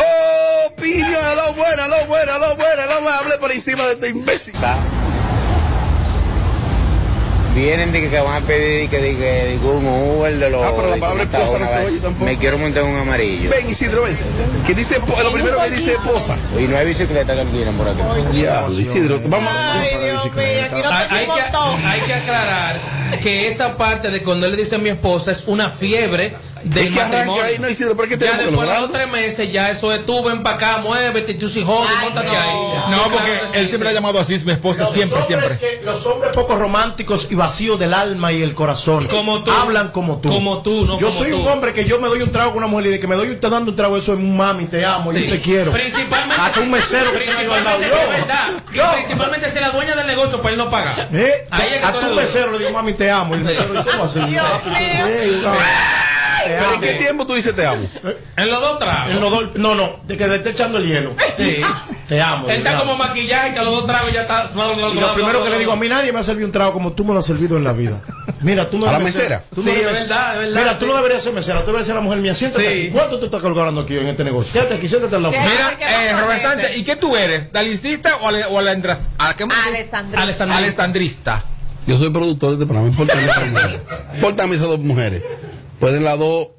Oh, 0.03 0.75
piña, 0.75 1.35
lo 1.35 1.53
buena, 1.53 1.87
lo 1.87 2.05
buena, 2.07 2.37
lo 2.37 2.55
buena, 2.55 2.85
no 2.87 3.01
me 3.01 3.09
hable 3.09 3.37
por 3.37 3.51
encima 3.51 3.83
de 3.85 3.93
este 3.93 4.09
imbécil. 4.09 4.53
Vienen 7.53 7.91
de 7.91 7.99
que, 8.01 8.09
que 8.09 8.19
van 8.19 8.41
a 8.43 8.45
pedir 8.45 8.89
que 8.89 8.99
diga 8.99 9.19
que 9.19 9.47
diga 9.47 9.71
un 9.71 9.85
Uber 9.85 10.37
de 10.37 10.49
los. 10.49 10.65
Ah, 10.65 10.71
pero 10.75 10.89
la 10.89 10.95
de 10.95 11.01
palabra 11.01 11.23
esposa 11.23 11.59
no 11.59 11.67
se 11.67 11.75
oye 11.75 11.99
tampoco. 11.99 12.25
Me 12.25 12.37
quiero 12.37 12.57
montar 12.57 12.83
un 12.83 12.95
amarillo. 12.95 13.49
Ven, 13.49 13.69
Isidro, 13.69 14.03
ven. 14.03 14.17
Que 14.65 14.73
dice, 14.73 14.99
lo 14.99 15.33
primero 15.33 15.59
que 15.61 15.69
dice 15.71 15.93
esposa. 15.93 16.37
Y 16.57 16.63
no 16.63 16.77
hay 16.77 16.85
bicicleta 16.85 17.33
que 17.33 17.41
alquilan 17.41 17.75
por 17.75 17.89
aquí. 17.89 17.99
Diablo, 18.31 18.79
Isidro, 18.79 19.19
vamos. 19.25 19.51
Ay, 19.53 19.89
Dios 20.01 20.23
mío, 20.23 20.41
aquí 20.65 20.81
no 20.81 20.89
Hay, 20.89 21.25
que, 21.25 21.87
hay 21.87 22.01
que 22.01 22.13
aclarar 22.13 22.79
que 23.21 23.47
esa 23.47 23.77
parte 23.77 24.09
de 24.09 24.23
cuando 24.23 24.45
él 24.45 24.53
le 24.53 24.57
dice 24.57 24.75
a 24.75 24.79
mi 24.79 24.89
esposa 24.89 25.31
es 25.31 25.47
una 25.47 25.69
fiebre 25.69 26.33
Es 26.63 26.87
que 26.87 26.89
matrimonio. 26.91 27.43
ahí, 27.43 27.57
no, 27.59 27.69
Isidro, 27.69 27.95
pero 27.95 28.03
es 28.11 28.17
que 28.17 28.23
ya 28.25 28.37
después 28.37 28.67
de 28.69 28.79
los 28.81 28.91
tres 28.91 29.07
meses, 29.09 29.51
ya 29.51 29.69
eso 29.69 29.91
es 29.93 30.05
tú, 30.05 30.23
ven 30.23 30.43
para 30.43 30.55
acá, 30.55 30.77
muévete, 30.77 31.33
tú 31.35 31.49
si 31.49 31.63
jodes, 31.63 31.89
montate 32.01 32.27
no. 32.27 32.33
ahí. 32.33 32.91
No, 32.91 33.03
Sí, 33.03 33.09
porque 33.11 33.31
claro 33.31 33.45
él 33.53 33.61
sí, 33.63 33.67
siempre 33.69 33.79
sí. 33.79 33.87
ha 33.87 33.93
llamado 33.93 34.19
así, 34.19 34.33
es 34.35 34.45
mi 34.45 34.51
esposa, 34.53 34.83
Los 34.83 34.93
siempre, 34.93 35.19
hombres 35.21 35.27
siempre. 35.57 35.79
que- 35.79 35.85
los 35.85 36.05
hombres 36.05 36.31
poco 36.33 36.55
románticos 36.55 37.27
y 37.31 37.35
vacíos 37.35 37.79
del 37.79 37.93
alma 37.93 38.31
y 38.31 38.41
el 38.41 38.53
corazón 38.53 39.05
Como 39.07 39.43
tú. 39.43 39.51
hablan 39.51 39.89
como 39.91 40.17
tú. 40.19 40.29
Como 40.29 40.61
tú, 40.61 40.85
no 40.85 40.99
Yo 40.99 41.07
como 41.07 41.19
soy 41.19 41.31
tú. 41.31 41.37
un 41.41 41.47
hombre 41.47 41.73
que 41.73 41.85
yo 41.85 41.99
me 41.99 42.07
doy 42.07 42.21
un 42.21 42.31
trago 42.31 42.49
con 42.51 42.59
una 42.59 42.67
mujer 42.67 42.87
y 42.87 42.89
de 42.91 42.99
que 42.99 43.07
me 43.07 43.15
doy 43.15 43.29
usted 43.31 43.49
dando 43.49 43.71
un 43.71 43.75
trago, 43.77 43.97
eso 43.97 44.13
es 44.13 44.19
un 44.19 44.35
mami, 44.37 44.65
te 44.65 44.85
amo, 44.85 45.11
Sí. 45.11 45.23
yo 45.25 45.31
te 45.31 45.41
quiero. 45.41 45.71
Principalmente, 45.71 46.41
Hasta 46.41 46.59
un 46.59 46.71
mesero 46.71 47.11
que 47.11 47.17
al 47.17 47.25
lado. 47.25 47.37
principalmente, 47.79 47.89
verdad. 48.11 48.63
Yo. 48.73 48.83
si 49.51 49.59
la 49.59 49.69
dueña 49.71 49.95
del 49.95 50.07
negocio 50.07 50.37
para 50.41 50.51
él 50.51 50.57
no 50.57 50.69
pagar. 50.69 51.09
¿Eh? 51.13 51.47
Ahí 51.51 51.69
es 51.73 51.79
que 51.79 51.85
a 51.85 51.91
tu 51.91 52.15
mesero 52.15 52.51
le 52.51 52.59
digo, 52.59 52.71
mami, 52.71 52.93
te 52.93 53.09
amo. 53.11 53.33
Y 53.35 53.39
el 53.39 53.43
mesero, 53.43 53.73
¿y 53.79 53.83
¿cómo 53.83 54.03
así? 54.05 54.19
No, 56.47 56.55
¿Pero 56.59 56.73
en 56.75 56.81
qué 56.81 56.93
tiempo 56.95 57.25
tú 57.25 57.33
dices 57.33 57.55
te 57.55 57.65
amo? 57.65 57.87
En 58.37 58.49
los 58.51 58.61
dos 58.61 58.79
tragos. 58.79 59.11
Él 59.11 59.19
no, 59.19 59.29
doy- 59.29 59.51
no, 59.55 59.75
no, 59.75 59.99
de 60.07 60.17
que 60.17 60.27
le 60.27 60.35
esté 60.37 60.49
echando 60.51 60.77
el 60.77 60.87
hielo. 60.87 61.13
Sí. 61.37 61.61
Te 62.07 62.21
amo. 62.21 62.49
Él 62.49 62.57
está 62.57 62.77
como 62.77 62.95
maquillaje 62.97 63.53
que 63.53 63.59
a 63.59 63.63
los 63.63 63.73
dos 63.75 63.85
tragos 63.85 64.11
ya 64.11 64.21
está. 64.21 64.49
Y 64.53 64.99
lo 64.99 65.13
primero 65.13 65.43
que 65.43 65.49
le 65.49 65.59
digo, 65.59 65.71
a 65.71 65.75
mí 65.75 65.87
nadie 65.87 66.11
me 66.11 66.19
ha 66.19 66.23
servido 66.23 66.45
un 66.47 66.51
trago 66.51 66.73
como 66.73 66.93
tú 66.93 67.05
me 67.05 67.13
lo 67.13 67.19
has 67.19 67.25
servido 67.25 67.57
en 67.57 67.63
la 67.63 67.71
vida. 67.73 68.01
Mira, 68.41 68.69
tú 68.69 68.77
no 68.77 68.87
¿A 68.87 68.93
la 68.93 68.99
mesera? 68.99 69.43
tú 69.53 69.61
no 69.61 69.63
Sí, 69.63 69.69
es 69.69 69.75
mesera. 69.85 69.91
verdad, 69.99 70.33
es 70.33 70.39
verdad, 70.49 70.59
Mira, 70.61 70.79
tú 70.79 70.85
no 70.87 70.95
deberías 70.95 71.23
ser 71.23 71.33
mesera, 71.33 71.59
tú 71.59 71.67
deberías 71.67 71.85
ser 71.87 71.95
la 71.95 72.01
mujer 72.01 72.19
mía. 72.19 72.33
Siéntate 72.35 72.83
Sí. 72.85 72.89
¿Cuánto 72.91 73.19
tú 73.19 73.25
estás 73.25 73.41
colgando 73.41 73.81
aquí 73.81 73.97
en 73.97 74.07
este 74.07 74.23
negocio? 74.23 74.51
Siéntate 74.51 74.75
aquí, 74.75 74.87
siéntate 74.89 75.15
al 75.15 75.23
lado. 75.23 75.35
Mira, 75.39 75.75
¿Qué 75.77 75.85
va 75.85 76.03
eh, 76.05 76.21
Robert? 76.21 76.41
Sánchez, 76.41 76.77
¿y 76.77 76.83
qué 76.83 76.95
tú 76.95 77.15
eres? 77.15 77.51
¿Dalicista 77.53 78.15
o, 78.23 78.27
ale, 78.27 78.45
o 78.45 78.57
alendras- 78.59 79.07
a- 79.19 79.35
¿qué? 79.35 79.43
Alessandrista. 79.43 80.21
Alessandrista. 80.21 80.57
Alessandrista. 80.57 81.45
Yo 81.87 81.97
soy 81.97 82.09
productor 82.09 82.49
de 82.49 82.55
este 82.55 82.65
programa, 82.65 82.85
me 82.87 82.91
importan 82.91 83.19
esas 83.23 83.47
mujeres. 83.47 83.81
Esas 84.55 84.67
dos 84.67 84.79
mujeres. 84.79 85.23
Pueden 85.81 86.03
las 86.03 86.17
dos. 86.19 86.49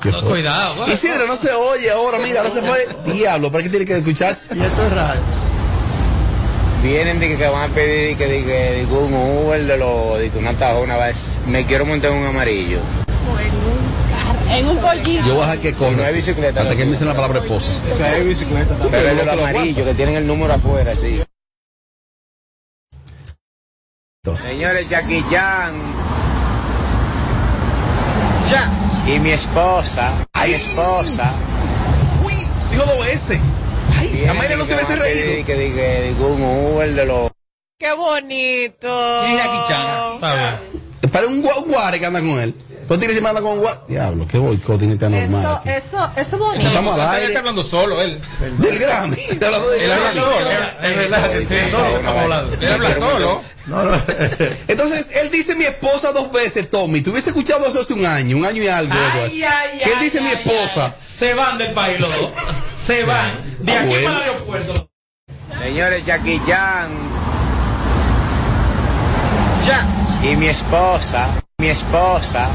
¿Qué 0.00 0.10
fue? 0.10 0.22
Cuidado, 0.30 0.74
güey. 0.76 0.92
Isidro, 0.94 1.26
no 1.26 1.36
se 1.36 1.52
oye 1.52 1.90
ahora, 1.90 2.18
mira, 2.18 2.40
ahora 2.40 2.50
se 2.50 2.62
fue. 2.62 2.88
Diablo, 3.12 3.52
¿para 3.52 3.62
qué 3.62 3.68
tiene 3.68 3.84
que 3.84 3.98
escucharse? 3.98 4.46
Y 4.54 4.60
esto 4.62 4.86
es 4.86 4.92
raro. 4.92 5.20
Vienen 6.82 7.20
de 7.20 7.28
que, 7.28 7.36
que 7.36 7.46
van 7.46 7.70
a 7.70 7.74
pedir 7.74 8.16
que 8.16 8.24
diga 8.24 8.46
que 8.46 8.74
diga 8.86 8.98
un 8.98 9.12
Uber 9.12 9.62
de 9.66 9.76
los. 9.76 10.18
de 10.18 10.30
que 10.30 10.38
una 10.38 10.54
tajo 10.54 10.80
una 10.80 10.96
vez. 10.96 11.38
Me 11.46 11.66
quiero 11.66 11.84
montar 11.84 12.10
un 12.12 12.24
amarillo. 12.24 12.78
En 14.48 14.66
un 14.66 14.78
pollito. 14.78 15.26
Yo 15.26 15.34
voy 15.34 15.44
a 15.44 15.54
dejar 15.54 15.58
que 15.60 15.68
Y 15.68 15.72
no 15.72 15.86
hay 15.86 15.94
corra. 15.96 16.10
bicicleta. 16.12 16.60
Hasta 16.62 16.74
que 16.76 16.84
me 16.86 16.90
dicen 16.92 17.08
la 17.08 17.14
palabra 17.14 17.40
esposa. 17.40 17.68
hay 18.02 18.24
bicicleta. 18.24 18.74
Pero 18.90 19.08
es 19.10 19.16
de 19.18 19.24
los 19.26 19.38
amarillos 19.38 19.86
que 19.86 19.94
tienen 19.94 20.16
el 20.16 20.26
número 20.26 20.54
afuera, 20.54 20.96
sí. 20.96 21.20
Señores, 24.42 24.88
Jackie 24.88 25.22
Chan. 25.30 25.74
Ya. 28.50 28.68
Y 29.06 29.18
mi 29.18 29.30
esposa. 29.30 30.12
Ay. 30.32 30.50
Mi 30.50 30.56
esposa. 30.56 31.30
Uy, 32.22 32.32
dijo 32.70 32.84
dos 32.84 33.06
veces. 33.06 33.40
Ay, 33.98 34.08
vienen 34.08 34.30
Amelia 34.30 34.56
no 34.56 34.64
se 34.64 34.74
a 34.74 34.78
pedir 34.78 34.98
reído. 34.98 35.46
Que 35.46 35.54
diga 35.54 36.26
un 36.26 36.42
Uber 36.74 36.94
de 36.94 37.04
los. 37.06 37.30
Qué 37.78 37.92
bonito. 37.92 39.20
¿Quién 39.24 39.38
es 39.38 39.44
Jackie 39.44 39.68
Chan? 39.68 40.20
Para 41.12 41.26
un, 41.26 41.42
gua- 41.42 41.56
un 41.64 41.72
guare 41.72 41.98
que 41.98 42.06
anda 42.06 42.20
con 42.20 42.38
él. 42.40 42.54
¿Tú 42.90 42.98
tienes 42.98 43.20
que 43.20 43.24
anda 43.28 43.40
con 43.40 43.56
guare? 43.60 43.78
Diablo, 43.86 44.26
qué 44.26 44.36
boicot 44.38 44.76
tiene 44.78 44.94
este 44.94 45.06
anormal. 45.06 45.40
Eso, 45.42 45.56
aquí. 45.58 45.68
eso, 45.68 46.10
eso 46.16 46.36
es 46.36 46.38
bonito. 46.38 46.66
Estamos 46.66 46.94
al 46.94 47.00
Él 47.00 47.06
aire. 47.14 47.26
está 47.28 47.38
hablando 47.38 47.62
solo, 47.62 48.02
él. 48.02 48.20
Del 48.58 48.78
Grammy. 48.80 49.16
Está 49.30 49.46
hablando 49.46 49.70
del 49.70 49.82
Él 49.82 49.92
habla 49.92 50.10
Grammy. 50.10 50.20
solo. 50.20 50.50
Él 52.60 52.72
habla 52.72 52.94
solo. 52.94 53.42
No, 53.66 53.84
no. 53.84 54.02
Entonces, 54.66 55.12
él 55.14 55.30
dice 55.30 55.54
mi 55.54 55.66
esposa 55.66 56.10
dos 56.10 56.32
veces, 56.32 56.68
Tommy. 56.68 57.00
Tú 57.00 57.12
hubiese 57.12 57.30
escuchado 57.30 57.64
eso 57.64 57.80
hace 57.80 57.92
un 57.92 58.04
año, 58.04 58.36
un 58.36 58.44
año 58.44 58.60
y 58.60 58.66
algo. 58.66 58.92
Ay, 58.92 59.44
ay, 59.44 59.78
que 59.78 59.84
él 59.84 59.96
ay, 59.98 60.04
dice 60.04 60.20
mi 60.20 60.30
esposa. 60.32 60.86
ay. 60.86 60.92
Se 61.08 61.34
van 61.34 61.58
del 61.58 61.72
país 61.72 62.00
los 62.00 62.10
dos. 62.12 62.30
Se 62.76 63.04
van. 63.04 63.30
De 63.60 63.70
Ah, 63.72 63.80
aquí 63.82 63.88
bueno. 63.88 64.08
para 64.10 64.24
el 64.24 64.30
aeropuerto. 64.32 64.90
Señores, 65.60 66.04
Jackie 66.04 66.40
Chan. 66.44 66.88
Ya. 69.64 69.86
Y 70.28 70.34
mi 70.34 70.48
esposa. 70.48 71.28
Mi 71.58 71.68
esposa. 71.68 72.48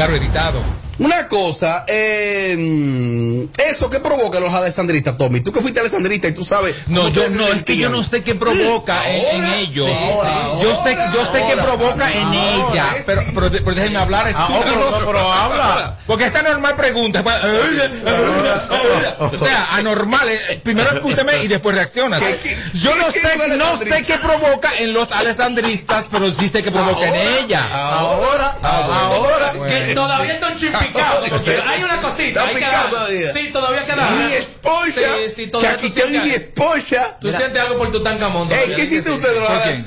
Claro, 0.00 0.16
editado. 0.16 0.79
Una 1.00 1.28
cosa, 1.28 1.86
eh, 1.88 3.46
eso 3.70 3.88
que 3.88 4.00
provoca 4.00 4.38
los 4.38 4.52
alessandristas, 4.52 5.16
Tommy. 5.16 5.40
Tú 5.40 5.50
que 5.50 5.60
fuiste 5.62 5.80
alessandrista 5.80 6.28
y 6.28 6.32
tú 6.32 6.44
sabes. 6.44 6.76
No, 6.88 7.08
yo 7.08 7.26
no, 7.30 7.48
es 7.48 7.64
que 7.64 7.78
yo 7.78 7.88
no 7.88 8.02
sé 8.02 8.22
qué 8.22 8.34
provoca 8.34 9.08
en, 9.08 9.24
en 9.36 9.42
Ahora, 9.44 9.56
ellos. 9.60 9.88
ahora, 9.88 10.32
yo 10.62 10.82
sé, 10.84 10.96
yo 11.14 11.24
sé 11.32 11.44
qué 11.46 11.52
ahora, 11.52 11.64
provoca 11.64 12.12
en 12.12 12.24
ahora, 12.28 12.70
ella. 12.72 12.86
Pero, 13.06 13.22
pero, 13.34 13.50
pero 13.50 13.74
déjenme 13.74 13.98
hablar, 13.98 14.28
estúpidos. 14.28 14.64
pero- 14.92 15.06
pero 15.06 15.32
habla. 15.32 15.96
Porque 16.06 16.26
esta 16.26 16.42
normal 16.42 16.76
pregunta. 16.76 17.24
O 19.20 19.38
sea, 19.38 19.74
anormal. 19.76 20.28
eh, 20.28 20.60
Primero 20.62 20.90
escúcheme 20.92 21.42
y 21.44 21.48
después 21.48 21.74
reacciona. 21.74 22.18
¿Qué- 22.18 22.38
qué- 22.42 22.56
Yo 22.74 22.94
no 22.96 23.06
qué- 23.12 23.20
sé, 23.20 23.28
qué 23.38 23.56
no 23.56 23.78
sé 23.78 24.02
qué 24.04 24.18
provoca 24.18 24.70
en 24.78 24.92
los 24.92 25.10
alessandristas, 25.12 26.06
pero 26.10 26.30
sí 26.32 26.48
sé 26.48 26.62
qué 26.62 26.70
provoca 26.70 27.06
en 27.06 27.14
Ahora, 27.14 27.38
ella. 27.44 27.68
Ahora, 27.72 28.56
ahora. 28.62 29.52
Que 29.66 29.94
todavía 29.94 30.34
están 30.34 30.58
Hay 31.68 31.82
una 31.82 31.96
cosita. 32.00 32.44
Está 32.44 32.54
picado 32.54 32.72
queda. 32.72 32.90
todavía. 32.90 33.32
Sí, 33.32 33.50
todavía 33.52 33.86
queda. 33.86 34.10
Mi 34.10 34.32
esposa. 34.32 34.92
Sí, 34.94 35.34
sí, 35.34 35.46
todavía 35.46 35.76
tú 35.76 35.86
Chaquichán 35.88 36.08
y 36.14 36.18
mi 36.18 36.30
sientes- 36.30 36.42
esposa. 36.42 37.18
Tú 37.20 37.30
sientes 37.32 37.62
algo 37.62 37.78
por 37.78 37.90
tu 37.92 38.02
tancamón. 38.02 38.48
Ey, 38.50 38.74
¿qué 38.74 38.82
hiciste 38.84 39.10
usted, 39.10 39.28
los 39.38 39.48
¿Por 39.48 39.62
quién? 39.62 39.86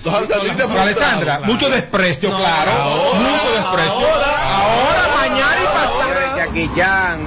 los 0.58 0.78
Alessandra, 0.80 1.40
mucho 1.44 1.70
desprecio, 1.70 2.30
claro. 2.36 2.72
ahora, 2.72 3.20
mucho 3.20 3.52
desprecio. 3.54 4.08
Ahora, 4.08 5.08
mañana 5.18 5.58
y 5.62 5.66
pasado. 5.66 6.38
Jackie 6.38 6.70
Chan. 6.76 7.20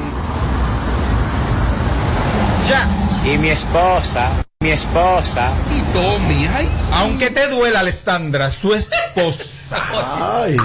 Ya. 2.69 2.87
Y 3.31 3.39
mi 3.39 3.51
esposa. 3.51 4.29
Mi 4.61 4.71
esposa. 4.71 5.51
Y 5.71 5.81
Tommy, 5.93 6.49
ay. 6.57 6.69
Aunque 6.95 7.31
te 7.31 7.47
duela, 7.49 7.81
Alessandra, 7.81 8.51
su 8.51 8.75
esposa. 8.75 9.77
Ay. 10.45 10.57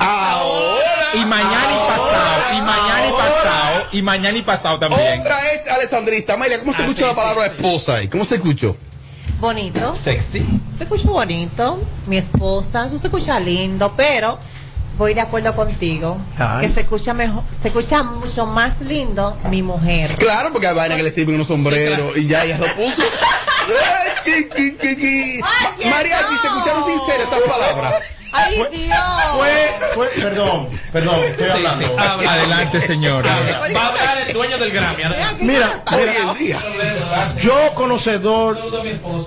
Ahora. 0.00 1.06
Y 1.14 1.24
mañana 1.26 1.72
y 1.72 1.78
pasado, 1.88 2.15
y 2.54 2.60
mañana 2.60 3.06
y 3.08 3.12
pasado, 3.12 3.84
y 3.92 4.02
mañana 4.02 4.38
y 4.38 4.42
pasado 4.42 4.78
también. 4.78 5.20
Otra 5.20 5.38
ex 5.54 5.68
alessandrista. 5.68 6.34
Amelia, 6.34 6.58
¿cómo 6.60 6.72
se 6.72 6.82
Ah, 6.82 6.84
escucha 6.84 7.02
sí, 7.02 7.08
la 7.08 7.14
palabra 7.14 7.46
esposa 7.46 7.94
ahí? 7.96 8.08
¿Cómo 8.08 8.24
se 8.24 8.36
escuchó? 8.36 8.76
Bonito. 9.40 9.94
Sexy. 9.94 10.42
Se 10.76 10.84
escucha 10.84 11.08
bonito. 11.08 11.80
Mi 12.06 12.16
esposa, 12.16 12.86
eso 12.86 12.98
se 12.98 13.06
escucha 13.08 13.38
lindo, 13.40 13.92
pero 13.96 14.38
voy 14.96 15.12
de 15.14 15.20
acuerdo 15.20 15.54
contigo. 15.54 16.16
Ay. 16.38 16.66
Que 16.66 16.72
se 16.72 16.80
escucha 16.80 17.12
mejor, 17.12 17.42
se 17.50 17.68
escucha 17.68 18.02
mucho 18.02 18.46
más 18.46 18.80
lindo 18.80 19.36
mi 19.50 19.62
mujer. 19.62 20.10
Claro, 20.16 20.52
porque 20.52 20.66
hay 20.68 20.74
vaina 20.74 20.96
que 20.96 21.02
le 21.02 21.10
sirven 21.10 21.34
unos 21.34 21.48
sombreros 21.48 22.16
y 22.16 22.26
ya 22.26 22.44
ella 22.44 22.58
lo 22.58 22.74
puso. 22.74 23.02
Ay, 23.68 24.12
qui, 24.24 24.48
qui, 24.48 24.76
qui, 24.76 24.96
qui. 24.96 25.40
Ma- 25.40 25.48
Oye, 25.78 25.90
Mariachi, 25.90 26.32
no. 26.34 26.40
¿se 26.40 26.46
escucharon 26.46 26.84
sinceras 26.84 27.26
esas 27.26 27.40
palabras? 27.40 27.94
¡Ay, 28.36 28.66
Dios! 28.70 28.98
Fue, 29.34 29.74
fue, 29.94 30.08
perdón, 30.22 30.68
perdón, 30.92 31.24
estoy 31.24 31.44
Sí, 31.46 31.50
hablando. 31.52 31.86
sí, 31.86 31.92
habla. 31.98 32.32
Adelante, 32.32 32.80
señora. 32.82 33.30
Va 33.74 33.80
a 33.82 33.88
hablar 33.88 34.18
el 34.26 34.32
dueño 34.32 34.58
del 34.58 34.70
Grammy. 34.70 35.02
adelante. 35.02 35.44
Mira, 35.44 35.82
Hoy 35.92 36.00
en 36.22 36.34
día. 36.38 36.58
yo 37.42 37.74
conocedor 37.74 38.58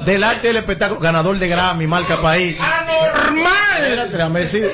del 0.05 0.23
arte 0.23 0.47
del 0.47 0.57
espectáculo, 0.57 0.99
ganador 0.99 1.37
de 1.39 1.47
Grammy, 1.47 1.87
marca 1.87 2.21
país. 2.21 2.57
¡Anormal! 2.59 3.53
Espérate, 3.81 4.11
déjame 4.11 4.39
decir. 4.41 4.71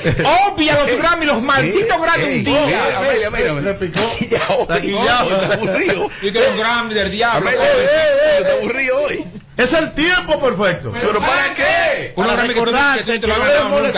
Obvia 0.52 0.74
los 0.74 0.98
Grammy, 0.98 1.26
los 1.26 1.42
malditos 1.42 2.00
Grammy 2.02 2.24
un 2.38 2.44
día. 2.44 2.98
Amelia, 2.98 3.30
mira, 3.30 3.52
Le 3.54 3.60
mira. 3.60 3.78
picó. 3.78 4.00
Ya, 4.30 4.54
hoy, 4.54 5.30
Está 5.32 5.54
aburrido. 5.54 6.10
Y 6.22 6.32
que 6.32 6.40
los 6.40 6.56
Grammy 6.58 6.94
del 6.94 7.10
diablo. 7.10 7.48
Amelia, 7.48 7.64
eh, 7.64 8.36
está 8.40 8.52
aburrido 8.54 8.98
hoy. 8.98 9.24
Es 9.56 9.72
el 9.72 9.94
tiempo 9.94 10.38
perfecto. 10.38 10.92
¿Pero 11.00 11.18
para 11.18 11.54
qué? 11.54 12.12
Para 12.14 12.32
Grammy 12.34 12.48
que 12.48 12.60
tú 12.60 12.66
no- 12.66 12.72
que 13.04 13.04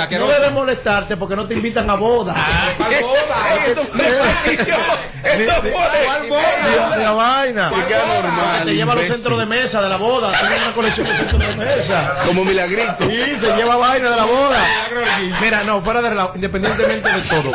que 0.09 0.19
no 0.19 0.27
debes 0.29 0.51
no 0.51 0.51
molestarte 0.53 1.17
porque 1.17 1.35
no 1.35 1.47
te 1.49 1.55
invitan 1.55 1.91
a 1.91 1.95
boda. 1.95 2.35
Ey, 2.89 3.05
Eso 3.73 3.85
fue 3.87 4.07
Eso 5.45 5.53
fue 5.63 6.23
Dios, 6.29 6.99
la 6.99 7.11
vaina. 7.13 7.71
Qué 7.89 7.95
anormal, 7.95 8.59
Que 8.61 8.65
te 8.67 8.75
lleva 8.77 8.93
a 8.93 8.97
los 8.97 9.05
centros 9.07 9.39
de 9.39 9.47
mesa 9.47 9.83
de 9.83 9.89
la 9.89 9.97
boda. 9.97 10.31
Tiene 10.39 10.65
una 10.65 10.73
colección 10.73 11.09
de 11.09 11.15
centros 11.15 11.41
de 11.41 11.65
mesa. 11.65 12.15
Como 12.25 12.45
milagrito. 12.45 12.97
Sí, 13.01 13.37
se 13.41 13.57
lleva 13.57 13.77
vaina 13.77 14.11
de 14.11 14.17
la 14.17 14.25
boda. 14.25 14.59
Mira, 15.41 15.65
no, 15.65 15.83
fuera 15.83 16.01
de 16.03 16.11
relajo, 16.11 16.33
independientemente 16.37 17.09
de 17.11 17.21
todo. 17.23 17.53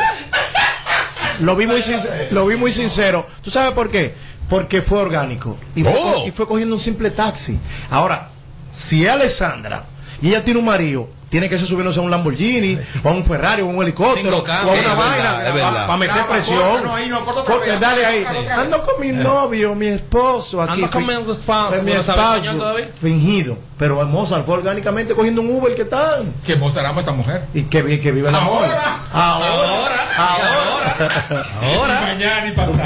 Lo 1.40 1.56
vi 1.56 1.66
muy 1.66 1.82
sincero, 1.82 2.28
lo 2.32 2.46
vi 2.46 2.56
muy 2.58 2.72
sincero. 2.72 3.28
¿Tú 3.44 3.50
sabes 3.50 3.74
por 3.74 3.90
qué? 3.90 4.14
Porque 4.50 4.82
fue 4.82 5.00
orgánico 5.00 5.58
y 5.76 5.84
fue, 5.84 5.94
Oh. 5.96 6.24
y 6.28 6.32
fue 6.32 6.48
cogiendo 6.48 6.76
un 6.76 6.82
simple 6.82 7.10
taxi. 7.12 7.58
Ahora, 7.90 8.30
si 8.72 9.06
es 9.06 9.12
Alessandra 9.12 9.84
y 10.22 10.30
ella 10.30 10.44
tiene 10.44 10.60
un 10.60 10.66
marido, 10.66 11.10
tiene 11.30 11.50
que 11.50 11.58
ser 11.58 11.66
subiéndose 11.66 11.98
a 12.00 12.04
un 12.04 12.12
Lamborghini, 12.12 12.78
o 13.04 13.10
a 13.10 13.12
un 13.12 13.26
Ferrari, 13.26 13.64
o 13.64 13.66
a 13.66 13.70
un 13.70 13.82
helicóptero, 13.82 14.38
o 14.38 14.46
a 14.48 14.62
una 14.62 14.74
Es 14.74 14.96
vaina 14.96 15.86
para 15.88 15.98
meter 15.98 16.26
presión. 16.28 16.84
no, 16.84 16.94
ahí 16.94 17.10
no, 17.10 17.26
corta 17.26 17.42
otra 17.42 17.56
Porque 17.56 17.72
vez. 17.72 17.80
dale 17.80 18.06
ahí. 18.06 18.24
Ando 18.56 18.84
con 18.84 19.02
mi 19.02 19.12
novio, 19.14 19.74
mi 19.74 19.88
esposo 19.88 20.62
aquí. 20.62 20.74
Ando 20.84 20.92
con 20.92 21.08
mi 21.08 21.92
esposo. 21.94 22.76
Fingido. 23.02 23.58
Pero 23.80 24.06
Mozart 24.06 24.46
fue 24.46 24.58
orgánicamente 24.60 25.16
cogiendo 25.16 25.42
un 25.42 25.50
Uber 25.56 25.74
que 25.74 25.86
tal. 25.86 26.32
Que 26.46 26.56
mostramos 26.56 26.98
a 26.98 27.00
esta 27.00 27.12
mujer. 27.12 27.46
Y 27.56 27.64
que, 27.64 28.00
que 28.00 28.12
vive 28.12 28.30
el 28.30 28.36
amor. 28.36 28.66
Ahora. 28.66 29.00
Ahora. 29.12 30.16
Ahora. 30.18 31.50
Ahora. 31.62 32.02
Mañana 32.14 32.48
y 32.48 32.52
pasado. 32.52 32.78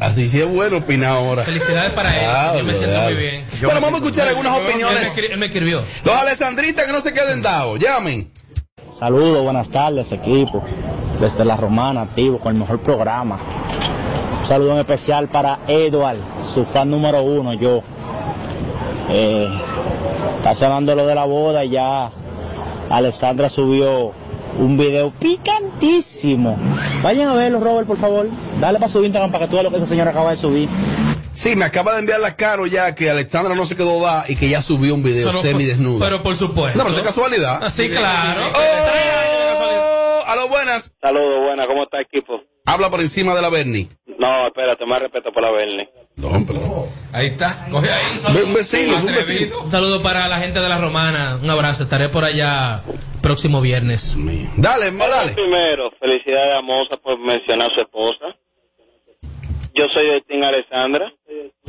Así 0.00 0.28
sí 0.28 0.40
es 0.40 0.48
bueno 0.48 0.78
opinar 0.78 1.10
ahora. 1.12 1.44
Felicidades 1.44 1.92
para 1.92 2.16
él. 2.16 2.26
Ah, 2.28 2.54
Yo 2.58 2.64
me 2.64 2.74
siento 2.74 3.00
muy 3.02 3.14
bien. 3.14 3.44
Bueno, 3.62 3.80
vamos 3.80 4.00
a 4.00 4.04
escuchar 4.04 4.28
algunas 4.28 4.56
Él 4.56 4.62
me, 4.62 4.68
opiniones. 4.70 5.18
él 5.30 5.38
me 5.38 5.46
escribió. 5.46 5.82
Los 6.04 6.14
alessandristas 6.14 6.86
que 6.86 6.92
no 6.92 7.00
se 7.00 7.12
queden 7.12 7.42
dados, 7.42 7.78
llamen. 7.78 8.30
Saludos, 8.96 9.42
buenas 9.44 9.68
tardes 9.70 10.10
equipo. 10.12 10.62
Desde 11.20 11.44
La 11.44 11.56
Romana, 11.56 12.02
activo 12.02 12.38
con 12.38 12.54
el 12.54 12.60
mejor 12.60 12.80
programa. 12.80 13.38
Un 14.38 14.44
saludo 14.44 14.72
en 14.72 14.78
especial 14.78 15.28
para 15.28 15.60
Edward, 15.66 16.18
su 16.42 16.64
fan 16.64 16.90
número 16.90 17.22
uno, 17.22 17.52
yo. 17.54 17.82
Eh, 19.10 19.48
está 20.36 20.54
sonando 20.54 20.94
lo 20.94 21.06
de 21.06 21.14
la 21.14 21.24
boda 21.24 21.64
y 21.64 21.70
ya 21.70 22.10
Alessandra 22.90 23.48
subió 23.48 24.12
un 24.58 24.76
video 24.76 25.12
picantísimo. 25.18 26.58
Vayan 27.02 27.28
a 27.28 27.34
verlo, 27.34 27.60
Robert, 27.60 27.86
por 27.86 27.96
favor. 27.96 28.28
Dale 28.60 28.78
para 28.78 28.90
su 28.90 29.02
Instagram 29.04 29.30
para 29.30 29.44
que 29.46 29.50
tú 29.50 29.56
veas 29.56 29.64
lo 29.64 29.70
que 29.70 29.76
esa 29.76 29.86
señora 29.86 30.10
acaba 30.10 30.30
de 30.30 30.36
subir. 30.36 30.68
Sí, 31.32 31.54
me 31.54 31.64
acaba 31.64 31.92
de 31.94 32.00
enviar 32.00 32.20
la 32.20 32.34
caro 32.34 32.66
ya 32.66 32.94
que 32.94 33.08
Alexandra 33.10 33.54
no 33.54 33.64
se 33.66 33.76
quedó 33.76 34.00
da 34.00 34.24
y 34.28 34.34
que 34.34 34.48
ya 34.48 34.60
subió 34.60 34.94
un 34.94 35.02
video 35.02 35.28
Pero- 35.28 35.40
semidesnudo. 35.40 36.00
Pero 36.00 36.22
por 36.22 36.34
supuesto. 36.36 36.76
No, 36.78 36.84
pero 36.84 36.96
es 36.96 37.02
casualidad. 37.02 37.62
Así, 37.62 37.88
claro. 37.88 38.42
Oh, 38.54 40.22
a 40.26 40.36
lo 40.36 40.48
buenas. 40.48 40.94
Saludos, 41.00 41.38
buenas, 41.40 41.66
¿cómo 41.66 41.84
está 41.84 42.00
equipo? 42.00 42.40
Habla 42.66 42.90
por 42.90 43.00
encima 43.00 43.34
de 43.34 43.42
la 43.42 43.48
Bernie. 43.50 43.88
No, 44.18 44.46
espérate, 44.48 44.84
más 44.84 45.00
respeto 45.00 45.30
por 45.32 45.42
la 45.42 45.50
Bernie. 45.52 45.88
No, 46.16 46.30
pero. 46.46 46.86
Ahí 47.12 47.28
está. 47.28 47.66
Coge 47.70 47.88
ahí. 47.90 48.02
Ve- 48.34 48.42
Un 48.44 48.52
vecino, 48.54 48.96
un 48.96 49.06
vecino. 49.06 49.60
Un 49.62 49.70
saludo 49.70 50.02
para 50.02 50.26
la 50.28 50.38
gente 50.40 50.58
de 50.60 50.68
la 50.68 50.78
Romana. 50.78 51.38
Un 51.40 51.48
abrazo. 51.48 51.84
Estaré 51.84 52.08
por 52.08 52.24
allá 52.24 52.82
próximo 53.20 53.60
viernes. 53.60 54.14
Dale, 54.56 54.90
dale. 54.90 55.32
Primero, 55.32 55.90
felicidades 56.00 56.56
a 56.56 56.62
Moza 56.62 56.96
por 56.96 57.18
mencionar 57.18 57.70
a 57.70 57.74
su 57.74 57.80
esposa. 57.80 58.26
Yo 59.74 59.86
soy 59.92 60.06
de 60.06 60.20
Team 60.22 60.42
Alessandra 60.42 61.12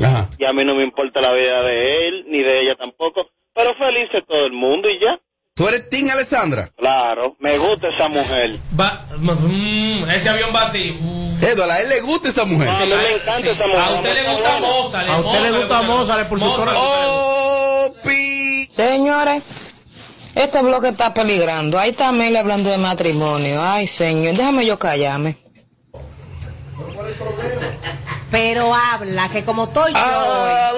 Ajá. 0.01 0.29
y 0.37 0.45
a 0.45 0.53
mí 0.53 0.63
no 0.65 0.73
me 0.75 0.83
importa 0.83 1.21
la 1.21 1.31
vida 1.33 1.61
de 1.61 2.07
él 2.07 2.25
ni 2.27 2.39
de 2.41 2.61
ella 2.61 2.75
tampoco, 2.75 3.27
pero 3.53 3.75
feliz 3.75 4.07
todo 4.27 4.45
el 4.47 4.53
mundo 4.53 4.89
y 4.89 4.99
ya. 4.99 5.19
¿Tú 5.53 5.67
eres 5.67 5.89
Team 5.89 6.09
Alessandra? 6.09 6.69
Claro, 6.77 7.35
me 7.39 7.57
gusta 7.57 7.89
esa 7.89 8.07
mujer. 8.07 8.51
Va, 8.79 9.05
mm, 9.17 10.09
ese 10.09 10.29
avión 10.29 10.51
va 10.55 10.61
así. 10.63 10.97
Edward, 11.41 11.69
a 11.71 11.81
él 11.81 11.89
le 11.89 12.01
gusta 12.01 12.29
esa 12.29 12.45
mujer. 12.45 12.69
a 12.69 12.79
mí 12.79 12.87
me 12.87 13.11
encanta 13.15 13.41
Sí. 13.41 13.49
esa 13.49 13.67
mujer. 13.67 13.79
A 13.79 13.89
usted 13.95 14.13
le 14.13 14.23
gusta 14.31 14.59
Mozart. 14.59 15.09
A 15.09 15.19
usted 15.19 15.41
le 15.41 15.51
gusta 15.51 15.81
Mozart 15.83 16.29
por 16.29 16.39
su 16.39 16.45
Mozart. 16.45 16.69
corazón. 16.69 16.83
Oh. 16.87 17.95
Señores, 18.69 19.43
este 20.43 20.61
bloque 20.61 20.89
está 20.89 21.13
peligrando. 21.13 21.77
Ahí 21.77 21.91
está 21.91 22.11
Mel 22.11 22.35
hablando 22.35 22.69
de 22.69 22.77
matrimonio. 22.77 23.61
Ay, 23.61 23.87
señor, 23.87 24.35
déjame 24.35 24.65
yo 24.65 24.79
callarme. 24.79 25.37
Pero 28.31 28.73
habla, 28.73 29.27
que 29.29 29.43
como 29.43 29.65
estoy 29.65 29.91
yo. 29.91 29.99
A 29.99 30.71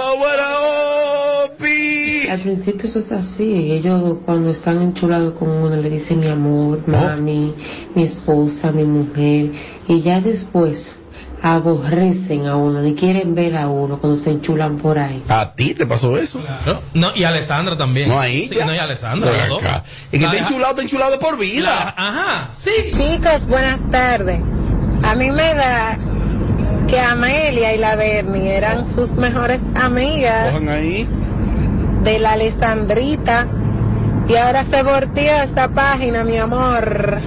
pi. 1.58 2.28
Al 2.30 2.40
principio 2.40 2.86
eso 2.86 3.00
es 3.00 3.12
así, 3.12 3.72
ellos 3.72 4.18
cuando 4.26 4.52
están 4.52 4.82
enchulados 4.82 5.34
con 5.38 5.50
uno 5.50 5.76
le 5.76 5.90
dicen 5.90 6.22
mi 6.22 6.28
amor, 6.28 6.82
mami, 6.88 7.54
mi 7.94 8.04
esposa, 8.04 8.72
mi 8.72 8.86
mujer, 8.86 9.52
y 9.88 10.02
ya 10.02 10.22
después 10.22 10.98
aborrecen 11.42 12.46
a 12.48 12.56
uno, 12.56 12.82
ni 12.82 12.94
quieren 12.96 13.34
ver 13.36 13.58
a 13.58 13.68
uno 13.68 14.00
cuando 14.00 14.18
se 14.18 14.30
enchulan 14.30 14.78
por 14.78 15.00
ahí. 15.00 15.24
¿A 15.30 15.54
ti 15.54 15.74
te 15.74 15.86
pasó 15.86 16.18
eso? 16.18 16.40
Claro. 16.42 16.82
No, 16.94 17.12
y 17.16 17.24
Alessandra 17.24 17.76
también. 17.78 18.10
No, 18.10 18.20
ahí 18.20 18.48
Sí, 18.48 18.56
ya. 18.56 18.66
no, 18.66 18.74
y 18.76 18.78
Alessandra. 18.78 19.32
Y 20.12 20.20
que 20.20 20.28
deja- 20.28 20.38
enchulado, 20.38 20.72
está 20.72 20.82
enchulado 20.84 21.12
de 21.12 21.18
por 21.18 21.34
la- 21.34 21.40
vida. 21.40 21.94
Ajá, 21.98 22.50
sí. 22.52 22.72
Chicos, 22.92 23.48
buenas 23.48 23.80
tardes. 23.90 24.40
A 25.04 25.16
mí 25.16 25.32
me 25.32 25.54
da 25.56 25.98
que 26.88 27.00
Amelia 27.00 27.74
y 27.74 27.78
la 27.80 27.96
Bernie 27.96 28.56
eran 28.56 28.88
sus 28.88 29.14
mejores 29.14 29.62
amigas 29.76 30.52
Cojan 30.54 30.70
ahí. 30.70 31.08
de 32.04 32.20
la 32.20 32.34
Alessandrita. 32.34 33.48
Y 34.28 34.36
ahora 34.36 34.64
se 34.64 34.84
volteó 34.84 35.34
esta 35.44 35.70
página, 35.70 36.24
mi 36.24 36.38
amor. 36.38 37.20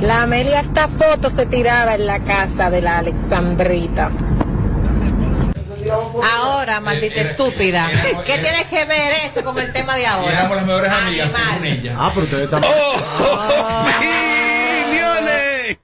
La 0.00 0.22
Amelia 0.22 0.60
esta 0.60 0.86
foto 0.88 1.28
se 1.28 1.46
tiraba 1.46 1.94
en 1.94 2.06
la 2.06 2.22
casa 2.22 2.70
de 2.70 2.80
la 2.80 2.98
Alexandrita. 2.98 4.12
Ahora, 6.40 6.80
maldita 6.80 7.20
estúpida. 7.20 7.88
¿Qué 8.24 8.38
tiene 8.38 8.64
que 8.70 8.84
ver 8.84 9.12
eso 9.26 9.42
con 9.42 9.58
el 9.58 9.72
tema 9.72 9.96
de 9.96 10.06
ahora? 10.06 10.32
éramos 10.32 10.56
las 10.56 10.66
mejores 10.66 10.92
amigas 10.92 11.30
según 11.32 11.66
ella. 11.66 11.96
Ah, 11.98 12.10
pero 12.14 12.24
ustedes 12.24 12.44
están. 12.44 12.62
Oh, 12.64 13.86
opiniones. 14.86 15.78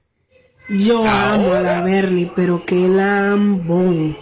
Yo 0.69 1.05
amo 1.05 1.53
a 1.53 1.59
la 1.61 1.81
Bernie, 1.81 2.31
pero 2.35 2.65
qué 2.65 2.75
lambón. 2.75 4.17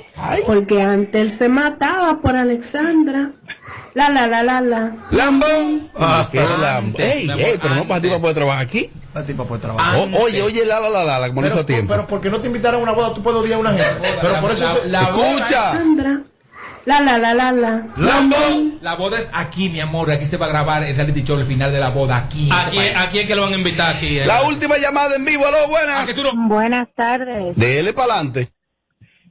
Porque 0.46 0.82
antes 0.82 1.22
él 1.22 1.32
se 1.32 1.50
mataba 1.50 2.20
por 2.22 2.36
Alexandra. 2.36 3.32
La 3.94 4.10
la 4.10 4.26
la 4.26 4.42
la 4.42 4.62
la. 4.62 4.96
Lambón. 5.12 5.92
Ah, 5.96 6.28
qué 6.32 6.42
lambón. 6.62 7.02
Ey, 7.02 7.30
ey, 7.30 7.60
pero 7.62 7.76
no 7.76 7.88
para 7.88 8.02
ti 8.02 8.08
para 8.08 8.20
poder 8.20 8.36
trabajar 8.36 8.64
aquí. 8.66 8.90
La 9.13 9.23
tipa 9.23 9.43
puede 9.45 9.62
trabajar. 9.62 9.99
O- 9.99 10.23
oye, 10.23 10.41
oye, 10.41 10.65
la, 10.65 10.80
la, 10.80 10.89
la, 10.89 11.04
la, 11.04 11.19
la, 11.19 11.28
como 11.30 11.41
no 11.41 11.47
hizo 11.47 11.60
a 11.60 11.65
tiempo. 11.65 11.93
Pero 11.93 12.08
porque 12.08 12.30
no 12.30 12.39
te 12.41 12.47
invitaron 12.47 12.80
a 12.80 12.84
una 12.84 12.91
boda, 12.93 13.13
tú 13.13 13.21
puedes 13.21 13.39
odiar 13.41 13.58
a 13.58 13.60
una 13.60 13.71
gente. 13.73 14.13
Pero 14.21 14.41
por 14.41 14.52
eso. 14.52 14.73
se- 14.82 14.88
Escucha. 14.88 15.71
Sandra. 15.73 16.21
La 16.86 16.99
la 16.99 17.17
la 17.17 17.34
la 17.34 17.52
la. 17.54 17.88
La 18.82 18.95
boda 18.95 19.17
es 19.17 19.30
aquí, 19.34 19.69
mi 19.69 19.80
amor. 19.80 20.12
Aquí 20.12 20.26
se 20.26 20.36
va 20.38 20.47
a 20.47 20.49
grabar 20.49 20.84
el 20.84 20.95
reality 20.95 21.23
show, 21.23 21.39
el 21.39 21.45
final 21.45 21.71
de 21.71 21.80
la 21.80 21.89
boda. 21.91 22.17
Aquí. 22.17 22.49
Aquí, 22.52 22.78
aquí 22.80 23.19
es 23.19 23.28
que 23.28 23.36
lo 23.36 23.43
van 23.43 23.54
a 23.54 23.58
invitar 23.58 23.95
aquí. 23.95 24.19
eh. 24.19 24.26
La 24.26 24.41
última 24.43 24.78
llamada 24.78 25.15
en 25.15 25.23
vivo, 25.23 25.45
aló, 25.47 25.67
buenas. 25.69 26.13
Buenas 26.47 26.88
tardes. 26.95 27.56
Dele 27.56 27.93
para 27.93 28.15
adelante. 28.15 28.49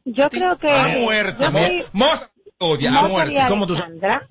Yo 0.04 0.30
creo 0.30 0.56
que. 0.58 0.70
A 0.70 0.88
muerte, 0.88 1.36
yo 1.40 1.46
amor. 1.48 1.62
soy- 1.66 1.84
Moza 1.92 2.30
odia, 2.58 2.88
a 2.88 2.92
Moza 2.92 3.08
muerte. 3.08 3.34
y 3.34 3.38
Alexandra 3.38 4.28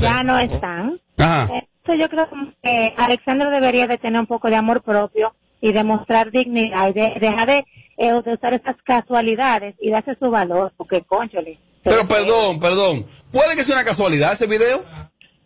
ya 0.00 0.22
no 0.24 0.38
están. 0.38 1.00
Ajá. 1.18 1.42
Entonces 1.42 1.68
yo 1.94 2.08
creo 2.08 2.28
que 2.62 2.94
Alexandra 2.96 3.50
debería 3.50 3.86
de 3.86 3.98
tener 3.98 4.20
un 4.20 4.26
poco 4.26 4.48
de 4.48 4.56
amor 4.56 4.82
propio 4.82 5.34
y 5.60 5.72
demostrar 5.72 6.30
dignidad 6.30 6.88
y 6.88 6.92
de, 6.92 7.14
dejar 7.20 7.46
de, 7.48 7.64
eh, 7.96 8.12
de 8.24 8.34
usar 8.34 8.54
esas 8.54 8.76
casualidades 8.84 9.74
y 9.80 9.90
darse 9.90 10.16
su 10.18 10.30
valor, 10.30 10.72
porque 10.76 11.02
conchole. 11.02 11.58
Pero 11.82 12.06
perdón, 12.08 12.58
perdón. 12.60 13.06
¿Puede 13.32 13.54
que 13.54 13.62
sea 13.62 13.76
una 13.76 13.84
casualidad 13.84 14.32
ese 14.32 14.46
video? 14.46 14.84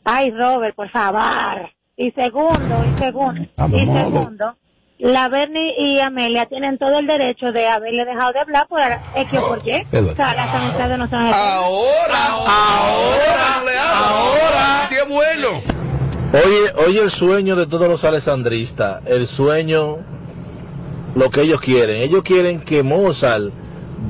Ay, 0.04 0.30
Robert, 0.30 0.74
por 0.74 0.90
favor. 0.90 1.70
Y 1.96 2.10
segundo, 2.12 2.84
y 2.94 2.98
segundo, 2.98 3.42
Ah, 3.58 3.68
y 3.70 3.84
segundo, 3.84 4.56
la 4.98 5.28
Bernie 5.28 5.74
y 5.78 6.00
Amelia 6.00 6.46
tienen 6.46 6.78
todo 6.78 6.98
el 6.98 7.06
derecho 7.06 7.52
de 7.52 7.68
haberle 7.68 8.06
dejado 8.06 8.32
de 8.32 8.40
hablar 8.40 8.66
por 8.68 8.80
X 8.80 9.38
o 9.38 9.48
por 9.48 9.68
Y. 9.68 9.70
Eduardo. 9.72 10.12
O 10.12 10.14
sea, 10.14 10.34
las 10.34 10.54
amistades 10.54 10.98
no 10.98 11.06
son 11.08 11.20
Ahora, 11.20 12.24
ahora. 12.46 13.60
Ahora, 13.82 14.86
sí 14.88 14.94
es 14.94 15.08
bueno. 15.08 15.79
Oye, 16.32 16.72
oye 16.86 17.00
el 17.00 17.10
sueño 17.10 17.56
de 17.56 17.66
todos 17.66 17.88
los 17.88 18.04
alessandristas, 18.04 19.02
el 19.06 19.26
sueño, 19.26 19.98
lo 21.14 21.30
que 21.30 21.42
ellos 21.42 21.60
quieren. 21.60 22.00
Ellos 22.02 22.22
quieren 22.22 22.60
que 22.60 22.82
Mozart 22.84 23.50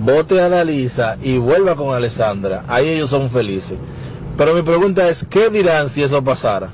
vote 0.05 0.41
a 0.41 0.49
Dalisa 0.51 1.17
y 1.23 1.39
vuelva 1.39 1.77
con 1.77 1.95
Alessandra. 1.95 2.65
Ahí 2.69 2.89
ellos 2.89 3.11
son 3.11 3.31
felices. 3.31 3.79
Pero 4.37 4.55
mi 4.55 4.63
pregunta 4.63 5.09
es, 5.09 5.25
¿qué 5.29 5.49
dirán 5.49 5.89
si 5.89 6.03
eso 6.03 6.23
pasara? 6.23 6.73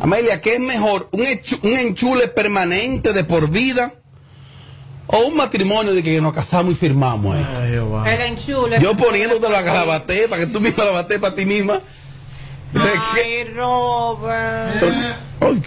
Amelia, 0.00 0.40
¿qué 0.40 0.54
es 0.54 0.60
mejor? 0.60 1.08
¿Un, 1.12 1.20
enchu- 1.20 1.60
un 1.62 1.76
enchule 1.76 2.26
permanente 2.28 3.12
de 3.12 3.22
por 3.22 3.48
vida? 3.50 3.94
¿O 5.06 5.18
un 5.26 5.36
matrimonio 5.36 5.92
de 5.94 6.02
que 6.02 6.20
nos 6.20 6.32
casamos 6.32 6.72
y 6.72 6.74
firmamos? 6.74 7.36
eh? 7.36 7.44
El 8.06 8.20
enchule. 8.32 8.80
Yo 8.80 8.96
poniéndote 8.96 9.48
la 9.48 9.62
garabaté 9.62 10.26
para 10.28 10.40
que 10.44 10.46
tú 10.48 10.60
misma 10.60 10.84
la 10.84 10.90
bates 10.92 11.18
para 11.20 11.34
ti 11.36 11.46
misma. 11.46 11.80
Ay, 12.74 13.44
Robert. 13.54 15.16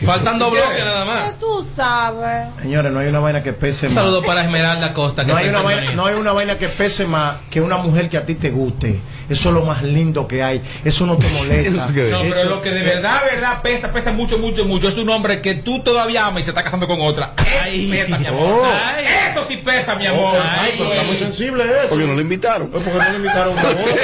Faltan 0.05 0.39
dos 0.39 0.51
bloques 0.51 0.83
nada 0.83 1.05
más. 1.05 1.23
¿Qué 1.25 1.33
tú 1.39 1.65
sabes? 1.75 2.47
Señores, 2.61 2.91
no 2.91 2.99
hay 2.99 3.07
una 3.07 3.19
vaina 3.19 3.43
que 3.43 3.53
pese 3.53 3.87
Un 3.87 3.93
más. 3.93 4.03
saludo 4.03 4.23
para 4.23 4.43
Esmeralda 4.43 4.93
Costa. 4.93 5.25
que 5.25 5.31
No 5.31 5.37
hay, 5.37 5.49
una 5.49 5.61
vaina, 5.61 5.91
no 5.93 6.05
hay 6.05 6.15
una 6.15 6.31
vaina 6.31 6.57
que 6.57 6.67
pese 6.69 7.05
más 7.05 7.37
que 7.49 7.61
una 7.61 7.77
mujer 7.77 8.09
que 8.09 8.17
a 8.17 8.25
ti 8.25 8.35
te 8.35 8.49
guste. 8.51 8.99
Eso 9.29 9.49
es 9.49 9.55
lo 9.55 9.65
más 9.65 9.83
lindo 9.83 10.27
que 10.27 10.43
hay. 10.43 10.61
Eso 10.83 11.05
no 11.05 11.17
te 11.17 11.27
molesta. 11.38 11.88
No, 11.88 11.93
pero 11.93 12.19
Eso- 12.35 12.49
lo 12.49 12.61
que 12.61 12.69
de 12.71 12.83
verdad, 12.83 13.21
verdad 13.31 13.61
pesa, 13.61 13.91
pesa 13.91 14.11
mucho, 14.11 14.38
mucho, 14.38 14.65
mucho. 14.65 14.88
Es 14.88 14.97
un 14.97 15.09
hombre 15.09 15.41
que 15.41 15.55
tú 15.55 15.81
todavía 15.83 16.27
amas 16.27 16.41
y 16.41 16.43
se 16.45 16.49
está 16.51 16.63
casando 16.63 16.88
con 16.88 17.01
otra. 17.01 17.33
Eso 17.38 17.91
pesa, 17.91 18.17
mi 18.19 18.27
amor. 18.27 18.61
Oh. 18.63 18.65
Ay, 18.65 19.05
Eso 19.31 19.45
sí 19.47 19.57
pesa, 19.57 19.95
mi 19.95 20.05
amor. 20.07 20.35
Ay, 20.41 20.73
pero 20.77 20.91
está 20.91 21.03
muy 21.03 21.17
sensible 21.17 21.63
eso. 21.63 21.89
Porque 21.89 22.05
no 22.05 22.13
lo 22.13 22.21
invitaron. 22.21 22.69
Porque 22.69 22.89
no 22.91 23.09
le 23.09 23.15
invitaron 23.17 23.57
a 23.57 23.61
una 23.61 23.69
boda. 23.71 23.95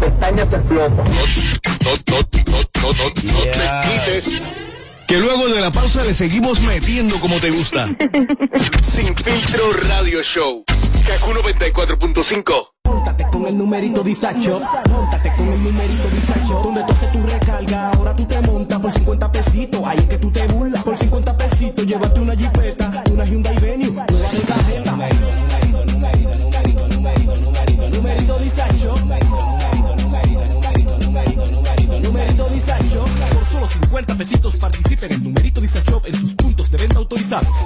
Pestaña 0.00 0.46
te 0.48 0.56
explota. 0.56 1.04
No, 1.04 1.04
no, 1.04 1.92
no, 2.06 2.18
no, 2.46 2.62
no, 2.82 2.92
no 2.92 3.10
te 3.10 3.22
quites. 3.88 4.32
Que 5.06 5.18
luego 5.18 5.48
de 5.48 5.60
la 5.60 5.70
pausa 5.70 6.02
le 6.04 6.14
seguimos 6.14 6.60
metiendo 6.60 7.20
como 7.20 7.38
te 7.38 7.50
gusta. 7.50 7.88
Sin 8.82 9.14
filtro 9.16 9.72
radio 9.88 10.22
show. 10.22 10.64
Kaku 11.06 11.32
94.5. 11.32 12.71
Móntate 13.12 13.30
con 13.30 13.46
el 13.46 13.58
numerito 13.58 14.02
disacho. 14.02 14.58
Móntate 14.90 15.34
con 15.36 15.46
el 15.46 15.62
numerito 15.62 16.08
disacho. 16.08 16.62
Donde 16.64 16.82
tú 16.84 16.92
haces 16.92 17.12
tu 17.12 17.20
recarga, 17.20 17.90
ahora 17.90 18.16
tú 18.16 18.24
te 18.24 18.40
montas 18.40 18.80
por 18.80 18.90
50 18.90 19.32
pesitos. 19.32 19.82
Ahí 19.84 19.98
es 19.98 20.06
que 20.06 20.16
tú 20.16 20.30
te 20.30 20.46
burlas. 20.46 20.82
Por 20.82 20.96
50 20.96 21.36
pesitos, 21.36 21.51
50 34.62 34.70
pesitos 34.70 34.70
participa 34.70 35.06
en 35.06 35.12
el 35.12 35.22
numerito 35.22 35.60
disacho 35.60 36.02
en 36.04 36.20
tus 36.20 36.34
puntos 36.34 36.70
de 36.70 36.76
venta 36.78 36.98
autorizados. 36.98 37.56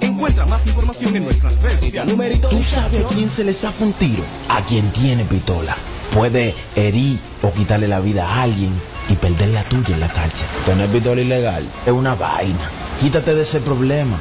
Encuentra 0.00 0.46
más 0.46 0.66
información 0.66 1.16
en 1.16 1.24
nuestras 1.24 1.60
redes 1.60 1.80
sociales. 1.80 2.12
Numerito 2.12 2.48
¿Tú 2.48 2.62
sabes 2.62 3.04
a 3.04 3.08
quién 3.08 3.30
se 3.30 3.44
le 3.44 3.52
zafa 3.52 3.84
un 3.84 3.92
tiro? 3.94 4.22
A 4.48 4.62
quien 4.62 4.90
tiene 4.92 5.24
pistola. 5.24 5.76
Puede 6.14 6.54
herir 6.76 7.18
o 7.42 7.52
quitarle 7.52 7.88
la 7.88 8.00
vida 8.00 8.28
a 8.28 8.42
alguien 8.42 8.72
y 9.08 9.14
perder 9.16 9.48
la 9.48 9.64
tuya 9.64 9.94
en 9.94 10.00
la 10.00 10.12
cárcel. 10.12 10.46
Tener 10.64 10.88
pistola 10.90 11.20
ilegal 11.20 11.64
es 11.84 11.92
una 11.92 12.14
vaina. 12.14 12.70
Quítate 13.00 13.34
de 13.34 13.42
ese 13.42 13.60
problema. 13.60 14.16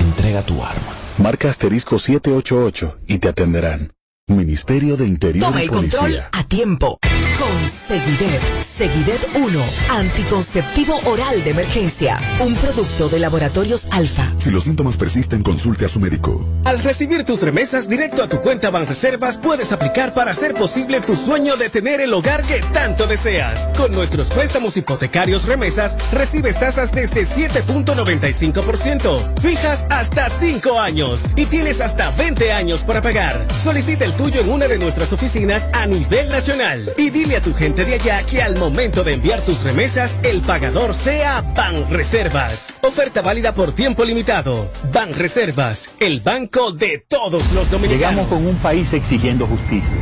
Entrega 0.00 0.42
tu 0.42 0.62
arma. 0.62 0.94
Marca 1.18 1.48
asterisco 1.48 1.98
788 1.98 2.98
y 3.06 3.18
te 3.18 3.28
atenderán. 3.28 3.92
Ministerio 4.28 4.96
de 4.96 5.06
Interior 5.06 5.46
Toma 5.46 5.60
y 5.60 5.64
el 5.64 5.70
control 5.70 6.00
Policía. 6.00 6.28
a 6.32 6.42
tiempo. 6.44 6.98
Con 7.46 7.68
Seguidet. 7.68 8.40
Seguidet 8.60 9.28
1. 9.34 9.64
Anticonceptivo 9.90 10.98
oral 11.04 11.44
de 11.44 11.50
emergencia. 11.50 12.18
Un 12.40 12.56
producto 12.56 13.08
de 13.08 13.20
laboratorios 13.20 13.86
alfa. 13.92 14.32
Si 14.36 14.50
los 14.50 14.64
síntomas 14.64 14.96
persisten, 14.96 15.44
consulte 15.44 15.84
a 15.84 15.88
su 15.88 16.00
médico. 16.00 16.44
Al 16.64 16.80
recibir 16.80 17.24
tus 17.24 17.42
remesas 17.42 17.88
directo 17.88 18.24
a 18.24 18.28
tu 18.28 18.40
cuenta 18.40 18.70
Banreservas, 18.70 19.38
puedes 19.38 19.70
aplicar 19.70 20.12
para 20.12 20.32
hacer 20.32 20.54
posible 20.54 21.00
tu 21.00 21.14
sueño 21.14 21.56
de 21.56 21.70
tener 21.70 22.00
el 22.00 22.12
hogar 22.12 22.42
que 22.42 22.60
tanto 22.72 23.06
deseas. 23.06 23.68
Con 23.76 23.92
nuestros 23.92 24.28
préstamos 24.30 24.76
hipotecarios 24.76 25.44
remesas, 25.44 25.96
recibes 26.12 26.58
tasas 26.58 26.90
desde 26.90 27.22
7.95%, 27.22 29.38
fijas 29.40 29.86
hasta 29.88 30.28
5 30.28 30.80
años 30.80 31.22
y 31.36 31.46
tienes 31.46 31.80
hasta 31.80 32.10
20 32.10 32.52
años 32.52 32.82
para 32.82 33.00
pagar. 33.00 33.46
Solicita 33.62 34.04
el 34.04 34.14
tuyo 34.14 34.40
en 34.40 34.50
una 34.50 34.66
de 34.66 34.78
nuestras 34.78 35.12
oficinas 35.12 35.70
a 35.72 35.86
nivel 35.86 36.28
nacional 36.28 36.90
y 36.98 37.10
dile 37.10 37.35
a 37.36 37.40
tu 37.40 37.52
gente 37.52 37.84
de 37.84 37.94
allá 37.94 38.22
que 38.24 38.42
al 38.42 38.58
momento 38.58 39.04
de 39.04 39.12
enviar 39.12 39.42
tus 39.42 39.62
remesas, 39.62 40.10
el 40.22 40.40
pagador 40.40 40.94
sea 40.94 41.42
Banreservas. 41.54 42.72
Oferta 42.82 43.20
válida 43.20 43.52
por 43.52 43.72
tiempo 43.72 44.04
limitado. 44.04 44.70
Banreservas, 44.92 45.90
el 46.00 46.20
banco 46.20 46.72
de 46.72 47.04
todos 47.06 47.52
los 47.52 47.70
dominicanos. 47.70 48.10
Llegamos 48.10 48.28
con 48.28 48.46
un 48.46 48.56
país 48.56 48.92
exigiendo 48.94 49.46
justicia, 49.46 49.96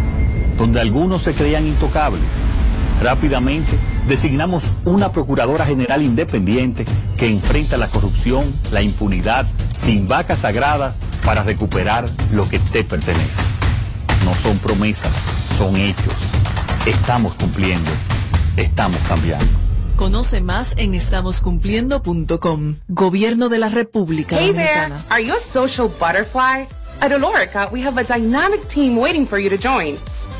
donde 0.57 0.81
algunos 0.81 1.23
se 1.23 1.35
creían 1.35 1.67
intocables. 1.67 2.23
Rápidamente 3.03 3.73
designamos 4.07 4.63
una 4.85 5.11
Procuradora 5.11 5.67
General 5.67 6.03
independiente 6.03 6.85
que 7.17 7.27
enfrenta 7.27 7.77
la 7.77 7.89
corrupción, 7.89 8.45
la 8.71 8.83
impunidad, 8.83 9.45
sin 9.75 10.07
vacas 10.07 10.41
sagradas 10.41 11.01
para 11.25 11.43
recuperar 11.43 12.05
lo 12.33 12.49
que 12.49 12.61
te 12.61 12.85
pertenece. 12.85 13.43
No 14.25 14.35
son 14.35 14.59
promesas, 14.59 15.13
son 15.59 15.75
hechos. 15.77 16.15
Estamos 16.87 17.33
cumpliendo, 17.37 17.91
estamos 18.59 18.99
cambiando. 19.09 19.47
Conoce 19.97 20.43
más 20.43 20.75
en 20.77 20.95
estamoscumpliendo.com. 20.95 22.77
Gobierno 22.89 23.49
de 23.49 23.59
la 23.59 23.71
República 23.71 24.37
Hey 24.39 24.53
there! 24.53 24.93
Are 25.09 25.25
you 25.25 25.35
a 25.35 25.39
social 25.39 25.89
butterfly? 25.89 26.67
At 27.01 27.11
Olorica, 27.13 27.71
we 27.73 27.81
have 27.81 27.99
a 27.99 28.05
dynamic 28.05 28.69
team 28.69 28.99
waiting 28.99 29.27
for 29.27 29.39
you 29.39 29.49
to 29.49 29.57
join. 29.57 29.97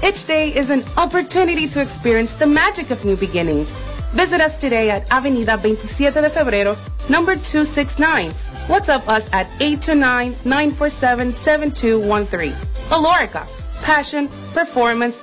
Each 0.07 0.27
day 0.27 0.51
is 0.55 0.69
an 0.71 0.85
opportunity 0.99 1.67
to 1.67 1.81
experience 1.81 2.35
the 2.35 2.45
magic 2.47 2.91
of 2.91 3.03
new 3.07 3.17
beginnings. 3.17 3.71
Visit 4.13 4.43
us 4.43 4.59
today 4.59 4.91
at 4.91 5.11
Avenida 5.11 5.57
27 5.57 6.23
de 6.23 6.29
Febrero, 6.29 6.77
number 7.09 7.37
269. 7.37 8.33
WhatsApp 8.69 9.09
us 9.09 9.31
at 9.33 9.47
829-947-7213. 9.61 12.53
Olorica, 12.91 13.47
passion, 13.83 14.29
performance, 14.53 15.23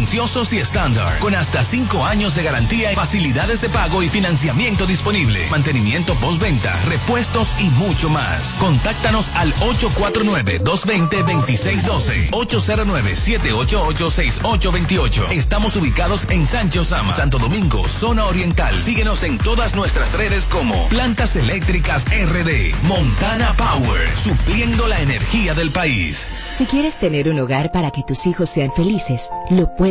silenciosos 0.01 0.51
y 0.53 0.57
estándar. 0.57 1.19
Con 1.19 1.35
hasta 1.35 1.63
5 1.63 2.03
años 2.05 2.33
de 2.35 2.41
garantía, 2.41 2.89
facilidades 2.95 3.61
de 3.61 3.69
pago 3.69 4.01
y 4.01 4.09
financiamiento 4.09 4.87
disponible. 4.87 5.47
Mantenimiento 5.51 6.15
postventa, 6.15 6.73
repuestos 6.87 7.53
y 7.59 7.69
mucho 7.69 8.09
más. 8.09 8.55
Contáctanos 8.59 9.27
al 9.35 9.53
849-220-2612. 9.55 12.31
809-788-6828. 12.31 15.29
Estamos 15.31 15.75
ubicados 15.75 16.25
en 16.29 16.47
Sancho 16.47 16.83
Sama, 16.83 17.15
Santo 17.15 17.37
Domingo, 17.37 17.87
zona 17.87 18.25
oriental. 18.25 18.79
Síguenos 18.79 19.21
en 19.21 19.37
todas 19.37 19.75
nuestras 19.75 20.13
redes 20.13 20.45
como 20.45 20.87
Plantas 20.87 21.35
Eléctricas 21.35 22.05
RD. 22.05 22.73
Montana 22.83 23.53
Power. 23.55 24.17
Supliendo 24.17 24.87
la 24.87 24.99
energía 24.99 25.53
del 25.53 25.69
país. 25.69 26.27
Si 26.57 26.65
quieres 26.65 26.97
tener 26.97 27.29
un 27.29 27.37
hogar 27.39 27.71
para 27.71 27.91
que 27.91 28.01
tus 28.03 28.25
hijos 28.25 28.49
sean 28.49 28.71
felices, 28.75 29.29
lo 29.51 29.75
puedes 29.75 29.90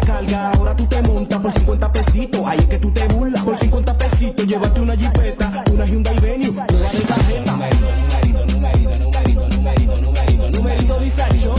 Recarga, 0.31 0.51
ahora 0.51 0.75
tú 0.75 0.85
te 0.87 1.01
montas 1.01 1.39
por 1.39 1.51
50 1.51 1.91
pesitos. 1.91 2.41
Ahí 2.45 2.59
es 2.59 2.65
que 2.65 2.77
tú 2.77 2.91
te 2.91 3.07
burlas. 3.07 3.43
Por 3.43 3.57
50 3.57 3.97
pesitos, 3.97 4.47
llévate 4.47 4.81
una 4.81 4.95
jipeta, 4.95 5.63
una 5.71 5.85
Hyundai 5.85 6.19
Venue, 6.19 6.49
una 6.49 6.65
de 6.65 6.99
tarjeta. 7.01 7.51
Numerito, 7.51 8.45
numerito, 8.47 8.97
numerito, 8.97 9.47
numerito, 9.47 9.97
numerito, 9.97 9.97
numerito, 9.97 10.51
numerito 10.51 10.99
Disacho. 10.99 11.55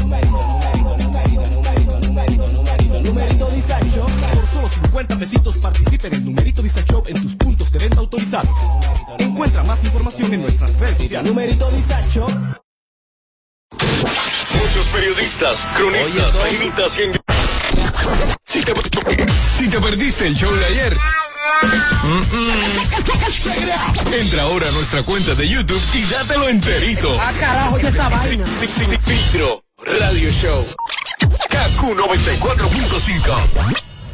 Numerito 3.02 3.46
Disacho. 3.50 4.06
Por 4.34 4.46
solo 4.48 4.68
50 4.68 5.18
pesitos 5.18 5.56
participa 5.58 6.06
en 6.08 6.14
el 6.14 6.24
numerito 6.24 6.62
Disacho 6.62 7.02
en 7.06 7.20
tus 7.20 7.34
puntos 7.36 7.70
de 7.72 7.78
venta 7.78 7.98
autorizados. 7.98 8.56
Encuentra 9.18 9.64
más 9.64 9.82
información 9.84 10.32
en 10.34 10.42
nuestras 10.42 10.78
redes 10.78 10.96
sociales. 10.98 11.30
Numerito 11.30 11.68
Disacho. 11.70 12.26
Muchos 13.72 14.86
periodistas, 14.92 15.66
cronistas, 15.76 16.36
agenitas 16.36 16.98
y 16.98 17.02
en- 17.02 17.31
Si 18.44 18.60
te, 18.62 18.72
si 19.58 19.68
te 19.68 19.80
perdiste 19.80 20.26
el 20.26 20.34
show 20.36 20.52
de 20.54 20.64
ayer, 20.66 20.96
entra 24.12 24.42
ahora 24.42 24.68
a 24.68 24.72
nuestra 24.72 25.02
cuenta 25.02 25.34
de 25.34 25.48
YouTube 25.48 25.80
y 25.94 26.02
dátelo 26.04 26.48
enterito. 26.48 27.16
Ah, 27.20 27.32
carajo, 27.38 27.78
ya 27.78 27.88
esta 27.88 28.08
vaina. 28.08 28.44
Sin- 28.46 28.66
sin- 28.68 28.88
sin 28.90 29.00
filtro, 29.00 29.64
Radio 29.78 30.30
Show. 30.30 30.64
KQ 31.48 31.94
94.5. 31.96 33.36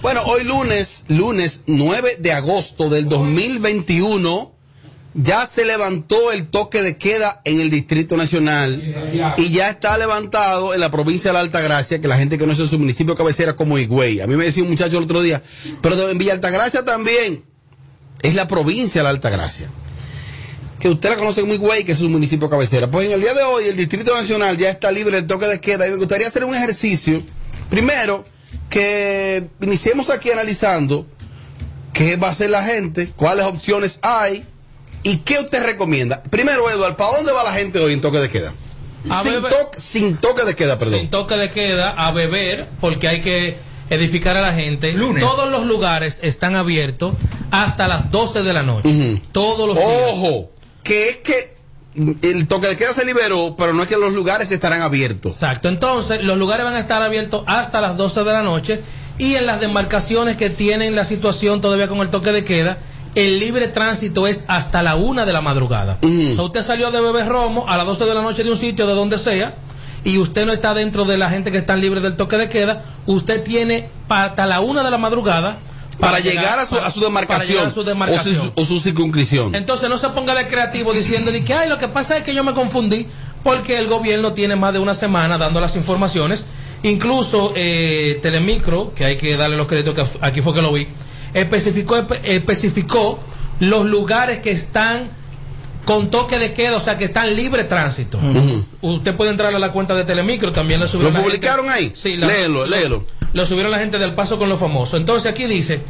Bueno, 0.02 0.22
hoy 0.22 0.44
lunes, 0.44 1.04
lunes 1.08 1.62
9 1.66 2.16
de 2.20 2.32
agosto 2.32 2.88
del 2.88 3.08
2021, 3.08 4.52
ya 5.20 5.46
se 5.46 5.64
levantó 5.64 6.30
el 6.30 6.46
toque 6.46 6.80
de 6.80 6.96
queda 6.96 7.40
en 7.44 7.60
el 7.60 7.70
Distrito 7.70 8.16
Nacional 8.16 8.80
y 9.36 9.50
ya 9.50 9.68
está 9.68 9.98
levantado 9.98 10.74
en 10.74 10.80
la 10.80 10.92
provincia 10.92 11.30
de 11.30 11.34
la 11.34 11.40
Altagracia, 11.40 12.00
que 12.00 12.06
la 12.06 12.16
gente 12.16 12.38
conoce 12.38 12.68
su 12.68 12.78
municipio 12.78 13.16
cabecera 13.16 13.56
como 13.56 13.78
Higüey. 13.78 14.20
A 14.20 14.28
mí 14.28 14.36
me 14.36 14.44
decía 14.44 14.62
un 14.62 14.70
muchacho 14.70 14.96
el 14.96 15.04
otro 15.04 15.20
día, 15.20 15.42
pero 15.82 16.08
en 16.08 16.18
Villa 16.18 16.34
Altagracia 16.34 16.84
también 16.84 17.42
es 18.22 18.34
la 18.36 18.46
provincia 18.46 19.00
de 19.00 19.04
la 19.04 19.10
Altagracia. 19.10 19.68
Que 20.78 20.88
usted 20.88 21.10
la 21.10 21.16
conoce 21.16 21.40
como 21.40 21.54
Higüey, 21.54 21.82
que 21.82 21.92
es 21.92 21.98
su 21.98 22.08
municipio 22.08 22.48
cabecera. 22.48 22.88
Pues 22.88 23.08
en 23.08 23.14
el 23.14 23.20
día 23.20 23.34
de 23.34 23.42
hoy 23.42 23.64
el 23.64 23.76
Distrito 23.76 24.14
Nacional 24.14 24.56
ya 24.56 24.70
está 24.70 24.92
libre 24.92 25.16
del 25.16 25.26
toque 25.26 25.46
de 25.46 25.60
queda 25.60 25.88
y 25.88 25.90
me 25.90 25.96
gustaría 25.96 26.28
hacer 26.28 26.44
un 26.44 26.54
ejercicio. 26.54 27.20
Primero, 27.68 28.22
que 28.70 29.48
iniciemos 29.62 30.10
aquí 30.10 30.30
analizando 30.30 31.06
qué 31.92 32.14
va 32.14 32.28
a 32.28 32.30
hacer 32.30 32.50
la 32.50 32.62
gente, 32.62 33.08
cuáles 33.16 33.46
opciones 33.46 33.98
hay 34.02 34.46
y 35.02 35.18
qué 35.18 35.38
usted 35.40 35.62
recomienda. 35.64 36.22
Primero, 36.24 36.68
Eduardo, 36.70 36.96
¿para 36.96 37.16
dónde 37.16 37.32
va 37.32 37.44
la 37.44 37.52
gente 37.52 37.78
hoy 37.78 37.92
en 37.92 38.00
toque 38.00 38.18
de 38.18 38.30
queda? 38.30 38.52
A 39.10 39.22
Sin, 39.22 39.34
toque- 39.42 39.78
sin 39.78 40.16
toque 40.16 40.44
de 40.44 40.54
queda, 40.56 40.78
perdón. 40.78 41.00
Sin 41.00 41.10
toque 41.10 41.36
de 41.36 41.50
queda, 41.50 41.90
a 41.90 42.10
beber, 42.10 42.68
porque 42.80 43.08
hay 43.08 43.20
que 43.20 43.56
edificar 43.90 44.36
a 44.36 44.40
la 44.42 44.52
gente. 44.52 44.92
Lunes. 44.92 45.22
Todos 45.22 45.50
los 45.50 45.64
lugares 45.64 46.18
están 46.22 46.56
abiertos 46.56 47.14
hasta 47.50 47.88
las 47.88 48.10
12 48.10 48.42
de 48.42 48.52
la 48.52 48.62
noche. 48.62 49.20
Todos 49.32 49.66
los 49.68 49.78
días. 49.78 49.88
Ojo, 50.12 50.50
que 50.82 51.08
es 51.08 51.16
que 51.18 51.56
el 52.22 52.46
toque 52.48 52.66
de 52.68 52.76
queda 52.76 52.92
se 52.92 53.04
liberó, 53.04 53.54
pero 53.56 53.72
no 53.72 53.82
es 53.82 53.88
que 53.88 53.96
los 53.96 54.12
lugares 54.12 54.50
estarán 54.50 54.82
abiertos. 54.82 55.34
Exacto. 55.34 55.68
Entonces, 55.68 56.22
los 56.22 56.36
lugares 56.36 56.64
van 56.64 56.74
a 56.74 56.80
estar 56.80 57.00
abiertos 57.02 57.44
hasta 57.46 57.80
las 57.80 57.96
12 57.96 58.24
de 58.24 58.32
la 58.32 58.42
noche 58.42 58.80
y 59.16 59.36
en 59.36 59.46
las 59.46 59.60
demarcaciones 59.60 60.36
que 60.36 60.50
tienen 60.50 60.94
la 60.94 61.04
situación 61.04 61.60
todavía 61.60 61.88
con 61.88 61.98
el 62.00 62.10
toque 62.10 62.30
de 62.32 62.44
queda, 62.44 62.78
el 63.14 63.40
libre 63.40 63.68
tránsito 63.68 64.26
es 64.26 64.44
hasta 64.48 64.82
la 64.82 64.96
una 64.96 65.24
de 65.26 65.32
la 65.32 65.40
madrugada. 65.40 65.98
O 66.02 66.34
sea, 66.34 66.44
usted 66.44 66.62
salió 66.62 66.90
de 66.90 67.00
beber 67.00 67.26
romo 67.26 67.66
a 67.68 67.76
las 67.76 67.86
12 67.86 68.04
de 68.04 68.14
la 68.14 68.22
noche 68.22 68.44
de 68.44 68.50
un 68.50 68.56
sitio, 68.56 68.86
de 68.86 68.94
donde 68.94 69.18
sea, 69.18 69.54
y 70.04 70.18
usted 70.18 70.46
no 70.46 70.52
está 70.52 70.74
dentro 70.74 71.04
de 71.04 71.18
la 71.18 71.30
gente 71.30 71.50
que 71.50 71.58
están 71.58 71.80
libres 71.80 72.02
del 72.02 72.16
toque 72.16 72.36
de 72.36 72.48
queda, 72.48 72.82
usted 73.06 73.42
tiene 73.42 73.88
hasta 74.08 74.46
la 74.46 74.60
una 74.60 74.82
de 74.82 74.90
la 74.90 74.98
madrugada 74.98 75.58
Para, 75.98 76.20
llegar, 76.20 76.58
a, 76.58 76.66
su, 76.66 76.76
a 76.76 76.90
su 76.90 77.00
para 77.00 77.10
demarcación, 77.10 77.48
llegar 77.48 77.66
a 77.66 77.70
su 77.70 77.84
demarcación. 77.84 78.36
O, 78.38 78.42
su, 78.42 78.52
o 78.54 78.64
su 78.64 78.80
circunscripción. 78.80 79.54
Entonces 79.54 79.88
no 79.88 79.98
se 79.98 80.08
ponga 80.10 80.34
de 80.34 80.46
creativo 80.46 80.92
diciendo 80.92 81.32
de 81.32 81.44
que, 81.44 81.54
ay, 81.54 81.68
lo 81.68 81.78
que 81.78 81.88
pasa 81.88 82.16
es 82.16 82.22
que 82.22 82.34
yo 82.34 82.44
me 82.44 82.54
confundí 82.54 83.06
porque 83.42 83.78
el 83.78 83.88
gobierno 83.88 84.32
tiene 84.32 84.56
más 84.56 84.72
de 84.72 84.78
una 84.78 84.94
semana 84.94 85.38
dando 85.38 85.60
las 85.60 85.76
informaciones. 85.76 86.44
Incluso 86.82 87.52
eh, 87.56 88.18
Telemicro, 88.22 88.92
que 88.94 89.04
hay 89.04 89.16
que 89.16 89.36
darle 89.36 89.56
los 89.56 89.66
créditos, 89.66 89.94
que 89.94 90.04
aquí 90.20 90.42
fue 90.42 90.54
que 90.54 90.62
lo 90.62 90.72
vi, 90.72 90.86
especificó, 91.34 91.96
espe- 91.96 92.20
especificó 92.24 93.18
los 93.60 93.86
lugares 93.86 94.38
que 94.40 94.50
están 94.50 95.08
con 95.84 96.10
toque 96.10 96.38
de 96.38 96.52
queda, 96.52 96.76
o 96.76 96.80
sea, 96.80 96.98
que 96.98 97.04
están 97.06 97.34
libre 97.34 97.64
tránsito. 97.64 98.18
Usted 98.82 99.14
puede 99.14 99.30
entrar 99.30 99.54
a 99.54 99.58
la 99.58 99.72
cuenta 99.72 99.94
de 99.94 100.04
Telemicro, 100.04 100.52
también 100.52 100.80
lo 100.80 100.86
subieron. 100.86 101.14
¿Lo 101.14 101.18
la 101.20 101.24
gente- 101.24 101.38
publicaron 101.38 101.70
ahí? 101.70 101.92
Sí, 101.94 102.16
la- 102.16 102.26
Léelo, 102.26 102.60
lo- 102.60 102.66
léelo. 102.66 103.04
Lo 103.32 103.46
subieron 103.46 103.70
la 103.70 103.78
gente 103.78 103.98
del 103.98 104.14
Paso 104.14 104.38
con 104.38 104.48
lo 104.48 104.56
famoso. 104.58 104.96
Entonces 104.96 105.30
aquí 105.30 105.46
dice, 105.46 105.80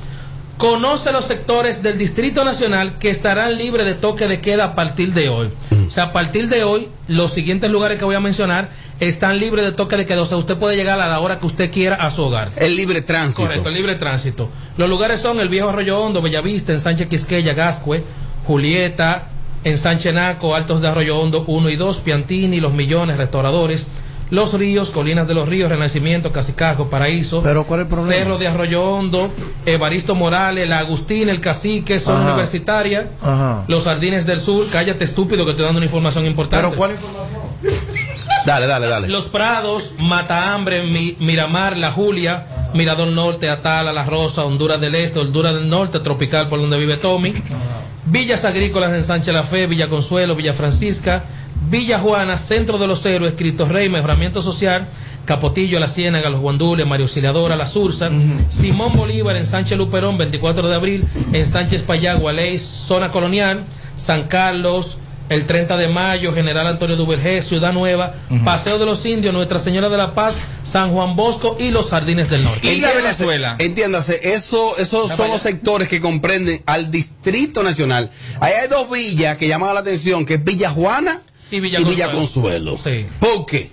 conoce 0.57 1.13
los 1.13 1.25
sectores 1.25 1.83
del 1.83 1.99
Distrito 1.99 2.45
Nacional 2.45 2.99
que 2.99 3.11
estarán 3.11 3.57
libres 3.59 3.87
de 3.87 3.95
toque 3.95 4.27
de 4.29 4.41
queda 4.41 4.65
a 4.65 4.75
partir 4.75 5.13
de 5.15 5.29
hoy. 5.29 5.51
O 5.87 5.91
sea, 5.91 6.05
a 6.05 6.13
partir 6.13 6.49
de 6.49 6.65
hoy, 6.65 6.89
los 7.07 7.33
siguientes 7.33 7.71
lugares 7.71 7.99
que 7.99 8.05
voy 8.05 8.15
a 8.17 8.21
mencionar 8.21 8.71
están 9.01 9.39
libres 9.39 9.65
de 9.65 9.73
toque 9.73 9.97
de 9.97 10.07
queda. 10.07 10.23
O 10.23 10.27
sea, 10.27 10.37
usted 10.39 10.57
puede 10.57 10.77
llegar 10.77 11.01
a 11.01 11.09
la 11.09 11.21
hora 11.21 11.39
que 11.39 11.47
usted 11.47 11.71
quiera 11.71 11.97
a 11.97 12.11
su 12.11 12.23
hogar. 12.23 12.51
El 12.57 12.77
libre 12.77 13.01
tránsito. 13.03 13.43
Correcto, 13.43 13.69
el 13.69 13.75
libre 13.75 13.95
tránsito. 13.95 14.49
Los 14.77 14.89
lugares 14.89 15.21
son 15.21 15.41
el 15.41 15.49
Viejo 15.49 15.69
Arroyo 15.69 16.01
Hondo, 16.01 16.23
Bellavista, 16.23 16.73
en 16.73 16.81
Sánchez 16.81 17.09
Quisqueya, 17.09 17.55
Gascue, 17.55 18.03
Julieta, 18.47 19.29
en 19.65 19.77
Sánchez 19.79 20.15
Naco, 20.15 20.55
Altos 20.55 20.81
de 20.81 20.89
Arroyo 20.89 21.19
Hondo 21.19 21.45
1 21.47 21.69
y 21.71 21.77
2, 21.77 21.99
Piantini, 21.99 22.61
Los 22.61 22.73
Millones, 22.73 23.17
Restauradores, 23.17 23.87
Los 24.31 24.53
Ríos, 24.55 24.91
Colinas 24.91 25.27
de 25.27 25.35
los 25.35 25.49
Ríos, 25.49 25.71
Renacimiento, 25.71 26.33
Casicajo, 26.33 26.89
Paraíso, 26.89 27.43
Pero 27.43 27.65
¿cuál 27.65 27.81
es 27.81 27.87
el 27.87 27.91
problema? 27.91 28.15
Cerro 28.15 28.39
de 28.39 28.47
Arroyo 28.47 28.83
Hondo, 28.85 29.33
Evaristo 29.67 30.15
Morales, 30.15 30.69
La 30.69 30.79
Agustín, 30.79 31.29
El 31.29 31.41
Cacique, 31.41 31.99
Zona. 31.99 32.27
Universitaria, 32.27 33.09
Ajá. 33.23 33.65
Los 33.69 33.85
Jardines 33.85 34.27
del 34.27 34.41
Sur, 34.41 34.67
cállate 34.71 35.05
estúpido 35.05 35.45
que 35.45 35.53
estoy 35.53 35.65
dando 35.65 35.79
una 35.79 35.87
información 35.87 36.25
importante. 36.27 36.67
Pero 36.67 36.77
¿cuál 36.77 36.91
información? 36.93 37.38
Dale, 38.49 38.67
dale, 38.67 38.89
dale. 38.89 39.09
Los 39.09 39.27
Prados, 39.27 39.93
Matahambre, 40.01 40.83
Mi- 40.85 41.17
Miramar, 41.21 41.77
La 41.77 41.93
Julia, 41.93 42.47
Mirador 42.73 43.09
Norte, 43.09 43.51
Atala, 43.51 43.93
La 43.93 44.05
Rosa, 44.05 44.47
Honduras 44.47 44.81
del 44.81 44.95
Este, 44.95 45.19
Honduras 45.19 45.53
del 45.55 45.69
Norte, 45.69 46.01
Tropical, 46.01 46.49
por 46.49 46.59
donde 46.59 46.79
vive 46.79 46.97
Tommy. 46.97 47.35
Villas 48.07 48.47
Agrícolas 48.47 48.93
en 48.93 49.05
Sánchez 49.05 49.35
La 49.35 49.45
Fe, 49.45 49.67
Villa 49.67 49.89
Consuelo, 49.89 50.35
Villa 50.35 50.55
Francisca, 50.55 51.25
Villa 51.69 51.99
Juana, 51.99 52.39
Centro 52.39 52.79
de 52.79 52.87
los 52.87 53.05
Héroes, 53.05 53.35
Cristo 53.37 53.67
Rey, 53.69 53.91
Mejoramiento 53.91 54.41
Social, 54.41 54.89
Capotillo, 55.27 55.79
La 55.79 55.89
Ciénaga, 55.89 56.31
Los 56.31 56.41
Guandules, 56.41 56.87
Mario 56.87 57.05
Auxiliadora, 57.05 57.55
La 57.55 57.67
Sursa, 57.67 58.09
Simón 58.49 58.93
Bolívar 58.95 59.37
en 59.37 59.45
Sánchez 59.45 59.77
Luperón, 59.77 60.17
24 60.17 60.67
de 60.71 60.75
abril, 60.75 61.05
en 61.35 61.45
Sánchez 61.45 61.83
Payagua, 61.83 62.33
Ley, 62.33 62.59
Zona 62.59 63.13
Colonial, 63.13 63.65
San 63.97 64.23
Carlos, 64.23 64.97
el 65.29 65.47
30 65.47 65.77
de 65.77 65.89
mayo, 65.89 66.33
General 66.33 66.67
Antonio 66.67 66.97
Duvergé, 66.97 67.43
Ciudad 67.43 67.73
Nueva, 67.73 68.15
Paseo 68.45 68.79
de 68.79 68.87
los 68.87 69.05
Indios, 69.07 69.33
Nuestra 69.35 69.59
Señora 69.59 69.89
de 69.89 69.97
la 69.97 70.15
Paz, 70.15 70.43
San 70.63 70.93
Juan 70.93 71.17
Bosco 71.17 71.57
y 71.59 71.71
los 71.71 71.91
Jardines 71.91 72.29
del 72.31 72.45
Norte. 72.45 72.73
Entiéndase, 72.73 73.25
Entiéndase, 73.59 74.35
eso, 74.35 74.77
esos 74.79 75.13
son 75.13 75.29
los 75.31 75.43
sectores 75.43 75.89
que 75.89 76.01
comprenden 76.01 76.63
al 76.67 76.91
Distrito 76.91 77.63
Nacional. 77.63 78.11
Ahí 78.41 78.53
hay 78.55 78.69
dos 78.69 78.91
villas 78.91 79.37
que 79.37 79.49
llaman 79.49 79.75
la 79.75 79.81
atención, 79.81 80.25
que 80.25 80.35
es 80.35 80.45
Villa 80.45 80.71
Juana 80.71 81.23
Y 81.51 81.61
Villa 81.61 81.81
y 81.81 81.85
Villa 81.85 82.11
Consuelo. 82.11 82.73
Consuelo. 82.73 83.07
¿Por 83.21 83.47
qué? 83.47 83.71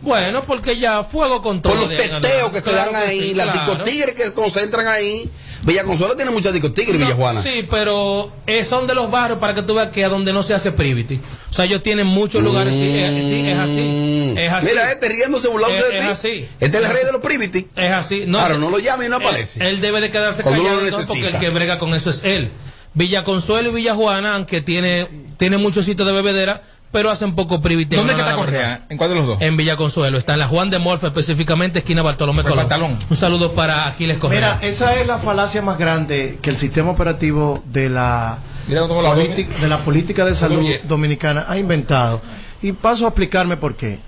Bueno, 0.00 0.42
porque 0.42 0.78
ya 0.78 1.02
fuego 1.02 1.42
con 1.42 1.60
todo. 1.60 1.72
Por 1.72 1.80
los 1.82 1.88
teteos 1.88 2.52
que 2.52 2.60
se 2.60 2.70
Claro 2.70 2.92
dan 2.92 3.02
que 3.02 3.08
ahí, 3.08 3.20
sí, 3.20 3.34
las 3.34 3.48
claro. 3.48 3.84
que 3.84 4.32
concentran 4.32 4.86
ahí. 4.86 5.28
Villa 5.68 5.84
Consuelo 5.84 6.16
tiene 6.16 6.30
muchas 6.30 6.52
discotigres, 6.52 6.98
Villa 6.98 7.14
Juana. 7.14 7.42
Sí, 7.42 7.66
pero 7.70 8.32
eh, 8.46 8.64
son 8.64 8.86
de 8.86 8.94
los 8.94 9.10
barrios 9.10 9.38
para 9.38 9.54
que 9.54 9.62
tú 9.62 9.74
veas 9.74 9.88
que 9.90 10.04
a 10.04 10.08
donde 10.08 10.32
no 10.32 10.42
se 10.42 10.54
hace 10.54 10.72
privity. 10.72 11.20
O 11.50 11.52
sea, 11.52 11.66
ellos 11.66 11.82
tienen 11.82 12.06
muchos 12.06 12.42
lugares. 12.42 12.72
Sí, 12.72 12.98
es, 12.98 13.10
sí, 13.24 13.48
es 13.48 13.58
así. 13.58 14.34
Es 14.36 14.52
así. 14.52 14.66
Mm. 14.66 14.68
Mira, 14.70 14.92
este 14.92 15.08
riéndose, 15.08 15.48
burlándose 15.48 15.82
Es- 15.82 15.88
de 15.90 15.98
es 15.98 16.04
ti. 16.04 16.10
así. 16.10 16.48
Este 16.60 16.78
es 16.78 16.84
el 16.84 16.90
rey 16.90 17.04
de 17.04 17.12
los 17.12 17.20
privity. 17.20 17.68
Es 17.76 17.92
así. 17.92 18.24
No, 18.26 18.38
Claro, 18.38 18.58
no 18.58 18.70
lo 18.70 18.78
llame 18.78 19.06
y 19.06 19.08
no 19.08 19.16
aparece. 19.16 19.68
Él, 19.68 19.80
debe 19.80 20.00
de 20.00 20.10
quedarse 20.10 20.42
Cuando 20.42 20.62
callado 20.64 21.06
porque 21.06 21.28
el 21.28 21.38
que 21.38 21.50
brega 21.50 21.78
con 21.78 21.94
eso 21.94 22.10
es 22.10 22.24
él. 22.24 22.48
Villa 22.94 23.22
Consuelo 23.22 23.70
y 23.70 23.74
Villa 23.74 23.94
Juana, 23.94 24.34
aunque 24.34 24.60
tiene, 24.60 25.06
tiene 25.36 25.58
muchos 25.58 25.84
sitios 25.84 26.06
de 26.08 26.14
bebedera, 26.14 26.62
pero 26.90 27.10
hacen 27.10 27.34
poco 27.34 27.60
privity. 27.60 27.96
¿Dónde 27.96 28.14
que 28.14 28.20
está. 28.20 28.34
Correa? 28.34 28.86
¿En 28.88 28.96
cuál 28.96 29.10
de 29.10 29.16
los 29.16 29.26
dos? 29.26 29.38
En 29.40 29.56
Villa 29.56 29.76
Consuelo. 29.76 30.18
Está 30.18 30.34
en 30.34 30.40
la 30.40 30.48
Juan 30.48 30.70
de 30.70 30.78
Morfe, 30.78 31.06
específicamente 31.08 31.80
esquina 31.80 32.02
Bartolomé 32.02 32.42
Colón. 32.42 32.98
Un 33.08 33.16
saludo 33.16 33.52
para 33.52 33.86
Aquiles 33.86 34.18
Correa. 34.18 34.56
Mira, 34.56 34.68
esa 34.68 34.94
es 34.94 35.06
la 35.06 35.18
falacia 35.18 35.62
más 35.62 35.78
grande 35.78 36.38
que 36.40 36.50
el 36.50 36.56
sistema 36.56 36.90
operativo 36.90 37.62
de 37.66 37.88
la, 37.88 38.38
Mira 38.66 38.86
cómo 38.86 39.02
la 39.02 39.14
política, 39.14 39.58
de 39.60 39.68
la 39.68 39.78
política 39.78 40.24
de 40.24 40.34
salud 40.34 40.64
dominicana 40.84 41.46
ha 41.48 41.58
inventado. 41.58 42.20
Y 42.62 42.72
paso 42.72 43.04
a 43.04 43.08
explicarme 43.08 43.56
por 43.56 43.76
qué. 43.76 43.98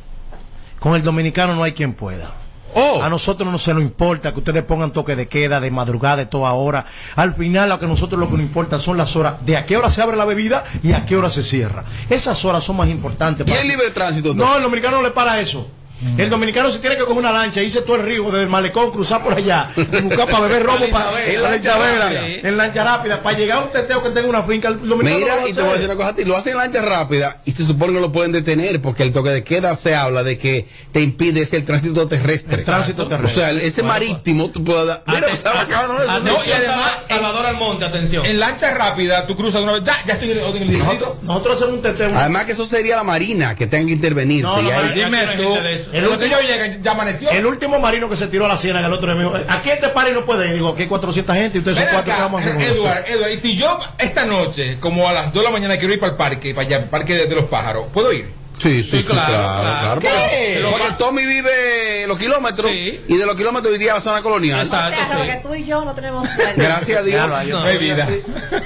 Con 0.78 0.94
el 0.94 1.02
dominicano 1.02 1.54
no 1.54 1.62
hay 1.62 1.72
quien 1.72 1.92
pueda. 1.92 2.39
Oh. 2.74 3.02
A 3.02 3.08
nosotros 3.08 3.50
no 3.50 3.58
se 3.58 3.74
nos 3.74 3.82
importa 3.82 4.32
que 4.32 4.38
ustedes 4.38 4.62
pongan 4.64 4.92
toque 4.92 5.16
de 5.16 5.28
queda, 5.28 5.60
de 5.60 5.70
madrugada, 5.70 6.16
de 6.16 6.26
toda 6.26 6.52
hora. 6.52 6.84
Al 7.16 7.34
final, 7.34 7.68
lo 7.68 7.78
que 7.78 7.84
a 7.86 7.88
nosotros 7.88 8.18
lo 8.20 8.26
que 8.26 8.32
nos 8.34 8.42
importa 8.42 8.78
son 8.78 8.96
las 8.96 9.16
horas 9.16 9.34
de 9.44 9.56
a 9.56 9.66
qué 9.66 9.76
hora 9.76 9.90
se 9.90 10.02
abre 10.02 10.16
la 10.16 10.24
bebida 10.24 10.62
y 10.82 10.92
a 10.92 11.04
qué 11.06 11.16
hora 11.16 11.30
se 11.30 11.42
cierra. 11.42 11.84
Esas 12.08 12.44
horas 12.44 12.62
son 12.64 12.76
más 12.76 12.88
importantes. 12.88 13.46
¿Y 13.46 13.50
para- 13.50 13.62
el 13.62 13.68
libre 13.68 13.90
tránsito? 13.90 14.34
No, 14.34 14.56
el 14.56 14.62
dominicano 14.62 14.98
no 14.98 15.02
le 15.02 15.10
para 15.10 15.40
eso. 15.40 15.68
El 16.16 16.30
dominicano 16.30 16.70
si 16.72 16.78
tiene 16.78 16.96
que 16.96 17.02
coger 17.02 17.18
una 17.18 17.32
lancha, 17.32 17.62
irse 17.62 17.82
todo 17.82 17.96
el 17.96 18.02
río 18.02 18.24
desde 18.24 18.42
el 18.42 18.48
malecón, 18.48 18.90
cruzar 18.90 19.22
por 19.22 19.34
allá, 19.34 19.70
y 19.76 20.00
buscar 20.00 20.26
para 20.26 20.40
beber 20.46 20.62
romo 20.62 20.86
para 20.90 21.06
En 21.26 21.42
la 21.42 21.50
lancha 21.50 21.76
rápida. 21.76 22.26
en 22.26 22.56
lancha 22.56 22.84
rápida, 22.84 23.22
para 23.22 23.38
llegar 23.38 23.58
a 23.58 23.64
un 23.64 23.72
teteo 23.72 24.02
que 24.02 24.10
tenga 24.10 24.28
una 24.28 24.42
finca. 24.42 24.68
El 24.68 24.88
dominicano 24.88 25.18
Mira, 25.20 25.40
no 25.40 25.48
y 25.48 25.52
te 25.52 25.60
voy 25.60 25.70
a 25.70 25.72
decir 25.74 25.86
una 25.86 25.96
cosa 25.96 26.08
a 26.08 26.14
ti, 26.14 26.24
lo 26.24 26.36
hacen 26.36 26.52
en 26.52 26.58
lancha 26.58 26.82
rápida 26.82 27.40
y 27.44 27.52
se 27.52 27.64
supone 27.64 27.92
que 27.94 28.00
lo 28.00 28.12
pueden 28.12 28.32
detener 28.32 28.80
porque 28.80 29.02
el 29.02 29.12
toque 29.12 29.30
de 29.30 29.44
queda 29.44 29.76
se 29.76 29.94
habla 29.94 30.22
de 30.22 30.38
que 30.38 30.66
te 30.92 31.00
impide 31.00 31.42
ese 31.42 31.56
el 31.56 31.64
tránsito 31.64 32.08
terrestre. 32.08 32.60
El 32.60 32.64
tránsito 32.64 33.06
terrestre. 33.06 33.42
O 33.42 33.46
sea, 33.46 33.50
ese 33.62 33.82
marítimo 33.82 34.50
tú 34.50 34.64
puedes 34.64 34.86
dar. 34.86 35.02
Mira, 35.06 35.28
está 35.28 35.52
bacano 35.52 35.94
No, 35.94 36.44
y 36.44 36.50
además, 36.52 36.92
Sal- 37.08 37.18
Salvador 37.18 37.46
Almonte, 37.46 37.84
atención. 37.84 38.24
En 38.24 38.40
lancha 38.40 38.72
rápida, 38.74 39.26
tú 39.26 39.36
cruzas 39.36 39.60
de 39.60 39.62
una 39.64 39.72
vez, 39.72 39.84
ya, 39.84 39.98
ya 40.06 40.14
estoy 40.14 40.30
en 40.30 40.38
el, 40.38 40.68
distrito. 40.68 40.88
Nosotros, 40.88 41.22
nosotros 41.22 41.56
hacemos 41.56 41.74
un 41.74 41.82
teteo. 41.82 42.10
Además 42.16 42.44
que 42.46 42.52
eso 42.52 42.64
sería 42.64 42.96
la 42.96 43.04
marina 43.04 43.54
que 43.54 43.66
tenga 43.66 43.86
que 43.86 43.92
intervenir. 43.92 44.42
No, 44.44 44.60
no, 44.62 44.70
Dime 44.94 45.26
tú, 45.36 45.56
yo 45.92 46.40
llegue, 46.40 46.78
ya 46.82 46.92
amaneció. 46.92 47.30
El 47.30 47.46
último 47.46 47.78
marino 47.78 48.08
que 48.08 48.16
se 48.16 48.28
tiró 48.28 48.46
a 48.46 48.48
la 48.48 48.56
ciénaga, 48.56 48.86
el 48.86 48.92
otro 48.92 49.14
me 49.14 49.24
dijo, 49.24 49.34
aquí 49.48 49.70
este 49.70 49.88
par 49.88 50.08
y 50.08 50.12
no 50.12 50.24
puede 50.24 50.48
ir. 50.48 50.54
Digo, 50.54 50.70
aquí 50.70 50.82
hay 50.82 50.88
400 50.88 51.36
gente 51.36 51.58
y 51.58 51.60
ustedes 51.60 51.78
son 51.78 51.86
cuatro 51.92 52.14
que 52.14 52.20
vamos 52.20 52.40
a 52.40 52.44
hacer 52.44 52.54
con 52.54 52.62
Edward, 52.62 53.04
Edward, 53.08 53.30
y 53.30 53.36
si 53.36 53.56
yo 53.56 53.78
esta 53.98 54.24
noche, 54.24 54.78
como 54.80 55.08
a 55.08 55.12
las 55.12 55.32
2 55.32 55.42
de 55.42 55.42
la 55.42 55.50
mañana, 55.50 55.76
quiero 55.76 55.94
ir 55.94 56.00
para 56.00 56.12
el 56.12 56.16
parque, 56.18 56.54
para 56.54 56.66
allá, 56.66 56.76
el 56.78 56.84
parque 56.84 57.14
de, 57.14 57.26
de 57.26 57.34
los 57.34 57.44
pájaros, 57.44 57.86
¿puedo 57.92 58.12
ir? 58.12 58.39
Sí, 58.62 58.82
sí, 58.82 59.00
sí, 59.00 59.04
claro, 59.04 59.26
claro, 59.32 59.60
claro. 59.62 60.00
¿Qué? 60.00 60.62
porque 60.70 60.86
Tommy 60.98 61.24
vive 61.24 62.06
los 62.06 62.18
kilómetros 62.18 62.70
Sí. 62.70 63.00
y 63.08 63.16
de 63.16 63.24
los 63.26 63.34
kilómetros 63.34 63.74
iría 63.74 63.92
a 63.92 63.94
la 63.96 64.00
zona 64.02 64.22
colonial. 64.22 64.60
Exacto. 64.60 64.98
O 65.00 65.06
sea, 65.06 65.10
sí. 65.10 65.14
porque 65.16 65.40
tú 65.42 65.54
y 65.54 65.64
yo 65.64 65.84
no 65.84 65.94
tenemos 65.94 66.26
Gracias 66.56 66.98
a 66.98 67.02
Dios. 67.02 67.26
Claro, 67.26 67.42
yo- 67.48 67.60
No 67.60 67.78
vida. 67.78 68.08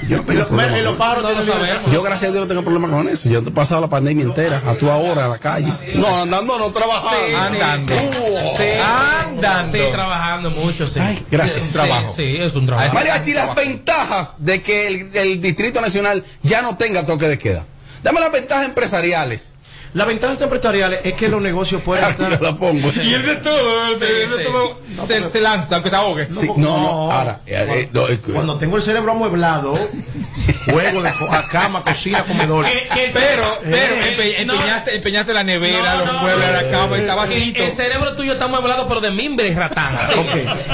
Yo 0.09 0.17
no 0.17 0.23
tengo 0.23 0.39
los, 0.81 0.95
pájaros 0.97 1.23
No 1.23 1.31
lo 1.31 1.43
sabemos. 1.45 1.91
Yo, 1.93 2.01
gracias 2.03 2.29
a 2.29 2.31
Dios, 2.33 2.43
no 2.43 2.47
tengo 2.47 2.61
problema 2.63 2.89
con 2.89 3.07
eso. 3.07 3.29
Yo 3.29 3.39
he 3.39 3.51
pasado 3.51 3.81
la 3.81 3.87
pandemia 3.89 4.25
entera, 4.25 4.61
a 4.65 4.73
tu 4.75 4.89
ahora, 4.89 5.25
a 5.25 5.27
la 5.29 5.37
calle. 5.37 5.71
No, 5.95 6.21
andando, 6.23 6.59
no 6.59 6.71
trabajando. 6.71 7.37
Andando. 7.37 7.95
Uh, 7.95 8.57
Sí, 8.57 8.63
Andando. 9.25 9.71
Sí, 9.77 9.83
trabajando 9.91 10.51
mucho, 10.51 10.87
sí. 10.87 10.99
Ay, 10.99 11.25
gracias. 11.31 11.55
Sí, 11.61 11.67
Un 11.67 11.71
trabajo. 11.73 12.13
Sí, 12.15 12.37
es 12.39 12.53
un 12.55 12.65
trabajo. 12.65 12.93
Mariachi, 12.93 13.33
las 13.33 13.55
ventajas 13.55 14.35
de 14.39 14.61
que 14.61 14.87
el, 14.87 15.09
el 15.15 15.41
Distrito 15.41 15.79
Nacional 15.81 16.23
ya 16.43 16.61
no 16.61 16.75
tenga 16.75 17.05
toque 17.05 17.27
de 17.27 17.37
queda. 17.37 17.65
Dame 18.03 18.19
las 18.19 18.31
ventajas 18.31 18.65
empresariales. 18.65 19.54
Las 19.95 20.07
ventajas 20.07 20.41
empresariales 20.41 20.99
es 21.05 21.13
que 21.13 21.27
los 21.29 21.41
negocios 21.41 21.81
fuera 21.81 22.15
Yo 22.19 22.29
la 22.29 22.55
pongo. 22.55 22.91
Y 23.01 23.13
el 23.13 23.25
de 23.25 23.35
todo, 23.37 23.87
el 23.93 23.99
de, 23.99 24.23
el 24.25 24.29
de 24.29 24.37
sí. 24.37 24.43
todo 24.43 24.77
se, 25.07 25.29
se 25.31 25.41
lanza, 25.41 25.75
aunque 25.75 25.89
se 25.89 25.95
ahogue. 25.95 26.27
Sí, 26.31 26.47
no, 26.57 26.77
no, 26.77 27.11
ahora. 27.11 27.39
eh, 27.45 27.65
eh, 27.69 27.89
no, 27.93 28.07
eh, 28.09 28.19
Cuando 28.19 28.57
tengo 28.57 28.75
el 28.75 28.83
cerebro 28.83 29.13
amueblado, 29.13 29.73
juego 30.65 31.01
de 31.01 31.11
co- 31.13 31.31
a 31.31 31.47
cama, 31.47 31.81
cocina, 31.83 32.23
comedor. 32.23 32.65
Que- 32.65 32.87
que 32.93 33.05
el 33.05 33.11
Pero, 33.13 33.43
pero, 33.63 33.77
Eh, 33.95 34.35
empe- 34.37 34.45
no. 34.45 34.53
empeñaste, 34.53 34.95
empeñaste 34.97 35.33
la 35.33 35.43
nevera, 35.45 35.93
No, 35.95 36.05
los 36.05 36.13
no, 36.13 36.19
muebles, 36.23 36.45
no, 36.47 36.53
la 36.61 36.71
cama, 36.71 36.97
está 36.97 37.13
que 37.13 37.19
vacío. 37.19 37.63
El 37.65 37.71
cerebro 37.71 38.15
tuyo 38.15 38.33
está 38.33 38.47
mueblado, 38.47 38.87
pero 38.89 38.99
de 38.99 39.11
mimbre 39.11 39.47
y 39.47 39.53
ratán. 39.53 39.97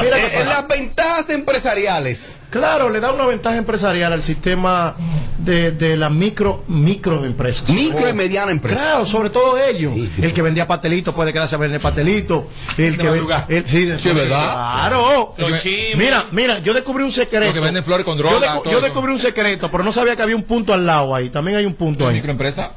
Mira 0.02 0.18
qué 0.18 0.42
eh, 0.42 0.46
las 0.46 0.68
ventajas 0.68 1.30
empresariales. 1.30 2.38
Claro, 2.50 2.90
le 2.90 3.00
da 3.00 3.12
una 3.14 3.26
ventaja 3.26 3.56
empresarial 3.58 4.12
al 4.12 4.24
sistema 4.24 4.96
de, 5.38 5.72
de 5.72 5.96
las 5.96 6.12
micro 6.12 6.64
microempresas. 6.68 7.70
Micro 7.70 8.10
y 8.10 8.14
mediana 8.14 8.52
empresa. 8.52 8.82
Claro, 8.84 9.06
sobre 9.12 9.30
todo 9.30 9.58
ellos. 9.64 9.94
Sí, 9.94 10.12
el 10.22 10.34
que 10.34 10.42
vendía 10.42 10.68
pastelitos 10.68 11.14
puede 11.14 11.32
quedarse 11.34 11.56
a 11.56 11.58
vender 11.58 11.80
pastelitos. 11.82 12.46
El 12.78 12.98
que 12.98 13.04
ve- 13.04 13.10
madrugada. 13.12 13.46
el- 13.50 13.68
sí, 13.68 13.86
¿verdad? 14.14 14.54
Claro. 14.54 15.36
Mira, 15.96 16.26
mira, 16.32 16.60
yo 16.60 16.74
descubrí 16.74 17.04
un 17.04 17.12
secreto. 17.12 17.46
Los 17.46 17.54
que 17.54 17.60
venden 17.60 17.84
flores 17.84 18.06
con 18.06 18.18
droga, 18.18 18.34
Yo, 18.34 18.40
decu- 18.42 18.64
todo 18.64 18.72
yo 18.74 18.82
descubrí 18.82 19.12
un 19.14 19.20
secreto, 19.20 19.70
pero 19.70 19.84
no 19.84 19.92
sabía 19.92 20.16
que 20.16 20.22
había 20.24 20.36
un 20.36 20.44
punto 20.44 20.74
al 20.74 20.86
lado 20.86 21.14
ahí. 21.14 21.30
También 21.30 21.58
hay 21.58 21.66
un 21.66 21.74
punto 21.76 22.08
ahí. 22.08 22.16
microempresa. 22.16 22.72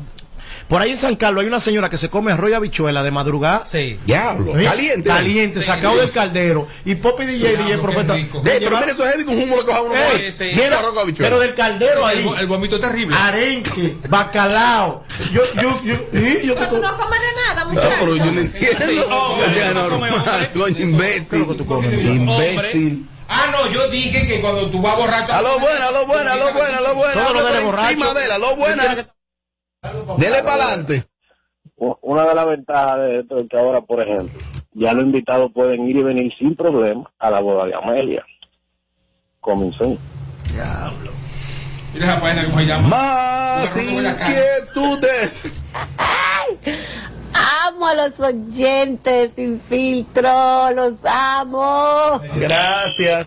Por 0.69 0.81
ahí 0.81 0.93
en 0.93 0.99
San 0.99 1.17
Carlos 1.17 1.43
hay 1.43 1.49
una 1.49 1.61
señora 1.61 1.91
que 1.91 1.99
se 1.99 2.09
come 2.09 2.33
arroz 2.33 2.51
y 2.51 2.55
habichuela 2.55 3.03
de 3.03 3.11
madrugada. 3.11 3.65
Sí. 3.65 3.99
Diablo. 4.07 4.55
Mira, 4.55 4.71
Caliente. 4.71 5.09
Caliente, 5.09 5.63
sacado 5.63 5.97
del 5.99 6.11
caldero. 6.11 6.67
Y 6.85 6.95
Poppy 6.95 7.27
DJ, 7.27 7.57
DJ, 7.57 7.79
profeta. 7.79 8.15
De, 8.15 8.25
pero 8.43 8.77
mira, 8.79 8.91
eso 8.91 9.05
es 9.05 9.13
heavy 9.13 9.25
con 9.25 9.41
humo 9.41 9.57
lo 9.57 9.67
coja 9.67 9.83
uno. 9.83 9.95
Habichuela. 9.95 11.29
Pero 11.29 11.39
del 11.41 11.55
caldero 11.55 12.09
El, 12.09 12.19
ahí. 12.19 12.35
el 12.41 12.47
vómito 12.47 12.77
es 12.77 12.81
terrible. 12.81 13.17
Arenque, 13.19 13.97
bacalao. 14.09 15.05
Yo, 15.33 15.43
yo, 15.61 15.83
yo, 15.85 15.95
yo 16.45 16.55
Tú 16.55 16.79
no 16.81 16.97
comes 16.97 17.21
de 17.21 17.27
nada, 17.49 17.65
No, 17.65 17.81
pero 17.81 18.17
yo 18.17 18.25
no 18.25 18.33
muchachos. 18.33 18.65
entiendo. 19.47 19.91
No 19.91 20.55
come 20.55 20.71
imbécil. 20.81 21.47
Imbécil. 22.07 23.09
Ah, 23.29 23.47
no, 23.51 23.71
yo 23.73 23.89
dije 23.89 24.27
que 24.27 24.41
cuando 24.41 24.71
tú 24.71 24.81
vas 24.83 24.97
borracho. 24.97 25.33
A 25.33 25.41
lo 25.43 25.59
buena, 25.59 25.89
a 25.89 25.91
lo 25.91 26.07
buena, 26.07 26.33
a 26.35 26.37
lo 26.37 26.53
buena, 26.53 26.79
a 26.79 26.81
lo 26.81 26.95
buena. 26.95 27.89
Encima 27.89 28.15
de 28.15 28.25
él, 28.25 28.31
a 28.31 28.39
lo 28.39 28.57
buenas. 28.57 29.14
Dele 30.19 30.43
para 30.43 30.65
adelante. 30.65 31.05
Una 31.77 32.27
de 32.27 32.35
las 32.35 32.47
ventajas 32.47 32.99
de 32.99 33.21
esto 33.21 33.41
es 33.41 33.49
que 33.49 33.59
ahora, 33.59 33.81
por 33.81 34.01
ejemplo, 34.01 34.39
ya 34.73 34.93
los 34.93 35.05
invitados 35.05 35.53
pueden 35.53 35.89
ir 35.89 35.97
y 35.97 36.03
venir 36.03 36.33
sin 36.39 36.57
problema 36.57 37.11
a 37.19 37.31
la 37.31 37.41
boda 37.41 37.67
de 37.67 37.75
Amelia. 37.75 38.25
Comenzó. 39.41 39.99
Mira 41.93 42.07
esa 42.07 42.21
vaina 42.21 42.45
cómo 42.45 42.59
se 42.59 42.67
llama. 42.67 42.89
Más 42.89 43.77
inquietudes. 43.77 45.53
Amo 47.67 47.87
a 47.87 47.95
los 47.95 48.21
oyentes 48.21 49.33
sin 49.37 49.61
filtro, 49.61 50.71
los 50.73 50.95
amo. 51.05 52.21
Gracias. 52.37 53.27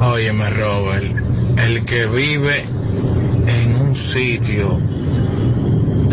Óyeme, 0.00 0.50
Robert, 0.50 1.04
el 1.58 1.84
que 1.84 2.06
vive 2.06 2.60
en 2.60 3.74
un 3.80 3.94
sitio 3.94 4.78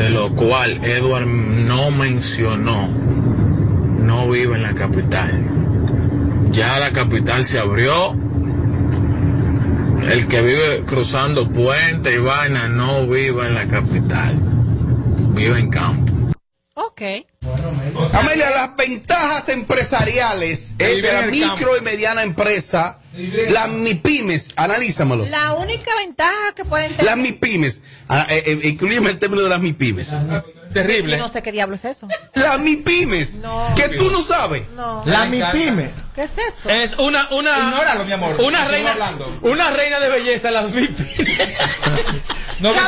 de 0.02 0.10
lo 0.10 0.34
cual 0.34 0.84
Edward 0.84 1.28
no 1.28 1.92
mencionó, 1.92 2.88
no 2.88 4.28
vive 4.32 4.56
en 4.56 4.64
la 4.64 4.74
capital. 4.74 5.30
Ya 6.52 6.80
la 6.80 6.92
capital 6.92 7.44
se 7.44 7.60
abrió. 7.60 8.16
El 10.12 10.28
que 10.28 10.42
vive 10.42 10.84
cruzando 10.88 11.48
puente 11.48 12.16
y 12.16 12.18
vaina 12.18 12.68
no 12.68 13.06
vive 13.06 13.46
en 13.46 13.54
la 13.54 13.68
capital. 13.68 14.40
Vive 15.36 15.60
en 15.60 15.70
campo. 15.70 16.12
Ok. 16.88 17.02
Amelia, 18.14 18.50
las 18.50 18.76
ventajas 18.76 19.50
empresariales 19.50 20.78
De 20.78 20.94
eh, 20.94 21.02
de 21.02 21.14
la 21.14 21.22
micro 21.24 21.78
y 21.78 21.82
mediana 21.82 22.24
empresa, 22.24 23.00
las 23.50 23.70
MIPIMES, 23.70 24.52
analízamelo. 24.56 25.26
La 25.26 25.54
única 25.54 25.92
ventaja 25.98 26.54
que 26.56 26.66
pueden 26.66 26.90
tener. 26.92 27.06
Las 27.06 27.18
MIPIMES, 27.18 27.82
ah, 28.10 28.26
eh, 28.30 28.44
eh, 28.46 28.68
incluyeme 28.68 29.10
el 29.10 29.20
término 29.20 29.44
de 29.44 29.50
las 29.50 29.60
MIPIMES. 29.60 30.10
Terrible. 30.74 31.18
Yo 31.18 31.24
no 31.24 31.30
sé 31.30 31.44
qué 31.44 31.52
diablo 31.52 31.76
es 31.76 31.86
eso. 31.86 32.08
Las 32.34 32.60
MIPIMES, 32.60 33.38
que 33.76 33.90
tú 33.90 34.10
no 34.10 34.22
sabes. 34.22 34.64
No. 34.76 35.04
La 35.06 35.26
MIPYME. 35.26 35.90
¿Qué 36.16 36.24
es 36.24 36.32
eso? 36.32 36.70
Es 36.70 36.94
una, 36.98 37.30
una, 37.32 37.58
Ignóralo, 37.60 38.06
mi 38.06 38.14
amor. 38.14 38.40
una 38.40 38.66
reina, 38.66 38.94
hablando. 38.94 39.40
una 39.42 39.70
reina 39.72 40.00
de 40.00 40.10
belleza, 40.10 40.50
las 40.50 40.72
VIP. 40.72 40.98
No, 42.62 42.72
no, 42.74 42.82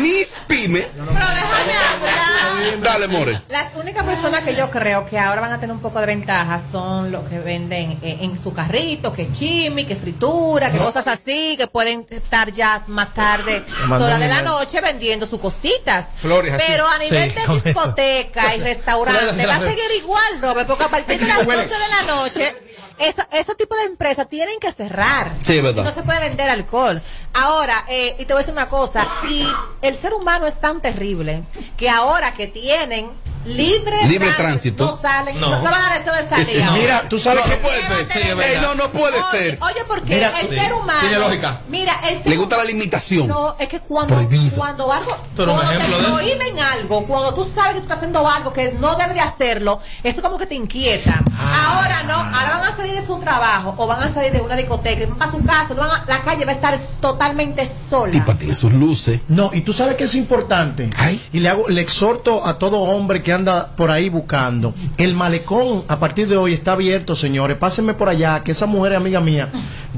Mis 0.00 0.38
pymes, 0.46 0.86
Pero 0.94 1.04
déjame 1.06 1.72
hablar. 1.72 2.80
Dale, 2.82 3.08
More. 3.08 3.40
Las 3.48 3.74
únicas 3.74 4.04
personas 4.04 4.42
que 4.42 4.54
yo 4.54 4.70
creo 4.70 5.06
que 5.08 5.18
ahora 5.18 5.40
van 5.40 5.52
a 5.52 5.60
tener 5.60 5.74
un 5.74 5.80
poco 5.80 6.00
de 6.00 6.06
ventaja 6.06 6.60
son 6.60 7.10
los 7.10 7.28
que 7.28 7.38
venden 7.38 7.98
eh, 8.02 8.18
en 8.20 8.38
su 8.38 8.52
carrito, 8.52 9.12
que 9.12 9.32
chimi, 9.32 9.84
que 9.84 9.96
fritura, 9.96 10.70
que 10.70 10.78
cosas 10.78 11.06
así, 11.06 11.56
que 11.56 11.66
pueden 11.66 12.06
estar 12.10 12.52
ya 12.52 12.84
más 12.86 13.14
tarde, 13.14 13.64
hora 13.90 14.18
de 14.18 14.28
la 14.28 14.42
noche 14.42 14.80
vendiendo 14.80 15.26
sus 15.26 15.40
cositas. 15.40 16.08
Flores 16.20 16.52
así. 16.52 16.62
Pero 16.66 16.86
a 16.86 16.98
nivel 16.98 17.30
Sí, 17.30 17.34
de 17.36 17.42
eso. 17.42 17.60
discoteca 17.60 18.54
y 18.54 18.60
restaurante 18.60 19.46
va 19.46 19.56
a 19.56 19.60
seguir 19.60 19.90
igual, 19.96 20.40
Robert, 20.40 20.66
porque 20.68 20.84
a 20.84 20.88
partir 20.88 21.18
de 21.20 21.26
las 21.26 21.44
12 21.44 21.58
de 21.58 21.88
la 21.90 22.02
noche 22.02 22.56
eso, 22.98 23.22
esos 23.32 23.56
tipos 23.56 23.78
de 23.78 23.84
empresas 23.84 24.28
tienen 24.28 24.58
que 24.60 24.72
cerrar. 24.72 25.32
Sí, 25.42 25.60
verdad. 25.60 25.84
No 25.84 25.92
se 25.92 26.02
puede 26.02 26.20
vender 26.20 26.48
alcohol. 26.50 27.02
Ahora, 27.34 27.84
eh, 27.88 28.16
y 28.18 28.24
te 28.24 28.32
voy 28.32 28.40
a 28.40 28.42
decir 28.42 28.52
una 28.52 28.68
cosa, 28.68 29.06
y 29.28 29.46
el 29.82 29.94
ser 29.94 30.14
humano 30.14 30.46
es 30.46 30.60
tan 30.60 30.80
terrible 30.80 31.42
que 31.76 31.88
ahora 31.88 32.34
que 32.34 32.46
tienen 32.46 33.10
libre, 33.44 33.96
Libre 34.08 34.30
tránsito. 34.32 34.86
no 34.86 34.96
salen, 34.96 35.38
No. 35.40 35.62
van 35.62 35.74
a 35.74 35.94
deseo 35.98 36.14
de 36.14 36.28
salir. 36.28 36.62
ahora. 36.62 36.78
Mira, 36.80 37.08
tú 37.08 37.18
sabes 37.18 37.40
No, 37.44 37.50
que 37.50 37.56
no 37.56 37.62
puede 37.62 38.06
ser. 38.06 38.22
Ey, 38.40 38.58
no, 38.60 38.74
no 38.74 38.92
puede 38.92 39.16
Oye, 39.18 39.38
ser. 39.38 39.58
Oye, 39.62 39.80
porque 39.86 40.14
Mira, 40.14 40.40
el 40.40 40.48
sí. 40.48 40.54
ser 40.58 40.72
humano. 40.74 41.00
Tiene 41.00 41.18
lógica. 41.18 41.60
Mira, 41.68 42.00
el 42.08 42.18
ser 42.18 42.26
Le 42.28 42.36
gusta 42.36 42.56
la 42.58 42.64
limitación. 42.64 43.26
no, 43.28 43.56
es 43.58 43.68
que 43.68 43.80
cuando, 43.80 44.14
cuando 44.56 44.92
algo, 44.92 45.16
cuando 45.36 45.60
te 45.68 45.78
prohíben 46.06 46.58
algo, 46.60 47.06
cuando 47.06 47.34
tú 47.34 47.44
sabes 47.52 47.72
que 47.74 47.78
tú 47.80 47.82
estás 47.84 47.98
haciendo 47.98 48.28
algo 48.28 48.52
que 48.52 48.72
no 48.72 48.96
debería 48.96 49.24
hacerlo, 49.24 49.80
eso 50.02 50.20
como 50.22 50.38
que 50.38 50.46
te 50.46 50.54
inquieta. 50.54 51.22
Ah. 51.38 51.78
Ahora 51.78 52.02
no, 52.04 52.14
ahora 52.14 52.58
van 52.58 52.72
a 52.72 52.76
salir 52.76 52.94
de 52.94 53.06
su 53.06 53.18
trabajo 53.18 53.74
o 53.76 53.86
van 53.86 54.02
a 54.02 54.12
salir 54.12 54.32
de 54.32 54.40
una 54.40 54.56
discoteca, 54.56 55.06
van 55.16 55.28
a 55.28 55.30
su 55.32 55.42
casa, 55.44 55.74
van 55.74 55.90
a- 55.90 56.04
la 56.06 56.20
calle 56.22 56.44
va 56.44 56.52
a 56.52 56.54
estar 56.54 56.76
totalmente 57.00 57.68
sola. 57.88 58.12
Tipa 58.12 58.34
tiene 58.34 58.54
sus 58.54 58.72
luces. 58.72 59.20
No, 59.28 59.50
y 59.52 59.60
tú 59.62 59.72
sabes 59.72 59.96
que 59.96 60.04
es 60.04 60.14
importante. 60.14 60.90
Y 61.32 61.40
le 61.40 61.48
hago, 61.48 61.68
le 61.68 61.80
exhorto 61.80 62.46
a 62.46 62.58
todo 62.58 62.78
hombre 62.78 63.22
que 63.22 63.27
anda 63.30 63.68
por 63.76 63.90
ahí 63.90 64.08
buscando. 64.08 64.74
El 64.96 65.14
malecón 65.14 65.84
a 65.88 65.98
partir 65.98 66.28
de 66.28 66.36
hoy 66.36 66.52
está 66.52 66.72
abierto, 66.72 67.14
señores. 67.14 67.56
Pásenme 67.56 67.94
por 67.94 68.08
allá, 68.08 68.42
que 68.42 68.52
esa 68.52 68.66
mujer 68.66 68.92
es 68.92 68.98
amiga 68.98 69.20
mía, 69.20 69.48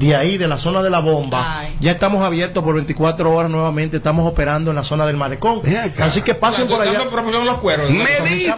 de 0.01 0.15
ahí, 0.15 0.37
de 0.37 0.47
la 0.47 0.57
zona 0.57 0.81
de 0.81 0.89
la 0.89 0.99
bomba. 0.99 1.63
Ya 1.79 1.91
estamos 1.91 2.23
abiertos 2.23 2.63
por 2.63 2.75
24 2.75 3.31
horas 3.31 3.49
nuevamente. 3.51 3.97
Estamos 3.97 4.29
operando 4.29 4.71
en 4.71 4.75
la 4.75 4.83
zona 4.83 5.05
del 5.05 5.17
malecón. 5.17 5.61
Así 5.99 6.21
que 6.21 6.35
pasen 6.35 6.67
por 6.67 6.81
allá. 6.81 7.03
los 7.45 7.57
cueros. 7.59 7.89
Me 7.89 8.29
dicen, 8.29 8.55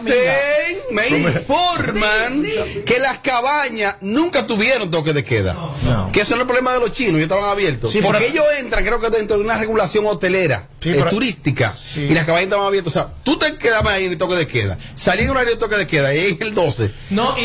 me 0.92 1.08
informan 1.18 2.42
que 2.86 2.98
las 2.98 3.18
cabañas 3.18 3.96
nunca 4.00 4.46
tuvieron 4.46 4.90
toque 4.90 5.12
de 5.12 5.24
queda. 5.24 5.56
Que 6.12 6.20
eso 6.20 6.30
no 6.30 6.36
es 6.36 6.40
el 6.42 6.46
problema 6.46 6.72
de 6.72 6.80
los 6.80 6.92
chinos, 6.92 7.14
ellos 7.14 7.22
estaban 7.24 7.44
abiertos. 7.50 7.92
Sí, 7.92 8.00
Porque 8.02 8.18
pero- 8.18 8.30
ellos 8.32 8.44
entran, 8.60 8.84
creo 8.84 9.00
que 9.00 9.10
dentro 9.10 9.36
de 9.36 9.44
una 9.44 9.58
regulación 9.58 10.06
hotelera, 10.06 10.68
Sí, 10.80 10.90
eh, 10.90 10.94
pero- 10.96 11.10
turística, 11.10 11.74
y 11.96 12.08
las 12.14 12.24
cabañas 12.24 12.44
estaban 12.44 12.66
abiertas. 12.66 12.94
O 12.96 12.98
sea, 12.98 13.08
tú 13.22 13.38
te 13.38 13.56
quedabas 13.56 13.94
ahí 13.94 14.04
en 14.04 14.12
el 14.12 14.18
toque 14.18 14.34
de 14.36 14.46
queda, 14.46 14.76
salí 14.94 15.22
en 15.24 15.30
un 15.30 15.36
horario 15.36 15.54
de 15.54 15.58
toque 15.60 15.76
de 15.76 15.86
queda, 15.86 16.14
y 16.14 16.18
ahí 16.18 16.36
en 16.40 16.46
el 16.46 16.54
12, 16.54 16.90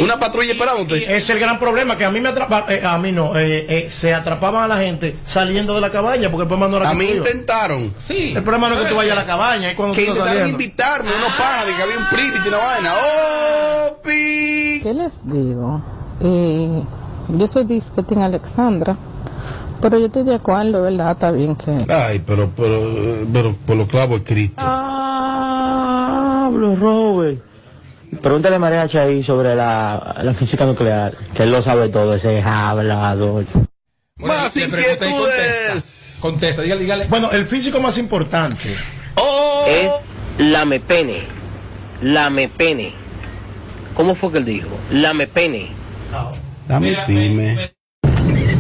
una 0.02 0.20
patrulla 0.20 0.52
esperándote. 0.54 1.16
Es 1.16 1.30
el 1.30 1.40
gran 1.40 1.60
problema 1.60 1.98
que 1.98 2.06
a 2.06 2.12
mí 2.12 2.20
me 2.22 2.30
atrapa, 2.30 2.66
eh, 2.70 2.82
a 2.86 2.98
mí 2.98 3.12
no, 3.12 3.38
eh, 3.38 3.89
se 3.90 4.14
atrapaban 4.14 4.64
a 4.64 4.68
la 4.68 4.78
gente 4.78 5.16
saliendo 5.26 5.74
de 5.76 5.82
la 5.82 5.92
cabaña 5.92 6.30
porque 6.30 6.44
el 6.44 6.48
problema 6.48 6.68
no 6.70 6.78
era 6.78 6.90
A 6.90 6.94
mí 6.94 7.06
intentaron. 7.06 7.94
El 8.10 8.44
problema 8.44 8.70
no 8.70 8.76
es 8.76 8.84
que 8.84 8.90
tú 8.90 8.96
vayas 8.96 9.18
a 9.18 9.22
la 9.22 9.26
cabaña, 9.26 9.70
es 9.70 9.76
cuando 9.76 9.96
Que 9.96 10.02
intentaron 10.02 10.28
saliendo. 10.28 10.50
invitarme, 10.52 11.10
unos 11.18 11.34
panas, 11.38 11.66
de 11.66 11.74
que 11.74 11.82
había 11.84 11.98
un 11.98 12.08
privity 12.10 12.40
y 12.46 12.48
una 12.48 12.58
vaina. 12.58 12.94
¡Oh, 12.96 13.98
pi! 14.04 14.80
¿Qué 14.84 14.94
les 14.94 15.28
digo? 15.28 15.82
Eh, 16.22 16.84
yo 17.30 17.48
soy 17.48 17.66
disquetín 17.66 18.22
Alexandra, 18.22 18.96
pero 19.82 19.98
yo 20.00 20.08
estoy 20.08 20.24
de 20.24 20.36
acuerdo, 20.36 20.82
¿verdad? 20.84 21.12
Está 21.12 21.32
bien 21.32 21.56
que... 21.56 21.72
Ay, 21.94 22.22
pero, 22.26 22.50
pero, 22.56 22.80
pero 23.32 23.56
por 23.66 23.78
los 23.78 23.88
clavos 23.88 24.20
de 24.20 24.24
Cristo. 24.26 24.66
Pablo 24.66 26.76
Robert. 26.76 27.40
Pregúntale 28.22 28.56
a 28.56 28.60
María 28.60 28.88
Chaí 28.88 29.22
sobre 29.22 29.56
la, 29.56 30.16
la 30.24 30.34
física 30.34 30.66
nuclear, 30.66 31.16
que 31.34 31.44
él 31.44 31.52
lo 31.52 31.62
sabe 31.62 31.90
todo, 31.90 32.16
ese 32.16 32.40
es 32.40 32.46
Más 34.20 34.56
inquietudes. 34.58 36.18
Contesta, 36.22 36.62
dígale, 36.62 36.82
dígale. 36.82 37.06
Bueno, 37.08 37.32
el 37.32 37.46
físico 37.46 37.80
más 37.80 37.98
importante. 37.98 38.70
Es 39.68 39.92
lamepene. 40.38 41.24
Lamepene. 42.02 42.94
¿Cómo 43.96 44.16
fue 44.16 44.32
que 44.32 44.38
él 44.40 44.46
dijo? 44.46 44.70
Lamepene. 44.92 45.72
Dame 46.68 46.98
pyme. 47.08 47.72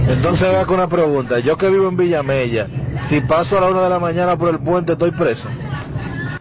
Entonces 0.10 0.48
va 0.54 0.66
con 0.66 0.76
una 0.76 0.90
pregunta. 0.90 1.40
Yo 1.40 1.58
que 1.58 1.70
vivo 1.70 1.88
en 1.88 1.98
Villamella, 1.98 2.68
si 3.08 3.22
paso 3.22 3.58
a 3.58 3.62
la 3.62 3.68
una 3.68 3.84
de 3.84 3.90
la 3.90 4.00
mañana 4.00 4.38
por 4.38 4.50
el 4.50 4.60
puente, 4.60 4.94
estoy 4.94 5.12
preso. 5.12 5.48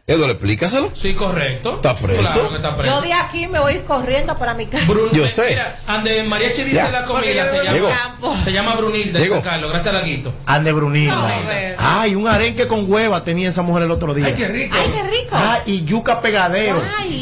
Eduardo, 0.08 0.32
explícaselo. 0.32 0.90
Sí, 0.94 1.12
correcto. 1.12 1.76
¿Está 1.76 1.94
preso? 1.94 2.22
Claro 2.22 2.48
que 2.48 2.56
está 2.56 2.74
preso. 2.76 2.94
Yo 2.94 3.02
de 3.02 3.12
aquí 3.12 3.46
me 3.46 3.58
voy 3.60 3.74
corriendo 3.80 4.38
para 4.38 4.54
mi 4.54 4.66
casa. 4.66 4.86
Yo 5.12 5.28
sé. 5.28 5.50
Mira, 5.50 5.78
ande 5.86 6.22
Mariachi 6.22 6.62
dice 6.64 6.76
Ya. 6.76 6.90
la 6.90 7.04
comida, 7.04 7.44
se 7.46 7.62
llama, 7.62 8.42
se 8.42 8.50
llama 8.52 8.74
Brunilda, 8.76 9.20
dice 9.20 9.40
Carlos, 9.42 9.70
gracias 9.70 9.94
a 9.94 9.98
Laguito. 9.98 10.32
Ande 10.46 10.72
Brunilda. 10.72 11.30
Ay, 11.76 12.14
un 12.14 12.26
arenque 12.26 12.66
con 12.66 12.90
hueva 12.90 13.22
tenía 13.22 13.50
esa 13.50 13.60
mujer 13.60 13.82
el 13.82 13.90
otro 13.90 14.14
día. 14.14 14.26
Ay, 14.28 14.32
qué 14.34 14.48
rico. 14.48 14.76
Ay, 14.80 14.90
qué 14.94 15.02
rico. 15.10 15.30
Ah, 15.36 15.58
y 15.66 15.84
yuca 15.84 16.22
pegadero. 16.22 16.80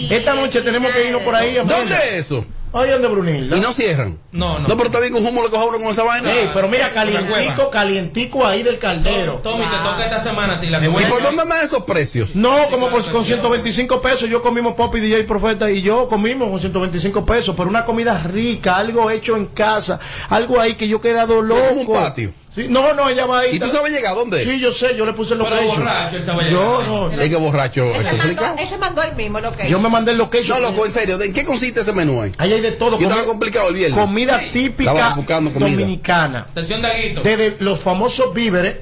Esta 0.09 0.35
noche 0.35 0.63
tenemos 0.63 0.93
que 0.93 1.07
irnos 1.09 1.23
por 1.23 1.35
ahí. 1.35 1.57
¿Dónde 1.57 1.95
es 1.97 2.13
eso? 2.27 2.45
Ay, 2.73 2.91
ande 2.91 3.09
Brunilda. 3.09 3.57
Y 3.57 3.61
no 3.61 3.73
cierran. 3.73 4.19
No, 4.33 4.59
No, 4.59 4.69
pero 4.69 4.85
está 4.87 5.01
bien 5.01 5.13
con 5.13 5.25
humo 5.25 5.43
le 5.43 5.49
coja 5.49 5.65
uno 5.65 5.79
con 5.79 5.89
esa 5.89 6.03
vaina. 6.03 6.31
Ey, 6.31 6.51
pero 6.53 6.69
mira, 6.69 6.93
calientico, 6.93 7.71
calientico 7.71 8.45
ahí 8.47 8.63
del 8.63 8.79
caldero. 8.79 9.41
Tommy, 9.43 9.65
te 9.65 9.77
toca 9.79 10.05
esta 10.05 10.19
semana 10.19 10.57
a 10.57 10.61
ti 10.61 10.67
la 10.69 10.79
¿Y 10.85 10.89
por 11.07 11.23
dónde 11.23 11.43
andan 11.43 11.65
esos 11.65 11.85
precios? 11.85 12.37
No, 12.37 12.69
como 12.71 12.89
por- 12.91 13.11
con 13.11 13.25
125 13.25 14.03
pesos. 14.03 14.29
Yo 14.29 14.43
comimos 14.43 14.75
Pop 14.75 14.95
y 14.97 15.01
DJ 15.01 15.25
Profeta 15.25 15.71
y 15.71 15.81
yo 15.81 16.09
comimos 16.09 16.51
con 16.51 16.61
125 16.61 17.25
pesos. 17.25 17.55
Pero 17.57 17.69
una 17.71 17.85
comida 17.87 18.19
rica, 18.23 18.77
algo 18.77 19.11
hecho 19.11 19.37
en 19.37 19.47
casa, 19.47 19.99
algo 20.29 20.61
ahí 20.61 20.75
que 20.75 20.87
yo 20.89 20.99
he 20.99 21.01
quedado 21.01 21.41
loco. 21.41 21.61
como 21.69 21.81
un 21.81 21.93
patio. 21.93 22.35
Sí, 22.57 22.67
no, 22.71 22.95
no, 22.95 23.09
ella 23.09 23.27
va 23.27 23.41
ahí. 23.41 23.57
¿Y 23.57 23.61
tú 23.61 23.69
sabes 23.69 23.93
llegar 23.93 24.13
a 24.13 24.15
dónde? 24.15 24.43
Sí, 24.43 24.59
yo 24.59 24.73
sé, 24.73 24.97
yo 24.97 25.05
le 25.05 25.13
puse 25.13 25.35
el 25.35 25.41
Pero 25.41 25.51
location. 25.51 25.77
borracho, 25.79 26.17
él 26.17 26.25
sabe 26.25 26.51
Yo 26.51 26.83
no. 26.87 27.11
Es 27.13 27.29
que 27.31 27.37
borracho. 27.37 27.85
Ese 27.93 28.01
¿es 28.01 28.07
complicado? 28.09 28.47
mandó, 28.49 28.63
ese 28.63 28.79
mandó 28.79 29.03
el 29.03 29.15
mismo, 29.15 29.41
lo 29.41 29.53
que 29.53 29.69
Yo 29.69 29.79
me 29.79 29.89
mandé 29.91 30.13
el 30.13 30.19
location. 30.19 30.61
No, 30.63 30.71
loco, 30.71 30.87
en 30.87 30.93
serio. 30.93 31.21
¿En 31.21 31.33
qué 31.35 31.45
consiste 31.45 31.81
ese 31.81 31.93
menú 31.93 32.23
ahí? 32.23 32.33
Ahí 32.39 32.55
hay 32.55 32.63
de 32.63 32.73
todo. 32.73 32.99
Yo 32.99 33.03
estaba 33.09 33.23
Comi- 33.23 33.27
complicado 33.27 33.69
el 33.69 33.75
viernes. 33.75 33.99
Comida 34.01 34.41
típica 34.53 34.91
Estaba 34.93 35.15
buscando 35.15 35.53
comida. 35.53 35.71
dominicana. 35.71 36.47
Atención, 36.51 36.81
Daguito. 36.81 37.21
Desde 37.21 37.57
los 37.61 37.79
famosos 37.79 38.33
víveres. 38.33 38.77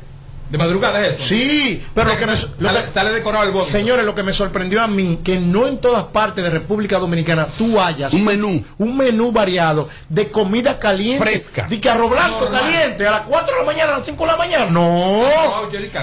De 0.54 0.58
madrugada 0.58 1.04
es 1.04 1.14
eso. 1.14 1.24
Sí, 1.24 1.82
pero 1.96 2.10
lo 2.10 2.16
que 2.16 2.26
me, 2.26 2.32
lo 2.32 2.68
sale, 2.68 2.82
que- 2.84 2.90
sale 2.92 3.10
decorado 3.10 3.44
el 3.44 3.50
vómito. 3.50 3.68
Señores, 3.72 4.04
lo 4.04 4.14
que 4.14 4.22
me 4.22 4.32
sorprendió 4.32 4.80
a 4.82 4.86
mí, 4.86 5.18
que 5.24 5.40
no 5.40 5.66
en 5.66 5.78
todas 5.78 6.04
partes 6.04 6.44
de 6.44 6.50
República 6.50 7.00
Dominicana 7.00 7.48
tú 7.58 7.80
hayas 7.80 8.12
Un 8.12 8.24
menú. 8.24 8.64
un 8.78 8.96
menú 8.96 9.32
variado 9.32 9.88
de 10.08 10.30
comida 10.30 10.78
caliente. 10.78 11.24
Fresca. 11.24 11.66
De 11.66 11.80
que 11.80 11.90
arroz 11.90 12.08
blanco 12.08 12.48
caliente 12.52 13.04
a 13.04 13.10
las 13.10 13.20
4 13.22 13.52
de 13.52 13.60
la 13.62 13.66
mañana, 13.66 13.94
a 13.94 13.98
las 13.98 14.06
5 14.06 14.22
de 14.24 14.30
la 14.30 14.36
mañana. 14.36 14.66
No. 14.70 15.24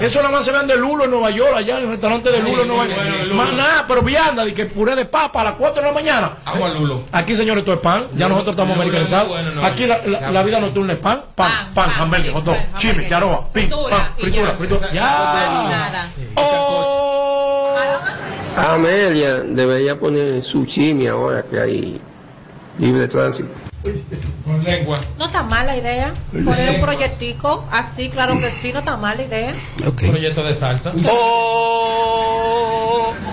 Eso 0.02 0.18
nada 0.20 0.30
más 0.32 0.44
se 0.44 0.52
ven 0.52 0.66
de 0.66 0.76
Lulo 0.76 1.04
en 1.04 1.10
Nueva 1.12 1.30
York, 1.30 1.54
allá 1.56 1.78
en 1.78 1.84
el 1.84 1.90
restaurante 1.92 2.30
de 2.30 2.40
Lulo 2.42 2.60
en 2.62 2.68
Nueva 2.68 2.86
York. 2.88 3.32
Más 3.32 3.52
nada, 3.54 3.86
pero 3.88 4.02
vianda, 4.02 4.44
de 4.44 4.52
que 4.52 4.66
puré 4.66 4.94
de 4.96 5.06
papa 5.06 5.40
a 5.40 5.44
las 5.44 5.54
4 5.54 5.80
de 5.80 5.88
la 5.88 5.94
mañana. 5.94 6.32
Agua 6.44 6.68
Lulo. 6.68 7.04
Aquí, 7.12 7.34
señores, 7.34 7.64
todo 7.64 7.76
es 7.76 7.80
pan. 7.80 8.04
Ya 8.16 8.26
Lulo- 8.26 8.34
nosotros 8.34 8.52
estamos 8.52 8.76
Lulo 8.76 8.82
es 8.86 8.90
muy 8.92 8.98
americanizados. 8.98 9.28
bueno, 9.28 9.62
no, 9.62 9.66
Aquí 9.66 9.86
la, 9.86 10.02
la- 10.04 10.30
la 10.30 10.42
vida 10.42 10.60
nocturna 10.60 10.92
es 10.92 10.98
pan, 10.98 11.22
pan, 11.34 11.50
pan, 11.74 11.90
hamburgues, 11.98 12.32
hot 12.32 12.44
dog, 12.44 12.56
chimi, 12.76 13.08
yaroa, 13.08 13.48
pin, 13.52 13.70
pan, 13.70 14.08
fritura. 14.50 14.92
Ya. 14.92 16.10
Amelia 18.56 19.40
debería 19.40 19.98
poner 19.98 20.42
su 20.42 20.66
chimi 20.66 21.06
ahora 21.06 21.42
que 21.42 21.58
hay 21.58 22.00
libre 22.78 23.08
tránsito. 23.08 23.50
Con 24.44 24.62
lengua. 24.62 24.98
No 25.18 25.26
está 25.26 25.42
mala 25.42 25.76
idea. 25.76 26.12
Poner 26.32 26.76
un 26.76 26.80
proyectico 26.80 27.64
así, 27.70 28.08
claro 28.10 28.38
que 28.38 28.50
sí, 28.50 28.72
no 28.72 28.80
está 28.80 28.96
mala 28.96 29.22
idea. 29.22 29.54
Proyecto 29.96 30.44
de 30.44 30.54
salsa. 30.54 30.92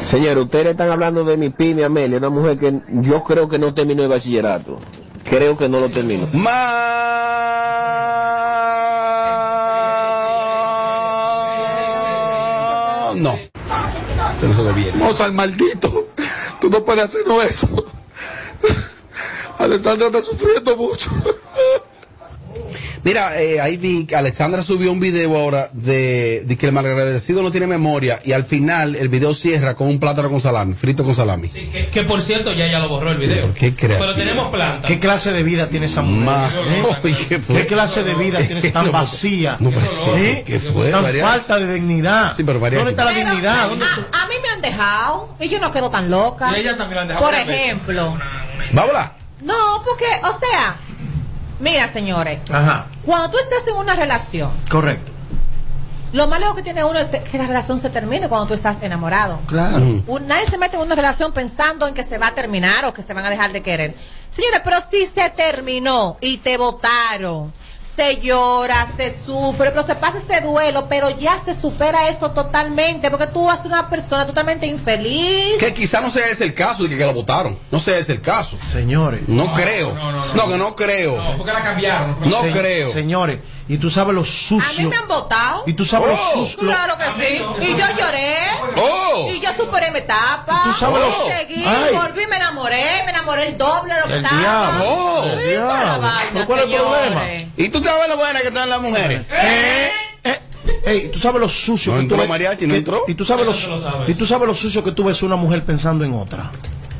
Señor, 0.01 0.37
ustedes 0.37 0.67
están 0.67 0.89
hablando 0.89 1.23
de 1.25 1.37
mi 1.37 1.49
pyme 1.49 1.83
Amelia, 1.83 2.17
una 2.17 2.29
mujer 2.29 2.57
que 2.57 2.81
yo 2.93 3.23
creo 3.23 3.49
que 3.49 3.59
no 3.59 3.73
terminó 3.73 4.03
el 4.03 4.09
bachillerato. 4.09 4.79
Creo 5.23 5.57
que 5.57 5.69
no 5.69 5.79
lo 5.79 5.89
terminó. 5.89 6.27
Ma... 6.33 6.49
No. 13.19 13.37
Se 14.39 14.47
ve 14.47 14.73
bien. 14.73 14.97
Mozart, 14.97 15.33
maldito. 15.33 16.07
Tú 16.61 16.69
no 16.69 16.83
puedes 16.83 17.03
hacernos 17.03 17.43
eso. 17.43 17.67
Alessandra 19.57 20.07
está 20.07 20.21
sufriendo 20.21 20.77
mucho. 20.77 21.09
Mira, 23.03 23.41
eh, 23.41 23.61
ahí 23.61 23.77
vi 23.77 24.05
que 24.05 24.15
Alexandra 24.15 24.61
subió 24.61 24.91
un 24.91 24.99
video 24.99 25.35
ahora 25.37 25.69
de, 25.73 26.41
de 26.45 26.57
que 26.57 26.65
el 26.65 26.71
malagradecido 26.73 27.41
no 27.41 27.49
tiene 27.51 27.65
memoria 27.65 28.19
y 28.25 28.33
al 28.33 28.43
final 28.43 28.95
el 28.95 29.07
video 29.07 29.33
cierra 29.33 29.75
con 29.75 29.87
un 29.87 29.99
plátano 29.99 30.29
con 30.29 30.41
salami, 30.41 30.73
frito 30.73 31.03
con 31.05 31.15
salami. 31.15 31.47
Que, 31.49 31.85
que 31.85 32.03
por 32.03 32.21
cierto 32.21 32.51
ya 32.53 32.67
ya 32.67 32.79
lo 32.79 32.89
borró 32.89 33.11
el 33.11 33.17
video. 33.17 33.53
Qué. 33.53 33.71
Pero 33.71 34.13
tenemos 34.13 34.49
planta. 34.49 34.87
¿Qué 34.87 34.99
clase 34.99 35.31
de 35.31 35.43
vida 35.43 35.67
tiene 35.67 35.85
esa 35.85 36.01
mujer? 36.01 36.25
Ma- 36.25 36.49
¿Eh? 37.05 37.25
¿qué 37.29 37.39
fue? 37.39 37.55
¿Qué 37.61 37.67
clase 37.67 38.03
de 38.03 38.15
vida 38.15 38.39
tienes 38.39 38.71
tan 38.73 38.85
No, 38.87 38.91
vacía? 38.91 39.55
no, 39.59 39.69
pero- 39.71 40.17
¿Eh? 40.17 40.43
¿qué 40.45 40.59
fue, 40.59 40.91
Tan 40.91 41.05
falta 41.05 41.57
de 41.57 41.73
dignidad. 41.75 42.33
Sí, 42.35 42.43
pero 42.43 42.59
¿Dónde 42.59 42.89
está 42.91 43.05
la 43.05 43.11
Pero, 43.13 43.29
dignidad? 43.29 43.69
¿Dónde 43.69 43.85
está- 43.85 44.07
a, 44.17 44.23
a 44.23 44.27
mí 44.27 44.35
me 44.41 44.49
han 44.49 44.61
dejado 44.61 45.35
y 45.39 45.47
yo 45.47 45.59
no 45.59 45.71
quedo 45.71 45.89
tan 45.89 46.09
loca. 46.09 46.51
Y 46.57 46.61
ella 46.61 46.75
también 46.77 46.95
la 46.95 47.01
han 47.03 47.07
dejado 47.07 47.25
Por 47.25 47.33
ejemplo. 47.35 48.17
Vámonos. 48.73 49.03
No, 49.43 49.83
porque, 49.85 50.05
o 50.23 50.37
sea, 50.37 50.75
mira, 51.59 51.91
señores, 51.91 52.39
Ajá, 52.51 52.87
cuando 53.05 53.31
tú 53.31 53.37
estás 53.37 53.67
en 53.67 53.75
una 53.75 53.95
relación, 53.95 54.51
correcto. 54.69 55.11
lo 56.13 56.27
más 56.27 56.39
lejos 56.39 56.55
que 56.55 56.63
tiene 56.63 56.83
uno 56.83 56.97
es 56.99 57.05
que 57.07 57.37
la 57.37 57.45
relación 57.47 57.79
se 57.79 57.89
termine 57.89 58.27
cuando 58.29 58.47
tú 58.47 58.53
estás 58.55 58.77
enamorado. 58.81 59.39
Claro. 59.47 59.77
Un- 60.07 60.27
nadie 60.27 60.45
se 60.47 60.57
mete 60.57 60.75
en 60.77 60.81
una 60.81 60.95
relación 60.95 61.31
pensando 61.33 61.87
en 61.87 61.93
que 61.93 62.03
se 62.03 62.17
va 62.17 62.27
a 62.27 62.33
terminar 62.35 62.85
o 62.85 62.93
que 62.93 63.01
se 63.03 63.13
van 63.13 63.25
a 63.25 63.29
dejar 63.29 63.51
de 63.51 63.61
querer. 63.61 63.95
Señores, 64.29 64.61
pero 64.63 64.77
si 64.89 65.05
se 65.05 65.29
terminó 65.29 66.17
y 66.21 66.37
te 66.37 66.57
votaron, 66.57 67.53
se 67.99 68.15
llora, 68.21 68.87
se 68.95 69.13
sufre, 69.13 69.71
pero 69.71 69.83
se 69.83 69.93
pasa 69.95 70.19
ese 70.19 70.39
duelo, 70.39 70.87
pero 70.87 71.09
ya 71.09 71.37
se 71.43 71.53
supera 71.53 72.07
eso 72.07 72.31
totalmente, 72.31 73.11
porque 73.11 73.27
tú 73.27 73.43
vas 73.43 73.59
a 73.59 73.63
ser 73.63 73.71
una 73.73 73.89
persona 73.89 74.25
totalmente 74.25 74.65
infeliz. 74.67 75.57
Que 75.59 75.73
quizá 75.73 75.99
no 75.99 76.09
sea 76.09 76.25
ese 76.27 76.45
el 76.45 76.53
caso 76.53 76.83
de 76.83 76.89
que, 76.89 76.97
que 76.97 77.05
lo 77.05 77.13
votaron. 77.13 77.59
No 77.71 77.77
sea 77.77 77.97
ese 77.97 78.13
el 78.13 78.21
caso. 78.21 78.57
Señores. 78.71 79.27
No, 79.27 79.53
creo. 79.53 79.93
no, 79.93 80.13
no, 80.13 80.25
no. 80.25 80.33
No, 80.33 80.47
que 80.47 80.57
no 80.57 80.75
creo. 80.77 81.17
No, 81.21 81.35
porque 81.35 81.51
la 81.51 81.61
cambiaron. 81.61 82.15
No 82.23 82.41
Se- 82.41 82.51
creo. 82.51 82.93
Señores, 82.93 83.39
y 83.69 83.77
tú 83.77 83.89
sabes 83.89 84.13
lo 84.15 84.21
A 84.21 84.23
mí 84.25 84.29
sucio. 84.29 84.89
me 84.89 84.95
han 84.97 85.07
votado. 85.07 85.63
Y 85.67 85.73
tú 85.73 85.85
sabes 85.85 86.09
Oh. 86.11 86.35
lo 86.37 86.45
sucio. 86.45 86.59
Claro 86.59 86.97
que 86.97 87.05
sí. 87.05 87.41
Y 87.61 87.67
yo 87.69 87.85
lloré. 87.97 88.35
Oh. 88.75 89.27
Y 89.31 89.39
yo 89.39 89.49
superé 89.55 89.91
mi 89.91 89.99
etapa. 89.99 90.63
¿Tú 90.65 90.73
sabes 90.73 90.97
y 90.97 91.01
lo- 91.01 91.35
seguí, 91.37 91.65
Ay. 91.65 91.93
volví, 91.95 92.25
me 92.27 92.35
enamoré, 92.37 92.83
me 93.05 93.11
enamoré 93.11 93.47
el 93.49 93.57
doble 93.57 93.93
de 93.93 94.01
lo 94.01 94.07
que 94.07 94.13
El 94.15 94.23
estaba. 94.25 94.41
diablo. 94.41 94.85
Oh. 94.89 95.23
El 95.23 95.39
Sí, 95.39 95.55
toda 95.55 95.67
la 95.67 95.83
diablo. 95.83 96.01
vaina, 96.01 96.29
¿Pero 96.33 96.45
¿Cuál 96.45 96.59
es 96.59 96.65
el 96.65 96.71
problema? 96.81 97.21
¿Y 97.57 97.69
tú 97.69 97.83
sabes 97.83 98.07
lo 98.09 98.17
buena 98.17 98.41
que 98.41 98.47
están 98.47 98.69
las 98.69 98.81
mujeres? 98.81 99.21
Eh, 99.31 99.91
eh, 100.23 100.39
ey, 100.85 101.09
tú 101.13 101.19
sabes 101.19 101.39
lo 101.39 101.47
sucio 101.47 101.91
No 101.93 101.97
que 101.99 102.01
tú 102.01 102.03
entró 102.05 102.17
ves- 102.17 102.29
mariachi, 102.29 102.65
no 102.65 102.73
que- 102.73 102.77
entró. 102.79 103.03
Y 103.07 103.13
tú 103.13 103.23
sabes 103.23 103.45
lo, 103.45 103.53
tú 103.53 103.69
lo 103.69 103.81
sabes. 103.81 104.09
y 104.09 104.13
tú 104.15 104.25
sabes 104.25 104.47
lo 104.47 104.55
sucio 104.55 104.83
que 104.83 104.91
tú 104.93 105.03
ves 105.03 105.21
una 105.21 105.35
mujer 105.35 105.63
pensando 105.63 106.03
en 106.03 106.13
otra. 106.15 106.49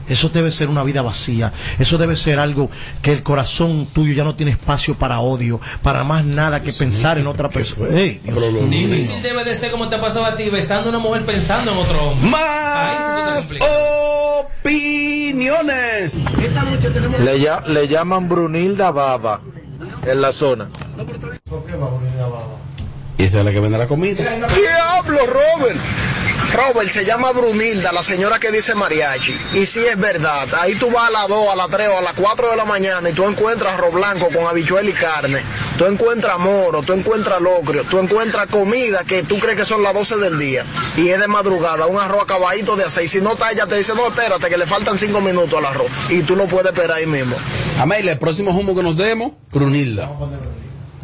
Eso 0.10 0.30
debe 0.30 0.52
ser 0.52 0.68
una 0.70 0.84
vida 0.84 1.02
vacía. 1.02 1.54
Eso 1.80 1.98
debe 1.98 2.16
ser 2.16 2.40
algo 2.40 2.70
que 3.02 3.14
el 3.14 3.24
corazón 3.24 3.88
tuyo 3.94 4.14
ya 4.14 4.24
no 4.24 4.36
tiene 4.36 4.52
espacio 4.52 4.96
para 4.96 5.20
odio, 5.22 5.62
para 5.84 6.04
más 6.04 6.26
nada 6.26 6.62
que 6.62 6.74
pensar 6.74 7.18
en 7.18 7.28
otra 7.28 7.48
persona. 7.50 7.98
Ey, 7.98 8.20
Dios 8.24 8.38
mío. 8.52 8.88
Difícil 8.90 9.22
debe 9.22 9.44
de 9.44 9.56
ser 9.56 9.72
como 9.72 9.88
te 9.90 9.96
ha 9.96 10.02
pasado 10.02 10.26
a 10.26 10.36
ti, 10.36 10.50
besando 10.50 10.88
a 10.88 10.90
una 10.90 11.00
mujer 11.00 11.24
pensando 11.26 11.72
en 11.72 11.78
otro 11.78 12.02
hombre. 12.10 12.30
Más 12.30 13.54
opiniones. 14.62 16.20
Le, 17.20 17.40
ya- 17.40 17.62
le 17.68 17.88
llaman 17.88 18.28
Brunilda 18.30 18.92
Baba 18.92 19.42
en 20.06 20.22
la 20.22 20.32
zona. 20.32 20.70
Y 23.18 23.24
esa 23.24 23.40
es 23.40 23.46
la 23.46 23.52
que 23.52 23.60
vende 23.60 23.78
la 23.78 23.88
comida. 23.88 24.24
Diablo, 24.24 25.20
Robert. 25.28 25.78
Robert, 26.54 26.90
se 26.90 27.06
llama 27.06 27.32
Brunilda, 27.32 27.92
la 27.92 28.02
señora 28.02 28.40
que 28.40 28.52
dice 28.52 28.74
mariachi. 28.74 29.38
Y 29.54 29.66
si 29.66 29.80
es 29.80 29.98
verdad, 29.98 30.48
ahí 30.60 30.76
tú 30.76 30.90
vas 30.90 31.08
a 31.08 31.12
las 31.12 31.28
2, 31.28 31.50
a 31.50 31.56
las 31.56 31.70
3 31.70 31.90
o 31.90 31.98
a 32.00 32.02
las 32.02 32.14
4 32.14 32.52
de 32.52 32.58
la 32.58 32.66
mañana 32.66 33.10
y 33.10 33.14
tú 33.14 33.26
encuentras 33.26 33.74
arroz 33.74 33.94
blanco 33.94 34.30
con 34.34 34.48
habichuela 34.48 34.90
y 34.90 34.94
carne. 34.94 35.44
Tú 35.78 35.86
encuentras 35.86 36.40
moro, 36.40 36.82
tú 36.82 36.94
encuentras 36.94 37.40
locrio, 37.40 37.84
tú 37.84 38.00
encuentras 38.00 38.48
comida 38.48 39.04
que 39.04 39.24
tú 39.24 39.40
crees 39.40 39.58
que 39.58 39.66
son 39.66 39.84
las 39.84 39.94
12 39.94 40.18
del 40.18 40.40
día. 40.40 40.66
Y 40.98 41.10
es 41.10 41.20
de 41.20 41.28
madrugada, 41.28 41.86
un 41.86 42.00
arroz 42.00 42.24
acabadito 42.24 42.76
de 42.76 42.86
aceite. 42.86 43.10
Si 43.10 43.22
no 43.22 43.34
está, 43.34 43.52
ella 43.52 43.68
te 43.68 43.78
dice, 43.78 43.94
no, 43.94 44.08
espérate, 44.08 44.50
que 44.50 44.58
le 44.58 44.66
faltan 44.66 44.98
5 44.98 45.22
minutos 45.22 45.58
al 45.58 45.66
arroz. 45.66 45.90
Y 46.10 46.24
tú 46.24 46.36
lo 46.36 46.48
puedes 46.48 46.68
esperar 46.68 46.98
ahí 46.98 47.06
mismo. 47.06 47.36
Amelia, 47.80 48.14
el 48.14 48.20
próximo 48.20 48.52
humo 48.52 48.76
que 48.76 48.84
nos 48.84 48.98
demos, 48.98 49.34
Brunilda. 49.52 50.12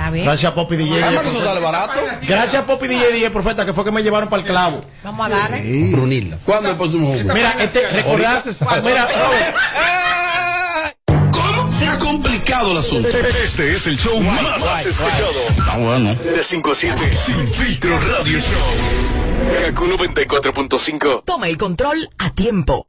Está 0.06 0.14
bien. 0.14 0.26
Gracias 0.26 0.52
Popi 0.52 0.76
DJ. 0.76 1.00
Eso 1.00 1.44
sale 1.44 1.60
barato. 1.60 2.00
Gracias 2.28 2.64
Popi 2.66 2.88
DJ 2.88 3.12
DJ, 3.12 3.32
profeta, 3.32 3.66
que 3.66 3.74
fue 3.74 3.84
que 3.84 3.92
me 3.92 4.04
llevaron 4.04 4.30
para 4.30 4.44
el 4.44 4.48
clavo. 4.48 4.80
Vamos 5.04 5.26
a 5.26 5.30
darle. 5.30 5.90
Brunilda. 5.90 6.38
¿Cuándo 6.46 6.70
el 6.70 6.78
próximo 6.78 7.10
humo? 7.10 7.34
Mira, 7.34 7.56
este, 7.60 8.54
sabe. 8.54 8.82
mira, 8.84 9.08
¿Cómo 11.32 11.74
se 11.74 11.88
ha 11.88 11.98
complicado 11.98 12.74
el 12.74 12.78
asunto? 12.78 13.10
Este 13.10 13.74
es 13.74 13.88
el 13.88 13.98
show 13.98 14.22
más, 14.22 14.60
más 14.60 14.86
escuchado. 14.86 15.42
Ah, 15.72 15.78
bueno. 15.80 16.14
De 16.14 16.44
5 16.44 16.72
a 16.72 16.76
7. 16.76 17.18
Sin 17.18 17.48
filtro 17.48 18.00
radio 18.00 18.40
show. 18.40 19.66
Kaku 19.66 19.86
94.5. 19.86 21.24
Toma 21.26 21.48
el 21.48 21.58
control 21.58 22.10
a 22.20 22.30
tiempo. 22.30 22.86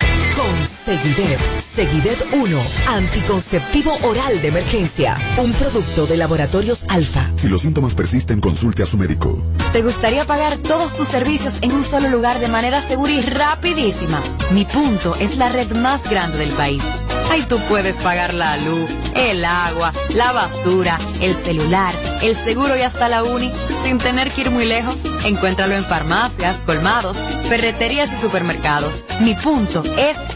Con 0.46 0.64
Seguidet. 0.64 1.40
Seguidet 1.58 2.24
1. 2.32 2.62
Anticonceptivo 2.86 3.98
oral 4.02 4.40
de 4.40 4.48
emergencia. 4.48 5.18
Un 5.38 5.52
producto 5.52 6.06
de 6.06 6.16
laboratorios 6.16 6.84
alfa. 6.88 7.32
Si 7.34 7.48
los 7.48 7.62
síntomas 7.62 7.96
persisten, 7.96 8.40
consulte 8.40 8.84
a 8.84 8.86
su 8.86 8.96
médico. 8.96 9.44
¿Te 9.72 9.82
gustaría 9.82 10.24
pagar 10.24 10.56
todos 10.58 10.94
tus 10.94 11.08
servicios 11.08 11.58
en 11.62 11.72
un 11.72 11.82
solo 11.82 12.08
lugar 12.10 12.38
de 12.38 12.46
manera 12.46 12.80
segura 12.80 13.10
y 13.10 13.22
rapidísima? 13.22 14.22
Mi 14.52 14.64
punto 14.64 15.16
es 15.16 15.36
la 15.36 15.48
red 15.48 15.68
más 15.72 16.08
grande 16.08 16.38
del 16.38 16.50
país. 16.50 16.84
Ahí 17.32 17.42
tú 17.42 17.58
puedes 17.68 17.96
pagar 17.96 18.32
la 18.32 18.56
luz, 18.58 18.88
el 19.16 19.44
agua, 19.44 19.92
la 20.14 20.30
basura, 20.30 20.96
el 21.20 21.34
celular, 21.34 21.92
el 22.22 22.36
seguro 22.36 22.76
y 22.76 22.82
hasta 22.82 23.08
la 23.08 23.24
uni 23.24 23.50
sin 23.82 23.98
tener 23.98 24.30
que 24.30 24.42
ir 24.42 24.50
muy 24.50 24.64
lejos. 24.64 25.04
Encuéntralo 25.24 25.74
en 25.74 25.84
farmacias, 25.84 26.58
colmados, 26.64 27.18
ferreterías 27.48 28.12
y 28.12 28.16
supermercados. 28.16 29.02
Mi 29.20 29.34
punto 29.34 29.82
es 29.96 30.35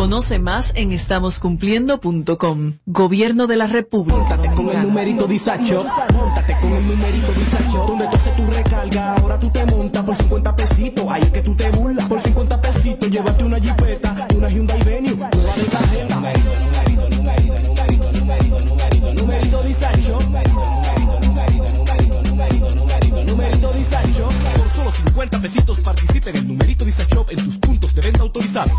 Conoce 0.00 0.38
más 0.38 0.72
en 0.76 0.92
estamoscumpliendo.com. 0.92 2.78
Gobierno 2.86 3.46
de 3.46 3.56
la 3.58 3.66
República. 3.66 4.38
Con 4.56 4.70
el 4.70 4.80
numerito 4.80 5.26
disacho, 5.26 5.84
montate 6.14 6.56
con 6.58 6.72
el 6.72 6.86
numerito 6.86 7.32
disacho, 7.32 7.84
donde 7.86 8.06
tú 8.06 8.16
haces 8.16 8.34
tu 8.34 8.46
recarga, 8.46 9.14
ahora 9.16 9.38
tú 9.38 9.50
te 9.50 9.66
montas 9.66 10.02
por 10.02 10.16
50 10.16 10.56
pesitos, 10.56 11.04
ahí 11.10 11.20
es 11.20 11.30
que 11.32 11.42
tú 11.42 11.54
te 11.54 11.70
burlas, 11.72 12.08
por 12.08 12.18
50 12.18 12.60
pesitos, 12.62 13.10
llévate 13.10 13.44
una 13.44 13.60
jipeta, 13.60 14.26
una 14.34 14.48
Hyundai 14.48 14.82
Venue, 14.84 15.16
nueva 15.16 15.30
de 15.30 15.64
tarjeta. 15.64 16.14
Numerito, 16.14 16.50
numerito, 16.64 17.10
numerito, 17.10 17.60
numerito, 17.60 18.10
numerito, 18.10 18.60
numerito, 18.60 19.14
numerito 19.14 19.62
disacho, 19.64 20.18
numerito, 20.18 20.54
numerito, 20.80 21.20
numerito, 21.26 22.24
numerito, 22.24 22.74
numerito, 22.74 23.24
numerito, 23.24 23.72
disacho. 23.74 24.28
Por 24.56 24.70
solo 24.70 24.92
50 24.92 25.42
pesitos 25.42 25.80
participa 25.80 26.30
en 26.30 26.36
el 26.36 26.48
numerito 26.48 26.79
en 27.28 27.36
tus 27.36 27.58
puntos 27.58 27.94
de 27.94 28.00
venta 28.00 28.22
autorizados. 28.22 28.72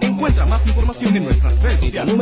Encuentra 0.00 0.46
más 0.46 0.64
información 0.66 1.16
en 1.16 1.24
nuestras 1.24 1.60
redes 1.60 1.80
sociales. 1.80 2.14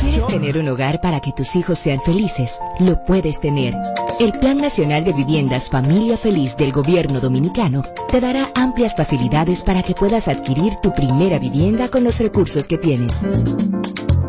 Quieres 0.00 0.26
tener 0.26 0.58
un 0.58 0.68
hogar 0.68 1.00
para 1.00 1.20
que 1.20 1.32
tus 1.32 1.56
hijos 1.56 1.78
sean 1.78 2.00
felices, 2.00 2.58
lo 2.80 3.02
puedes 3.04 3.40
tener. 3.40 3.74
El 4.18 4.32
Plan 4.32 4.58
Nacional 4.58 5.04
de 5.04 5.12
Viviendas 5.12 5.70
Familia 5.70 6.16
Feliz 6.16 6.56
del 6.56 6.72
Gobierno 6.72 7.20
Dominicano 7.20 7.84
te 8.10 8.20
dará 8.20 8.48
amplias 8.54 8.96
facilidades 8.96 9.62
para 9.62 9.82
que 9.82 9.94
puedas 9.94 10.28
adquirir 10.28 10.74
tu 10.82 10.94
primera 10.94 11.38
vivienda 11.38 11.88
con 11.88 12.04
los 12.04 12.18
recursos 12.18 12.66
que 12.66 12.78
tienes. 12.78 13.24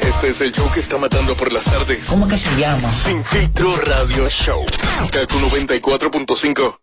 Este 0.00 0.28
es 0.28 0.40
el 0.40 0.52
show 0.52 0.70
que 0.72 0.78
está 0.78 0.96
matando 0.96 1.34
por 1.34 1.52
las 1.52 1.64
tardes. 1.64 2.06
¿Cómo 2.06 2.28
que 2.28 2.36
se 2.36 2.48
llama? 2.56 2.92
Sin 2.92 3.24
filtro 3.24 3.74
radio 3.78 4.28
show. 4.28 4.64
Kaku 5.10 5.34
94.5. 5.50 6.78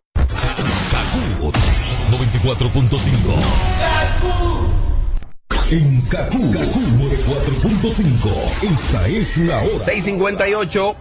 94.5. 2.11 3.35
En 5.71 6.01
Kaku, 6.01 6.51
Kaku 6.51 6.79
4.5. 7.79 8.63
Esta 8.63 9.07
es 9.07 9.37
la 9.37 9.59
hora. 9.59 9.79
658. 9.79 10.95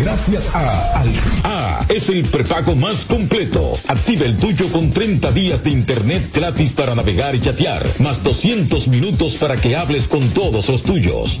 Gracias 0.00 0.54
a 0.54 1.00
Al 1.00 1.12
A 1.44 1.86
es 1.88 2.08
el 2.08 2.24
prepago 2.24 2.74
más 2.74 3.04
completo. 3.04 3.72
Activa 3.88 4.24
el 4.24 4.36
tuyo 4.36 4.68
con 4.70 4.90
30 4.90 5.32
días 5.32 5.62
de 5.62 5.70
internet 5.70 6.30
gratis 6.34 6.72
para 6.72 6.94
navegar 6.94 7.34
y 7.34 7.40
chatear, 7.40 7.86
más 8.00 8.22
200 8.24 8.88
minutos 8.88 9.36
para 9.36 9.56
que 9.56 9.76
hables 9.76 10.08
con 10.08 10.28
todos 10.30 10.68
los 10.68 10.82
tuyos. 10.82 11.40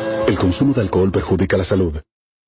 El 0.27 0.37
consumo 0.37 0.73
de 0.73 0.81
alcohol 0.81 1.11
perjudica 1.11 1.57
la 1.57 1.63
salud. 1.63 1.99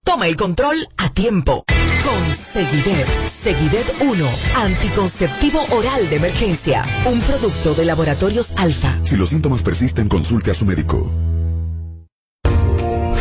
Toma 0.04 0.28
el 0.28 0.36
control 0.36 0.88
a 0.98 1.10
tiempo. 1.10 1.64
Con 2.04 2.36
Seguidet. 2.36 3.08
Seguidet 3.28 3.96
1. 4.02 4.26
Anticonceptivo 4.56 5.66
oral 5.72 6.10
de 6.10 6.18
emergencia. 6.18 6.84
Un 7.06 7.22
producto 7.22 7.74
de 7.74 7.86
laboratorios 7.86 8.54
alfa. 8.58 9.00
Si 9.04 9.16
los 9.16 9.30
síntomas 9.30 9.64
persisten, 9.64 10.10
consulte 10.10 10.52
a 10.52 10.54
su 10.54 10.66
médico. 10.66 11.12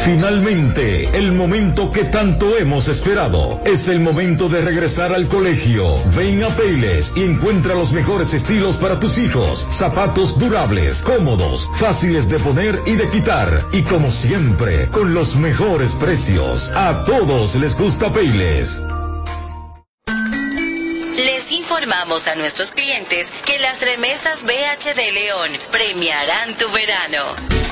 Finalmente, 0.05 1.09
el 1.17 1.31
momento 1.31 1.93
que 1.93 2.03
tanto 2.03 2.59
hemos 2.59 2.89
esperado. 2.89 3.61
Es 3.65 3.87
el 3.87 4.01
momento 4.01 4.49
de 4.49 4.61
regresar 4.61 5.15
al 5.15 5.29
colegio. 5.29 5.95
Ven 6.17 6.43
a 6.43 6.49
Payless 6.49 7.13
y 7.15 7.23
encuentra 7.23 7.77
los 7.77 7.93
mejores 7.93 8.35
estilos 8.35 8.77
para 8.79 8.99
tus 8.99 9.17
hijos. 9.17 9.65
Zapatos 9.71 10.37
durables, 10.41 11.03
cómodos, 11.03 11.69
fáciles 11.77 12.29
de 12.29 12.41
poner 12.41 12.81
y 12.85 12.97
de 12.97 13.09
quitar. 13.11 13.65
Y 13.71 13.83
como 13.83 14.11
siempre, 14.11 14.89
con 14.89 15.15
los 15.15 15.37
mejores 15.37 15.95
precios. 15.95 16.73
A 16.75 17.05
todos 17.05 17.55
les 17.55 17.77
gusta 17.79 18.13
Payless. 18.13 18.83
Les 21.15 21.53
informamos 21.53 22.27
a 22.27 22.35
nuestros 22.35 22.73
clientes 22.73 23.33
que 23.47 23.61
las 23.61 23.85
remesas 23.85 24.43
BH 24.43 24.97
de 24.97 25.13
León 25.13 25.51
premiarán 25.71 26.55
tu 26.55 26.69
verano. 26.73 27.72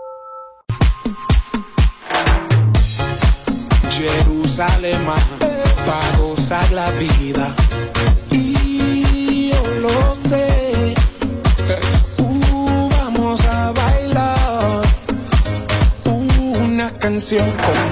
Jerusalén, 4.51 4.99
para 5.85 6.17
gozar 6.17 6.71
la 6.73 6.91
vida. 6.91 7.55
Y 8.31 9.49
yo 9.49 9.63
lo 9.79 10.15
sé. 10.15 10.93
Vamos 12.99 13.39
a 13.47 13.71
bailar 13.71 14.81
una 16.63 16.91
canción 16.99 17.49
como 17.49 17.90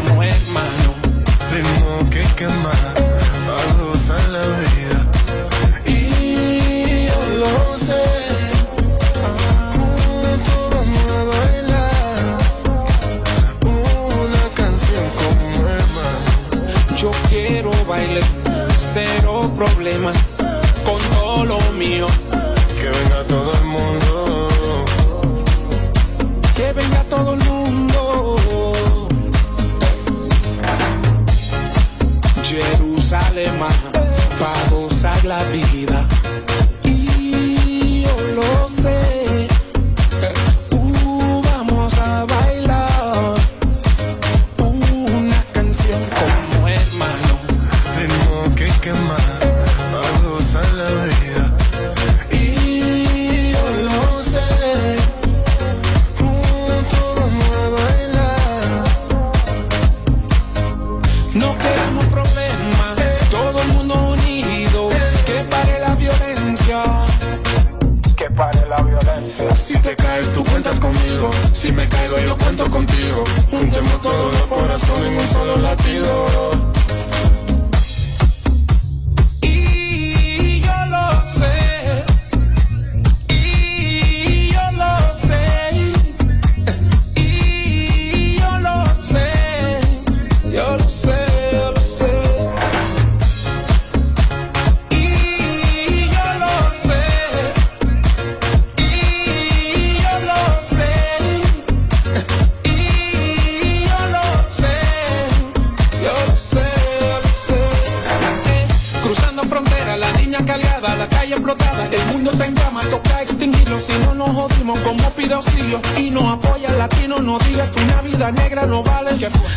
pide 115.20 115.34
auxilio 115.34 115.82
y 115.98 116.10
no 116.12 116.32
apoya 116.32 116.70
al 116.70 116.78
latino, 116.78 117.20
no 117.20 117.38
diga 117.40 117.70
que 117.72 117.80
una 117.82 118.02
vida 118.02 118.32
negra 118.32 118.66
no 118.66 118.84
vale. 118.84 119.12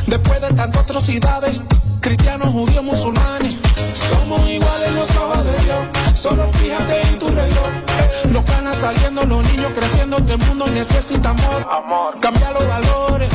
Después 0.06 0.40
de 0.40 0.48
tantas 0.54 0.82
atrocidades, 0.82 1.62
cristianos, 2.00 2.48
judíos, 2.48 2.82
musulmanes, 2.82 3.56
somos 4.08 4.40
iguales 4.48 4.94
los 4.94 5.10
ojos 5.16 5.44
de 5.44 5.56
Dios. 5.64 6.18
Solo 6.18 6.48
fíjate 6.52 7.00
en 7.02 7.18
tu 7.18 7.28
reloj. 7.28 7.70
Los 8.32 8.44
canas 8.44 8.76
saliendo, 8.76 9.24
los 9.24 9.44
niños 9.50 9.72
creciendo, 9.74 10.18
este 10.18 10.36
mundo 10.38 10.66
necesita 10.68 11.30
amor. 11.30 11.68
amor. 11.70 12.20
Cambia 12.20 12.50
los 12.50 12.66
valores. 12.66 13.30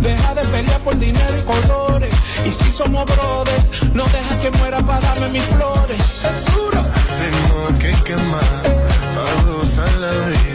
Deja 0.00 0.34
de 0.34 0.42
pelear 0.42 0.80
por 0.80 0.98
dinero 0.98 1.34
y 1.38 1.42
colores. 1.42 2.14
Y 2.46 2.50
si 2.50 2.70
somos 2.70 3.04
brothers, 3.04 3.92
no 3.94 4.04
deja 4.04 4.40
que 4.40 4.50
muera 4.58 4.80
para 4.80 5.00
darme 5.00 5.28
mis 5.30 5.44
flores. 5.44 6.00
Es 6.00 6.54
duro. 6.54 6.82
Tengo 7.20 7.78
que 7.78 7.92
quemar 8.04 8.71
la 9.78 10.51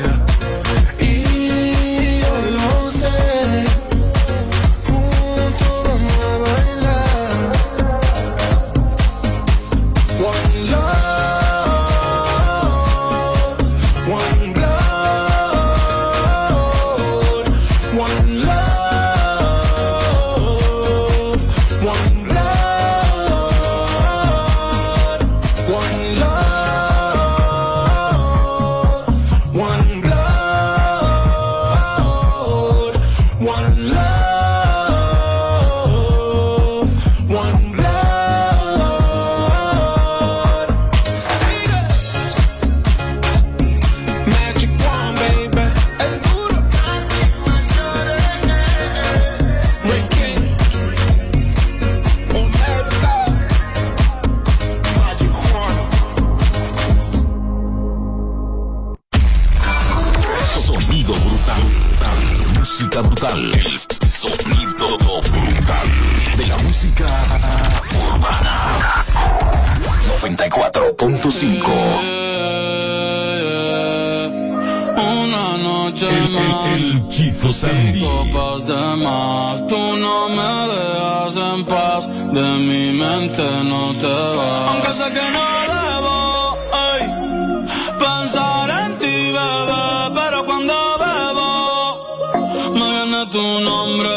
tu 93.26 93.62
nombre, 93.62 94.17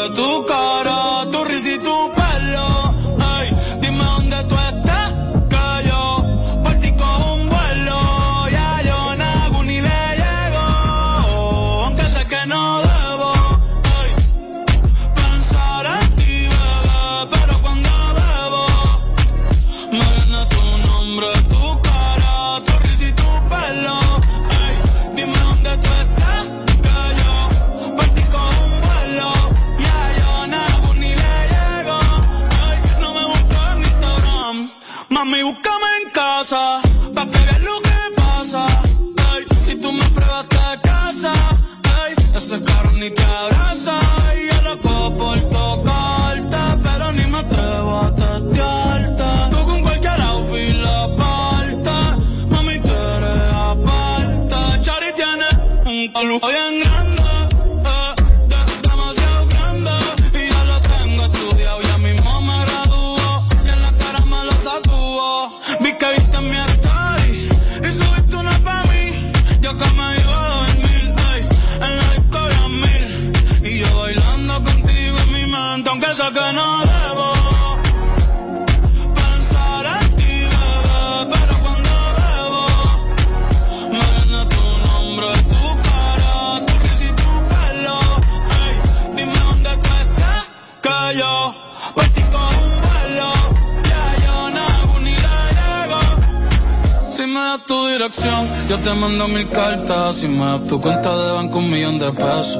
yo 98.71 98.79
te 98.79 98.93
mando 98.93 99.27
mil 99.27 99.49
cartas. 99.49 100.15
Si 100.15 100.29
me 100.29 100.45
das 100.45 100.65
tu 100.69 100.79
cuenta 100.79 101.09
de 101.17 101.31
banco, 101.33 101.57
un 101.59 101.69
millón 101.69 101.99
de 101.99 102.09
pesos. 102.13 102.57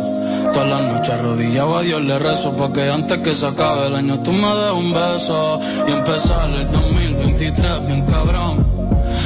Todas 0.54 0.68
las 0.68 0.82
noches 0.82 1.10
arrodillado 1.10 1.78
a 1.78 1.82
Dios 1.84 2.02
le 2.02 2.20
rezo 2.20 2.52
Porque 2.58 2.90
antes 2.90 3.20
que 3.20 3.34
se 3.36 3.46
acabe 3.46 3.88
el 3.88 3.96
año 3.96 4.20
tú 4.22 4.32
me 4.32 4.48
des 4.48 4.72
un 4.72 4.92
beso 4.92 5.60
Y 5.88 5.92
empezar 5.92 6.50
el 6.50 6.72
2023 6.72 7.86
bien 7.86 8.06
cabrón 8.06 8.66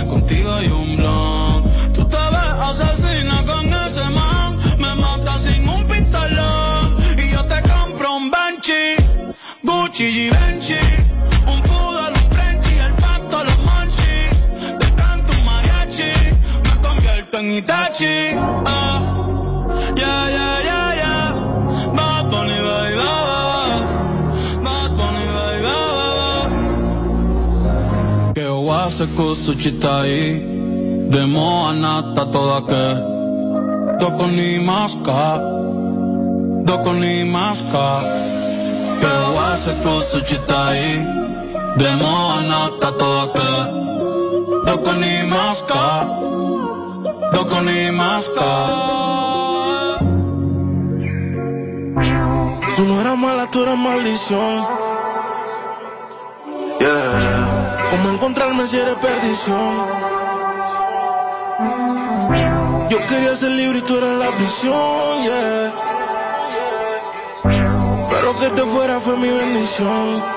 Contigo 0.10 0.52
hay 0.54 0.68
un 0.68 0.98
blon 0.98 1.64
Tú 1.94 2.06
te 2.06 2.18
ves 2.18 2.60
asesina 2.70 3.44
con 3.46 3.66
ese 3.66 4.04
man 4.18 4.58
Me 4.78 4.96
mata 4.96 5.38
sin 5.40 5.70
un 5.70 5.84
pistolón 5.88 6.98
Y 7.18 7.32
yo 7.32 7.46
te 7.46 7.62
compro 7.62 8.18
un 8.18 8.30
Banshee 8.30 8.98
Gucci 9.64 10.04
y 10.04 10.30
Benchi 10.30 11.05
Itachi. 17.60 18.36
Ah. 18.68 19.00
Yeah, 19.96 20.24
yeah, 20.38 20.58
yeah, 20.70 20.90
yeah. 21.02 21.28
Bad 21.96 22.24
Bunny, 22.32 22.58
baby 22.68 22.96
Bad 24.66 24.92
Bunny, 25.00 25.26
baby 25.36 25.72
Que 28.36 28.48
toda 32.34 32.60
que. 32.70 32.86
Ni 34.36 34.60
maska 34.68 35.40
Doko 36.68 36.92
ni 36.94 37.24
maska 37.24 37.88
anata 42.38 42.90
toda 43.00 43.26
que. 43.36 43.52
Ni 45.02 45.14
Doko 47.36 47.62
ni 47.68 47.92
maska 47.92 48.52
Tú 52.76 52.84
no 52.86 53.02
eras 53.02 53.18
mala, 53.18 53.50
tú 53.52 53.64
eras 53.64 53.78
maldición. 53.78 54.68
Yeah. 56.80 57.78
¿Cómo 57.90 58.10
encontrarme 58.16 58.66
si 58.66 58.78
eres 58.78 58.96
perdición? 58.96 59.74
Yo 62.90 62.98
quería 62.98 63.08
quería 63.08 63.36
ser 63.36 63.52
libre 63.52 63.80
y 63.80 63.82
tú 63.82 63.98
eras 63.98 64.18
la 64.24 64.30
prisión, 64.38 65.24
yeah. 65.24 65.74
Pero 68.12 68.38
que 68.40 68.50
te 68.50 68.62
fuera 68.62 69.00
fue 69.00 69.18
mi 69.18 69.30
bendición. 69.30 70.35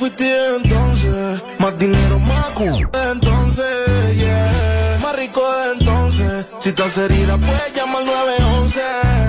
Fuiste 0.00 0.56
entonces, 0.56 1.42
más 1.58 1.78
dinero, 1.78 2.18
más 2.20 2.46
cool. 2.54 2.88
Entonces, 3.12 4.16
yeah. 4.16 4.98
Más 5.02 5.14
rico 5.14 5.42
de 5.42 5.72
entonces. 5.78 6.46
Si 6.58 6.70
estás 6.70 6.96
herida, 6.96 7.36
puedes 7.36 7.74
llamar 7.74 8.06
911, 8.06 8.80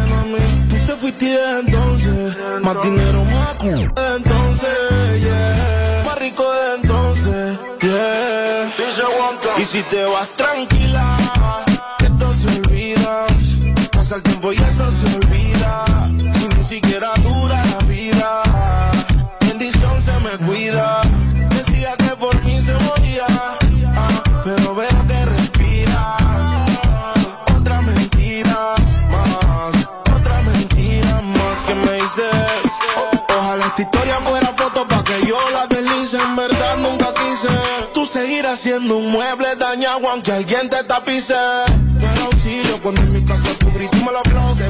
mami. 0.10 0.70
Tú 0.70 0.76
te 0.88 0.96
fuiste 0.96 1.38
entonces, 1.60 2.38
más 2.62 2.82
dinero, 2.84 3.26
más 3.26 3.54
cool. 3.56 3.94
Entonces, 4.16 5.22
yeah. 5.22 6.04
Más 6.06 6.18
rico 6.18 6.50
de 6.50 6.76
entonces, 6.82 7.60
yeah. 7.82 8.70
Y 9.58 9.66
si 9.66 9.82
te 9.82 10.06
vas 10.06 10.30
tranquila, 10.38 11.18
que 12.00 12.06
esto 12.06 12.34
se 12.34 12.48
olvida. 12.48 13.26
Pasa 13.92 14.16
el 14.16 14.24
tiempo 14.24 14.54
y 14.54 14.56
eso 14.56 14.90
se 14.90 15.18
olvida. 15.18 16.21
Historia 33.82 34.18
fuera 34.18 34.54
foto 34.56 34.88
para 34.88 35.04
que 35.04 35.26
yo 35.26 35.38
la 35.54 35.66
deslice. 35.66 36.18
En 36.22 36.36
verdad 36.36 36.78
nunca 36.78 37.12
quise. 37.16 37.50
Tú 37.96 38.06
seguirás 38.06 38.60
siendo 38.60 38.98
un 38.98 39.12
mueble 39.12 39.56
dañado 39.56 40.08
aunque 40.08 40.32
alguien 40.32 40.70
te 40.70 40.84
tapice. 40.84 41.34
Pero 42.00 42.26
auxilio 42.26 42.80
cuando 42.84 43.02
en 43.02 43.12
mi 43.12 43.26
casa 43.26 43.50
tu 43.60 43.72
grito 43.72 43.98
me 43.98 44.12
lo 44.12 44.20
aplaude. 44.20 44.61